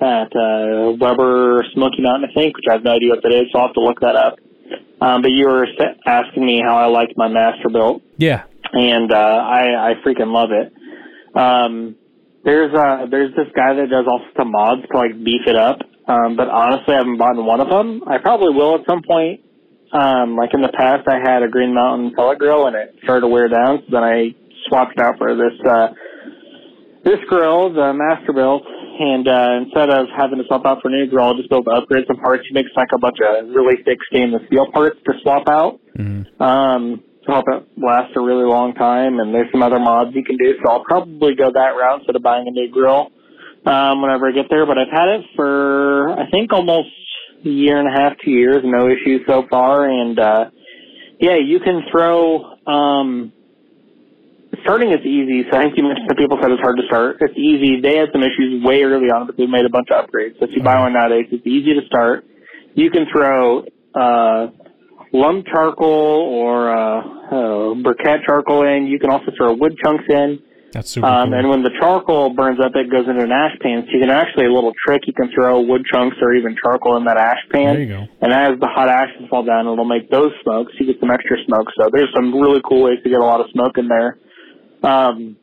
at 0.00 0.28
uh, 0.36 0.92
Weber 1.00 1.64
Smoky 1.74 2.02
Mountain, 2.02 2.30
I 2.30 2.34
think, 2.34 2.56
which 2.56 2.66
I 2.68 2.74
have 2.74 2.84
no 2.84 2.92
idea 2.92 3.10
what 3.10 3.22
that 3.22 3.32
is, 3.32 3.46
so 3.52 3.58
I'll 3.58 3.66
have 3.68 3.74
to 3.74 3.80
look 3.80 4.00
that 4.00 4.14
up. 4.14 4.38
Um, 5.00 5.22
but 5.22 5.30
you 5.30 5.46
were 5.46 5.66
asking 6.06 6.44
me 6.44 6.60
how 6.64 6.76
I 6.76 6.86
liked 6.86 7.14
my 7.16 7.28
Masterbuilt 7.28 8.02
Yeah. 8.18 8.44
and 8.72 9.12
uh, 9.12 9.16
I 9.16 9.90
I 9.90 9.94
freaking 10.04 10.32
love 10.32 10.50
it. 10.52 10.72
Um, 11.36 11.96
there's 12.44 12.72
uh 12.74 13.06
there's 13.10 13.34
this 13.36 13.48
guy 13.54 13.74
that 13.74 13.90
does 13.90 14.04
all 14.08 14.20
sorts 14.20 14.38
of 14.38 14.46
mods 14.46 14.82
to 14.90 14.96
like 14.96 15.22
beef 15.22 15.42
it 15.46 15.56
up, 15.56 15.80
um, 16.08 16.36
but 16.36 16.48
honestly, 16.48 16.94
I 16.94 16.98
haven't 16.98 17.18
bought 17.18 17.36
one 17.36 17.60
of 17.60 17.68
them. 17.68 18.02
I 18.06 18.18
probably 18.18 18.54
will 18.54 18.74
at 18.76 18.86
some 18.88 19.02
point. 19.02 19.40
Um, 19.92 20.36
like 20.36 20.50
in 20.52 20.62
the 20.62 20.72
past, 20.76 21.06
I 21.08 21.18
had 21.22 21.42
a 21.42 21.48
Green 21.48 21.72
Mountain 21.74 22.14
pellet 22.14 22.38
grill, 22.38 22.66
and 22.66 22.74
it 22.76 22.96
started 23.02 23.20
to 23.22 23.28
wear 23.28 23.48
down, 23.48 23.78
so 23.86 23.92
then 23.92 24.02
I 24.04 24.34
swapped 24.68 24.98
out 24.98 25.18
for 25.18 25.34
this 25.34 25.58
uh, 25.66 25.88
this 27.06 27.22
grill, 27.28 27.72
the 27.72 27.94
Masterbuilt. 27.94 28.66
And 28.98 29.28
uh, 29.28 29.62
instead 29.62 29.90
of 29.90 30.06
having 30.16 30.38
to 30.38 30.44
swap 30.48 30.66
out 30.66 30.82
for 30.82 30.88
a 30.88 30.90
new 30.90 31.06
grill, 31.06 31.34
I 31.34 31.36
just 31.36 31.50
built 31.50 31.68
upgrade 31.68 32.04
some 32.08 32.16
parts. 32.16 32.44
He 32.48 32.54
makes 32.54 32.70
like 32.74 32.88
a 32.92 32.98
bunch 32.98 33.18
of 33.20 33.48
really 33.54 33.76
thick 33.84 33.98
stainless 34.10 34.42
steel 34.46 34.66
parts 34.72 34.98
to 35.04 35.12
swap 35.22 35.48
out 35.48 35.78
um, 36.40 37.02
to 37.26 37.32
help 37.32 37.44
it 37.48 37.68
last 37.76 38.16
a 38.16 38.20
really 38.20 38.44
long 38.44 38.74
time. 38.74 39.20
And 39.20 39.34
there's 39.34 39.52
some 39.52 39.62
other 39.62 39.78
mods 39.78 40.10
you 40.14 40.24
can 40.24 40.36
do, 40.38 40.54
so 40.64 40.70
I'll 40.70 40.84
probably 40.84 41.34
go 41.34 41.52
that 41.52 41.76
route 41.78 42.00
instead 42.00 42.16
of 42.16 42.22
buying 42.22 42.48
a 42.48 42.50
new 42.50 42.72
grill 42.72 43.12
um, 43.66 44.00
whenever 44.00 44.28
I 44.28 44.32
get 44.32 44.46
there. 44.48 44.64
But 44.66 44.78
I've 44.78 44.90
had 44.90 45.08
it 45.08 45.20
for 45.36 46.18
I 46.18 46.30
think 46.30 46.52
almost 46.52 46.88
a 47.44 47.48
year 47.48 47.78
and 47.78 47.86
a 47.86 48.00
half, 48.00 48.14
two 48.24 48.30
years, 48.30 48.64
no 48.64 48.88
issues 48.88 49.20
so 49.28 49.44
far. 49.50 49.88
And 49.88 50.18
uh, 50.18 50.50
yeah, 51.20 51.36
you 51.36 51.60
can 51.60 51.82
throw. 51.92 52.56
Um, 52.66 53.32
starting 54.62 54.90
is 54.92 55.00
easy. 55.04 55.44
So 55.50 55.58
I 55.58 55.64
think 55.64 55.76
you 55.76 55.84
mentioned 55.84 56.08
that 56.08 56.16
people 56.18 56.38
said 56.40 56.50
it's 56.50 56.60
hard 56.62 56.76
to 56.76 56.86
start. 56.86 57.16
It's 57.20 57.36
easy. 57.36 57.80
They 57.80 57.96
had 57.96 58.08
some 58.12 58.22
issues 58.22 58.62
way 58.64 58.82
early 58.82 59.10
on, 59.10 59.26
but 59.26 59.36
they 59.36 59.46
made 59.46 59.64
a 59.64 59.70
bunch 59.70 59.88
of 59.90 60.04
upgrades. 60.06 60.38
So 60.38 60.46
if 60.46 60.50
you 60.56 60.62
buy 60.62 60.78
one 60.80 60.92
nowadays, 60.92 61.26
it's 61.30 61.46
easy 61.46 61.74
to 61.74 61.86
start. 61.86 62.24
You 62.74 62.90
can 62.90 63.06
throw 63.12 63.64
uh, 63.94 64.48
lump 65.12 65.46
charcoal 65.46 66.28
or 66.30 66.70
uh, 66.70 67.00
uh, 67.00 67.74
briquette 67.82 68.24
charcoal 68.26 68.66
in. 68.66 68.86
You 68.86 68.98
can 68.98 69.10
also 69.10 69.32
throw 69.36 69.54
wood 69.54 69.76
chunks 69.82 70.04
in. 70.08 70.38
That's 70.72 70.90
super 70.90 71.06
Um, 71.06 71.30
cool. 71.30 71.38
and 71.38 71.48
when 71.48 71.62
the 71.62 71.70
charcoal 71.80 72.34
burns 72.34 72.58
up, 72.60 72.72
it 72.74 72.90
goes 72.90 73.08
into 73.08 73.24
an 73.24 73.32
ash 73.32 73.56
pan. 73.62 73.86
So 73.86 73.92
you 73.96 74.00
can 74.00 74.10
actually 74.10 74.44
a 74.46 74.52
little 74.52 74.74
trick. 74.84 75.02
You 75.06 75.14
can 75.14 75.30
throw 75.32 75.60
wood 75.60 75.82
chunks 75.90 76.16
or 76.20 76.34
even 76.34 76.54
charcoal 76.62 76.96
in 76.98 77.04
that 77.04 77.16
ash 77.16 77.40
pan. 77.50 77.74
There 77.74 77.80
you 77.82 77.88
go. 77.88 78.04
And 78.20 78.32
as 78.32 78.58
the 78.60 78.66
hot 78.68 78.88
ashes 78.88 79.24
fall 79.30 79.42
down, 79.44 79.66
it'll 79.66 79.86
make 79.88 80.10
those 80.10 80.32
smokes. 80.42 80.72
You 80.78 80.86
get 80.86 81.00
some 81.00 81.10
extra 81.10 81.38
smoke. 81.46 81.68
So 81.80 81.88
there's 81.90 82.12
some 82.14 82.34
really 82.34 82.60
cool 82.68 82.82
ways 82.84 82.98
to 83.04 83.08
get 83.08 83.20
a 83.20 83.24
lot 83.24 83.40
of 83.40 83.46
smoke 83.52 83.78
in 83.78 83.88
there. 83.88 84.18
Um, 84.82 85.36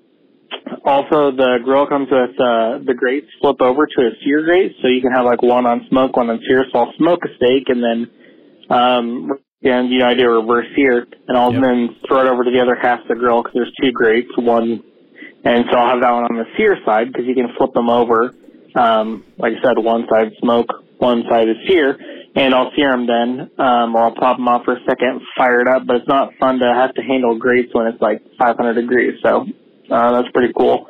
also, 0.86 1.32
the 1.32 1.60
grill 1.64 1.88
comes 1.88 2.08
with 2.12 2.32
uh, 2.40 2.80
the 2.86 2.94
grates 2.96 3.28
flip 3.42 3.62
over 3.62 3.86
to 3.86 4.02
a 4.02 4.12
sear 4.24 4.44
grate, 4.44 4.76
so 4.82 4.88
you 4.88 5.02
can 5.02 5.12
have 5.12 5.26
like 5.26 5.42
one 5.42 5.66
on 5.66 5.86
smoke, 5.90 6.16
one 6.16 6.30
on 6.30 6.40
sear. 6.48 6.66
So 6.72 6.80
I'll 6.80 6.94
smoke 6.98 7.20
a 7.26 7.36
steak 7.38 7.70
and 7.70 7.84
then, 7.84 8.12
um, 8.70 9.32
and 9.64 9.90
you 9.90 10.00
know, 10.00 10.08
I 10.08 10.14
do 10.14 10.26
a 10.26 10.42
reverse 10.42 10.68
sear, 10.76 11.08
and 11.28 11.38
I'll 11.38 11.52
then 11.52 11.96
throw 12.08 12.26
it 12.26 12.28
over 12.28 12.44
to 12.44 12.52
the 12.52 12.60
other 12.60 12.76
half 12.76 13.02
of 13.02 13.08
the 13.08 13.16
grill 13.16 13.44
because 13.44 13.54
there's 13.56 13.74
two 13.82 13.92
grates, 13.92 14.30
one, 14.38 14.84
and 15.46 15.66
so 15.72 15.78
I'll 15.78 15.92
have 15.92 16.02
that 16.02 16.12
one 16.12 16.24
on 16.24 16.36
the 16.38 16.46
sear 16.58 16.78
side 16.86 17.08
because 17.12 17.26
you 17.26 17.36
can 17.36 17.50
flip 17.58 17.74
them 17.74 17.90
over. 17.90 18.34
Um, 18.76 19.24
like 19.38 19.54
I 19.54 19.62
said, 19.64 19.78
one 19.78 20.08
side 20.10 20.32
smoke, 20.40 20.68
one 20.98 21.24
side 21.30 21.48
is 21.48 21.58
sear, 21.68 21.98
and 22.36 22.54
I'll 22.54 22.72
sear 22.76 22.92
them 22.92 23.06
then, 23.06 23.52
um, 23.60 23.96
or 23.96 24.06
I'll 24.06 24.16
pop 24.16 24.38
them 24.38 24.48
off 24.48 24.66
for 24.66 24.74
a 24.74 24.84
second, 24.88 25.22
fire 25.38 25.62
it 25.62 25.68
up. 25.68 25.86
But 25.86 25.98
it's 25.98 26.08
not 26.08 26.34
fun 26.40 26.60
to 26.60 26.74
have 26.74 26.94
to 26.96 27.02
handle 27.02 27.38
grates 27.38 27.74
when 27.74 27.88
it's 27.88 28.02
like 28.02 28.22
500 28.40 28.74
degrees. 28.74 29.20
So 29.24 29.46
uh, 29.92 30.12
that's 30.12 30.32
pretty 30.34 30.54
cool. 30.58 30.88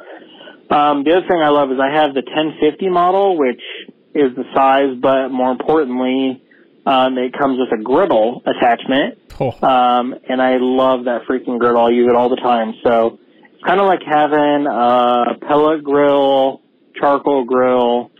Um, 0.69 1.03
the 1.03 1.17
other 1.17 1.27
thing 1.27 1.41
I 1.41 1.49
love 1.49 1.71
is 1.71 1.79
I 1.79 1.93
have 1.93 2.13
the 2.13 2.23
1050 2.23 2.89
model, 2.89 3.37
which 3.37 3.61
is 4.15 4.35
the 4.35 4.45
size, 4.55 4.97
but 5.01 5.29
more 5.29 5.51
importantly, 5.51 6.41
um, 6.85 7.17
it 7.17 7.33
comes 7.37 7.59
with 7.59 7.77
a 7.77 7.83
griddle 7.83 8.41
attachment. 8.45 9.17
Um, 9.61 10.15
and 10.29 10.41
I 10.41 10.57
love 10.59 11.05
that 11.05 11.23
freaking 11.29 11.59
griddle. 11.59 11.85
I 11.85 11.89
use 11.89 12.07
it 12.09 12.15
all 12.15 12.29
the 12.29 12.37
time. 12.37 12.73
So 12.83 13.19
it's 13.53 13.63
kind 13.63 13.79
of 13.79 13.87
like 13.87 14.01
having 14.05 14.67
a 14.67 15.37
pellet 15.47 15.83
grill, 15.83 16.61
charcoal 16.95 17.43
grill, 17.45 18.11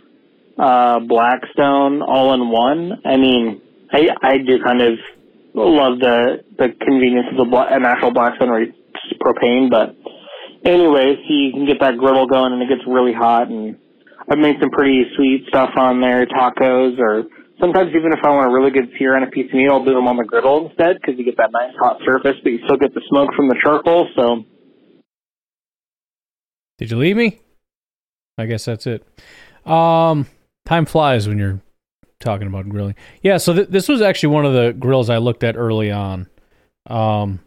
uh, 0.58 1.00
Blackstone 1.00 2.02
all 2.02 2.34
in 2.34 2.50
one. 2.50 3.00
I 3.04 3.16
mean, 3.16 3.60
I, 3.92 4.08
I 4.22 4.38
do 4.38 4.62
kind 4.62 4.80
of 4.80 4.98
love 5.54 5.98
the, 6.00 6.44
the 6.58 6.68
convenience 6.80 7.28
of 7.30 7.38
the 7.38 7.44
bla- 7.44 7.68
an 7.70 7.84
actual 7.84 8.12
Blackstone 8.12 8.48
or 8.48 8.66
propane, 9.22 9.70
but 9.70 9.96
anyways, 10.64 11.18
you 11.28 11.52
can 11.52 11.66
get 11.66 11.80
that 11.80 11.96
griddle 11.98 12.26
going 12.26 12.52
and 12.52 12.62
it 12.62 12.68
gets 12.68 12.82
really 12.86 13.12
hot 13.12 13.48
and 13.48 13.78
I've 14.30 14.38
made 14.38 14.56
some 14.60 14.70
pretty 14.70 15.04
sweet 15.16 15.44
stuff 15.48 15.70
on 15.76 16.00
there, 16.00 16.26
tacos 16.26 16.98
or 16.98 17.24
sometimes 17.60 17.90
even 17.90 18.12
if 18.12 18.20
I 18.24 18.30
want 18.30 18.50
a 18.50 18.54
really 18.54 18.70
good 18.70 18.90
sear 18.98 19.16
on 19.16 19.22
a 19.22 19.30
piece 19.30 19.46
of 19.46 19.54
meat, 19.54 19.68
I'll 19.68 19.84
do 19.84 19.94
them 19.94 20.08
on 20.08 20.16
the 20.16 20.24
griddle 20.24 20.68
instead 20.68 20.96
because 21.00 21.18
you 21.18 21.24
get 21.24 21.36
that 21.36 21.50
nice 21.52 21.74
hot 21.78 21.98
surface, 22.04 22.36
but 22.42 22.50
you 22.50 22.60
still 22.64 22.76
get 22.76 22.94
the 22.94 23.02
smoke 23.08 23.30
from 23.34 23.48
the 23.48 23.56
charcoal. 23.62 24.08
So 24.16 24.44
Did 26.78 26.90
you 26.90 26.96
leave 26.96 27.16
me? 27.16 27.40
I 28.38 28.46
guess 28.46 28.64
that's 28.64 28.86
it. 28.86 29.06
Um, 29.64 30.26
time 30.66 30.86
flies 30.86 31.28
when 31.28 31.38
you're 31.38 31.60
talking 32.20 32.46
about 32.46 32.68
grilling. 32.68 32.94
Yeah, 33.22 33.36
so 33.36 33.54
th- 33.54 33.68
this 33.68 33.88
was 33.88 34.00
actually 34.00 34.34
one 34.34 34.46
of 34.46 34.54
the 34.54 34.72
grills 34.72 35.10
I 35.10 35.18
looked 35.18 35.44
at 35.44 35.56
early 35.56 35.90
on. 35.90 36.28
Um, 36.86 37.40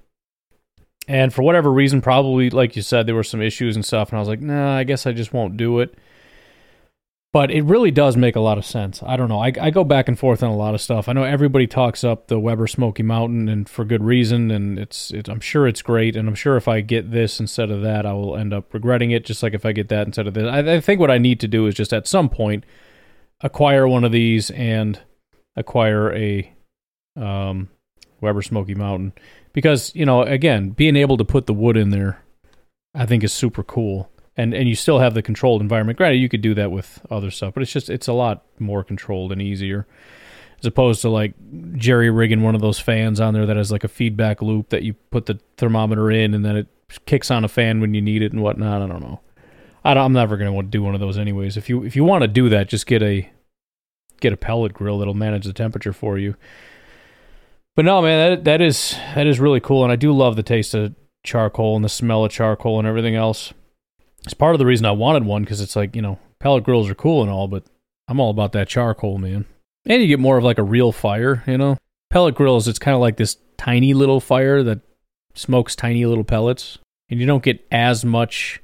and 1.07 1.33
for 1.33 1.41
whatever 1.41 1.71
reason, 1.71 2.01
probably 2.01 2.49
like 2.49 2.75
you 2.75 2.81
said, 2.81 3.07
there 3.07 3.15
were 3.15 3.23
some 3.23 3.41
issues 3.41 3.75
and 3.75 3.85
stuff, 3.85 4.09
and 4.09 4.17
I 4.17 4.19
was 4.19 4.27
like, 4.27 4.41
nah, 4.41 4.75
I 4.75 4.83
guess 4.83 5.05
I 5.05 5.13
just 5.13 5.33
won't 5.33 5.57
do 5.57 5.79
it. 5.79 5.97
But 7.33 7.51
it 7.51 7.63
really 7.63 7.91
does 7.91 8.17
make 8.17 8.35
a 8.35 8.39
lot 8.39 8.57
of 8.57 8.65
sense. 8.65 9.03
I 9.03 9.15
don't 9.15 9.27
know. 9.27 9.39
I, 9.39 9.51
I 9.61 9.69
go 9.69 9.83
back 9.83 10.07
and 10.07 10.17
forth 10.17 10.41
on 10.41 10.49
a 10.49 10.55
lot 10.55 10.73
of 10.73 10.81
stuff. 10.81 11.07
I 11.07 11.13
know 11.13 11.23
everybody 11.23 11.67
talks 11.67 12.03
up 12.03 12.27
the 12.27 12.39
Weber 12.39 12.67
Smoky 12.67 13.03
Mountain, 13.03 13.47
and 13.49 13.67
for 13.69 13.85
good 13.85 14.03
reason. 14.03 14.49
And 14.49 14.79
it's, 14.79 15.11
it, 15.11 15.27
I'm 15.27 15.41
sure 15.41 15.67
it's 15.67 15.81
great. 15.81 16.15
And 16.15 16.27
I'm 16.27 16.35
sure 16.35 16.55
if 16.55 16.67
I 16.67 16.81
get 16.81 17.11
this 17.11 17.39
instead 17.39 17.69
of 17.69 17.81
that, 17.81 18.05
I 18.05 18.13
will 18.13 18.35
end 18.37 18.53
up 18.53 18.73
regretting 18.73 19.11
it. 19.11 19.25
Just 19.25 19.43
like 19.43 19.53
if 19.53 19.65
I 19.65 19.71
get 19.71 19.89
that 19.89 20.07
instead 20.07 20.25
of 20.25 20.33
this. 20.33 20.45
I, 20.45 20.75
I 20.75 20.79
think 20.79 20.99
what 20.99 21.11
I 21.11 21.17
need 21.17 21.39
to 21.41 21.47
do 21.47 21.67
is 21.67 21.75
just 21.75 21.93
at 21.93 22.07
some 22.07 22.29
point 22.29 22.63
acquire 23.41 23.87
one 23.87 24.03
of 24.03 24.11
these 24.11 24.49
and 24.51 24.99
acquire 25.55 26.13
a 26.13 26.51
um, 27.15 27.69
Weber 28.21 28.41
Smoky 28.41 28.75
Mountain 28.75 29.13
because 29.53 29.93
you 29.95 30.05
know 30.05 30.21
again 30.21 30.69
being 30.69 30.95
able 30.95 31.17
to 31.17 31.25
put 31.25 31.47
the 31.47 31.53
wood 31.53 31.77
in 31.77 31.89
there, 31.89 32.23
I 32.93 33.05
think 33.05 33.23
is 33.23 33.33
super 33.33 33.63
cool. 33.63 34.09
And 34.35 34.53
and 34.53 34.69
you 34.69 34.75
still 34.75 34.99
have 34.99 35.15
the 35.15 35.23
controlled 35.23 35.61
environment. 35.61 35.97
Granted, 35.97 36.17
you 36.17 36.29
could 36.29 36.41
do 36.41 36.53
that 36.53 36.71
with 36.71 37.03
other 37.09 37.31
stuff, 37.31 37.55
but 37.55 37.63
it's 37.63 37.71
just 37.71 37.89
it's 37.89 38.07
a 38.07 38.13
lot 38.13 38.43
more 38.59 38.83
controlled 38.83 39.31
and 39.31 39.41
easier 39.41 39.87
as 40.59 40.65
opposed 40.65 41.01
to 41.01 41.09
like 41.09 41.33
jerry 41.73 42.09
rigging 42.09 42.41
one 42.41 42.55
of 42.55 42.61
those 42.61 42.79
fans 42.79 43.19
on 43.19 43.33
there 43.33 43.45
that 43.45 43.57
has 43.57 43.71
like 43.71 43.83
a 43.83 43.87
feedback 43.87 44.41
loop 44.41 44.69
that 44.69 44.83
you 44.83 44.93
put 45.11 45.27
the 45.27 45.39
thermometer 45.57 46.09
in 46.09 46.33
and 46.33 46.43
then 46.43 46.55
it 46.55 46.67
kicks 47.05 47.29
on 47.29 47.43
a 47.43 47.47
fan 47.47 47.79
when 47.79 47.93
you 47.93 48.01
need 48.01 48.21
it 48.21 48.31
and 48.31 48.41
whatnot. 48.41 48.81
I 48.81 48.87
don't 48.87 49.01
know. 49.01 49.19
I 49.87 49.93
I'm 49.93 50.11
never 50.11 50.35
going 50.35 50.47
to 50.47 50.53
want 50.53 50.67
to 50.67 50.77
do 50.77 50.83
one 50.83 50.95
of 50.95 50.99
those 50.99 51.17
anyways. 51.17 51.55
If 51.55 51.69
you 51.69 51.83
if 51.83 51.95
you 51.95 52.03
want 52.03 52.23
to 52.23 52.27
do 52.27 52.49
that, 52.49 52.67
just 52.67 52.87
get 52.87 53.01
a 53.01 53.29
get 54.19 54.33
a 54.33 54.37
pellet 54.37 54.73
grill 54.73 54.99
that'll 54.99 55.13
manage 55.13 55.45
the 55.45 55.53
temperature 55.53 55.93
for 55.93 56.17
you. 56.17 56.35
But 57.73 57.85
no, 57.85 58.01
man, 58.01 58.31
that 58.31 58.43
that 58.43 58.61
is 58.61 58.97
that 59.15 59.25
is 59.27 59.39
really 59.39 59.61
cool, 59.61 59.83
and 59.83 59.91
I 59.91 59.95
do 59.95 60.11
love 60.11 60.35
the 60.35 60.43
taste 60.43 60.73
of 60.73 60.93
charcoal 61.23 61.77
and 61.77 61.85
the 61.85 61.89
smell 61.89 62.25
of 62.25 62.31
charcoal 62.31 62.79
and 62.79 62.87
everything 62.87 63.15
else. 63.15 63.53
It's 64.25 64.33
part 64.33 64.55
of 64.55 64.59
the 64.59 64.65
reason 64.65 64.85
I 64.85 64.91
wanted 64.91 65.23
one 65.23 65.43
because 65.43 65.61
it's 65.61 65.77
like 65.77 65.95
you 65.95 66.01
know 66.01 66.19
pellet 66.39 66.65
grills 66.65 66.89
are 66.89 66.95
cool 66.95 67.21
and 67.21 67.31
all, 67.31 67.47
but 67.47 67.63
I'm 68.09 68.19
all 68.19 68.29
about 68.29 68.51
that 68.51 68.67
charcoal, 68.67 69.17
man. 69.17 69.45
And 69.85 70.01
you 70.01 70.07
get 70.09 70.19
more 70.19 70.37
of 70.37 70.43
like 70.43 70.57
a 70.57 70.63
real 70.63 70.91
fire, 70.91 71.43
you 71.47 71.57
know. 71.57 71.77
Pellet 72.09 72.35
grills, 72.35 72.67
it's 72.67 72.79
kind 72.79 72.95
of 72.95 72.99
like 72.99 73.15
this 73.15 73.37
tiny 73.57 73.93
little 73.93 74.19
fire 74.19 74.63
that 74.63 74.79
smokes 75.33 75.77
tiny 75.77 76.05
little 76.05 76.25
pellets, 76.25 76.77
and 77.09 77.21
you 77.21 77.25
don't 77.25 77.43
get 77.43 77.65
as 77.71 78.03
much 78.03 78.59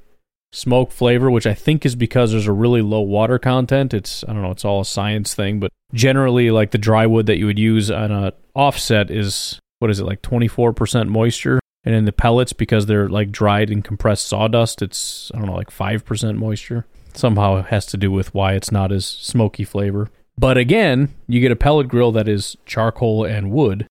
smoke 0.54 0.92
flavor, 0.92 1.30
which 1.30 1.46
I 1.46 1.54
think 1.54 1.84
is 1.84 1.96
because 1.96 2.30
there's 2.30 2.46
a 2.46 2.52
really 2.52 2.80
low 2.80 3.00
water 3.00 3.38
content. 3.38 3.92
It's 3.92 4.24
I 4.24 4.32
don't 4.32 4.42
know, 4.42 4.52
it's 4.52 4.64
all 4.64 4.80
a 4.80 4.84
science 4.84 5.34
thing, 5.34 5.58
but 5.58 5.72
generally 5.92 6.50
like 6.50 6.70
the 6.70 6.78
dry 6.78 7.06
wood 7.06 7.26
that 7.26 7.38
you 7.38 7.46
would 7.46 7.58
use 7.58 7.90
on 7.90 8.12
a 8.12 8.32
offset 8.54 9.10
is 9.10 9.58
what 9.80 9.90
is 9.90 10.00
it 10.00 10.04
like 10.04 10.22
24% 10.22 11.08
moisture? 11.08 11.60
And 11.84 11.94
in 11.94 12.06
the 12.06 12.12
pellets 12.12 12.54
because 12.54 12.86
they're 12.86 13.08
like 13.08 13.30
dried 13.30 13.68
and 13.68 13.84
compressed 13.84 14.26
sawdust 14.26 14.80
it's 14.80 15.30
i 15.34 15.38
don't 15.38 15.48
know 15.48 15.54
like 15.54 15.70
5% 15.70 16.36
moisture. 16.36 16.86
Somehow 17.12 17.56
it 17.58 17.66
has 17.66 17.86
to 17.86 17.96
do 17.96 18.10
with 18.10 18.32
why 18.32 18.54
it's 18.54 18.72
not 18.72 18.90
as 18.90 19.04
smoky 19.04 19.64
flavor. 19.64 20.08
But 20.38 20.56
again 20.56 21.14
you 21.26 21.40
get 21.40 21.52
a 21.52 21.56
pellet 21.56 21.88
grill 21.88 22.12
that 22.12 22.28
is 22.28 22.56
charcoal 22.64 23.24
and 23.24 23.50
wood. 23.50 23.86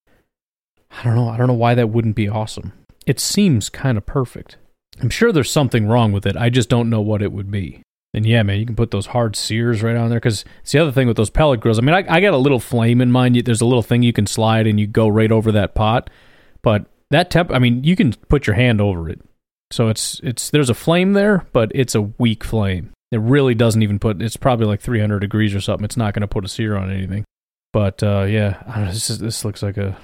I 0.91 1.03
don't 1.03 1.15
know 1.15 1.27
i 1.27 1.37
don't 1.37 1.47
know 1.47 1.53
why 1.53 1.75
that 1.75 1.89
wouldn't 1.89 2.15
be 2.15 2.29
awesome. 2.29 2.71
It 3.05 3.19
seems 3.19 3.69
kind 3.69 3.97
of 3.97 4.05
perfect 4.05 4.55
i'm 5.01 5.09
sure 5.09 5.31
there's 5.31 5.51
something 5.51 5.87
wrong 5.87 6.11
with 6.11 6.25
it 6.25 6.35
i 6.37 6.49
just 6.49 6.69
don't 6.69 6.89
know 6.89 7.01
what 7.01 7.21
it 7.21 7.31
would 7.31 7.51
be 7.51 7.81
and 8.13 8.25
yeah, 8.25 8.43
man, 8.43 8.59
you 8.59 8.65
can 8.65 8.75
put 8.75 8.91
those 8.91 9.07
hard 9.07 9.35
sears 9.35 9.81
right 9.81 9.95
on 9.95 10.09
there 10.09 10.19
because 10.19 10.45
it's 10.61 10.71
the 10.71 10.79
other 10.79 10.91
thing 10.91 11.07
with 11.07 11.17
those 11.17 11.31
pellet 11.31 11.59
grills. 11.59 11.79
I 11.79 11.81
mean, 11.81 11.95
I, 11.95 12.05
I 12.07 12.21
got 12.21 12.33
a 12.33 12.37
little 12.37 12.59
flame 12.59 13.01
in 13.01 13.11
mind. 13.11 13.35
There's 13.43 13.61
a 13.61 13.65
little 13.65 13.81
thing 13.81 14.03
you 14.03 14.13
can 14.13 14.27
slide 14.27 14.67
and 14.67 14.79
you 14.79 14.85
go 14.85 15.07
right 15.07 15.31
over 15.31 15.51
that 15.51 15.73
pot. 15.73 16.11
But 16.61 16.85
that 17.09 17.31
temp, 17.31 17.51
I 17.51 17.57
mean, 17.57 17.83
you 17.83 17.95
can 17.95 18.13
put 18.13 18.45
your 18.45 18.55
hand 18.55 18.79
over 18.79 19.09
it. 19.09 19.19
So 19.71 19.89
it's 19.89 20.19
it's 20.21 20.51
there's 20.51 20.69
a 20.69 20.75
flame 20.75 21.13
there, 21.13 21.47
but 21.53 21.71
it's 21.73 21.95
a 21.95 22.01
weak 22.03 22.43
flame. 22.43 22.91
It 23.11 23.19
really 23.19 23.55
doesn't 23.55 23.81
even 23.81 23.97
put. 23.97 24.21
It's 24.21 24.37
probably 24.37 24.67
like 24.67 24.81
300 24.81 25.19
degrees 25.19 25.55
or 25.55 25.61
something. 25.61 25.83
It's 25.83 25.97
not 25.97 26.13
going 26.13 26.21
to 26.21 26.27
put 26.27 26.45
a 26.45 26.47
sear 26.47 26.77
on 26.77 26.91
anything. 26.91 27.25
But 27.71 28.03
uh, 28.03 28.25
yeah, 28.29 28.61
know, 28.77 28.85
this 28.91 29.09
is, 29.09 29.17
this 29.17 29.43
looks 29.43 29.63
like 29.63 29.77
a 29.77 29.97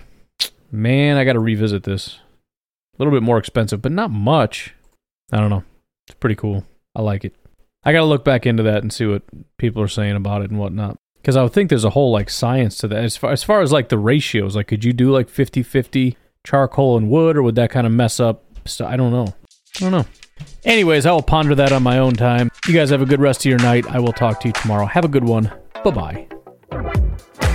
man. 0.72 1.18
I 1.18 1.26
got 1.26 1.34
to 1.34 1.40
revisit 1.40 1.84
this. 1.84 2.20
A 2.98 2.98
little 2.98 3.14
bit 3.14 3.24
more 3.24 3.38
expensive, 3.38 3.84
but 3.84 3.92
not 3.92 4.10
much. 4.10 4.74
I 5.32 5.40
don't 5.40 5.50
know. 5.50 5.64
It's 6.08 6.16
pretty 6.20 6.36
cool. 6.36 6.66
I 6.96 7.02
like 7.02 7.26
it. 7.26 7.36
I 7.84 7.92
got 7.94 8.00
to 8.00 8.06
look 8.06 8.26
back 8.26 8.46
into 8.46 8.64
that 8.64 8.82
and 8.82 8.92
see 8.92 9.06
what 9.06 9.24
people 9.58 9.82
are 9.82 9.88
saying 9.88 10.16
about 10.16 10.42
it 10.42 10.50
and 10.50 10.60
whatnot. 10.60 10.98
Because 11.22 11.36
I 11.36 11.44
would 11.44 11.54
think 11.54 11.70
there's 11.70 11.86
a 11.86 11.92
whole 11.92 12.12
like 12.12 12.30
science 12.30 12.78
to 12.78 12.88
that. 12.88 13.04
As 13.04 13.18
far 13.18 13.32
as 13.32 13.44
far 13.44 13.62
as 13.62 13.72
like 13.72 13.90
the 13.90 13.98
ratios, 13.98 14.56
like 14.56 14.68
could 14.68 14.84
you 14.84 14.94
do 14.94 15.12
like 15.12 15.28
50-50 15.28 16.16
charcoal 16.46 16.98
and 16.98 17.10
wood, 17.10 17.38
or 17.38 17.44
would 17.44 17.56
that 17.56 17.70
kind 17.72 17.86
of 17.86 17.94
mess 17.94 18.20
up? 18.20 18.44
I 18.82 18.96
don't 18.96 19.12
know. 19.12 19.28
I 19.78 19.80
don't 19.80 19.92
know. 19.92 20.06
Anyways, 20.64 21.06
I 21.06 21.12
will 21.12 21.22
ponder 21.22 21.56
that 21.56 21.72
on 21.72 21.84
my 21.84 22.00
own 22.00 22.14
time. 22.14 22.50
You 22.68 22.74
guys 22.74 22.90
have 22.90 23.02
a 23.02 23.06
good 23.06 23.20
rest 23.20 23.42
of 23.42 23.50
your 23.50 23.60
night. 23.60 23.86
I 23.88 24.00
will 24.00 24.14
talk 24.14 24.40
to 24.42 24.48
you 24.48 24.54
tomorrow. 24.54 24.86
Have 24.86 25.06
a 25.06 25.10
good 25.10 25.26
one. 25.26 25.52
Bye 25.84 26.28
bye. 26.72 27.49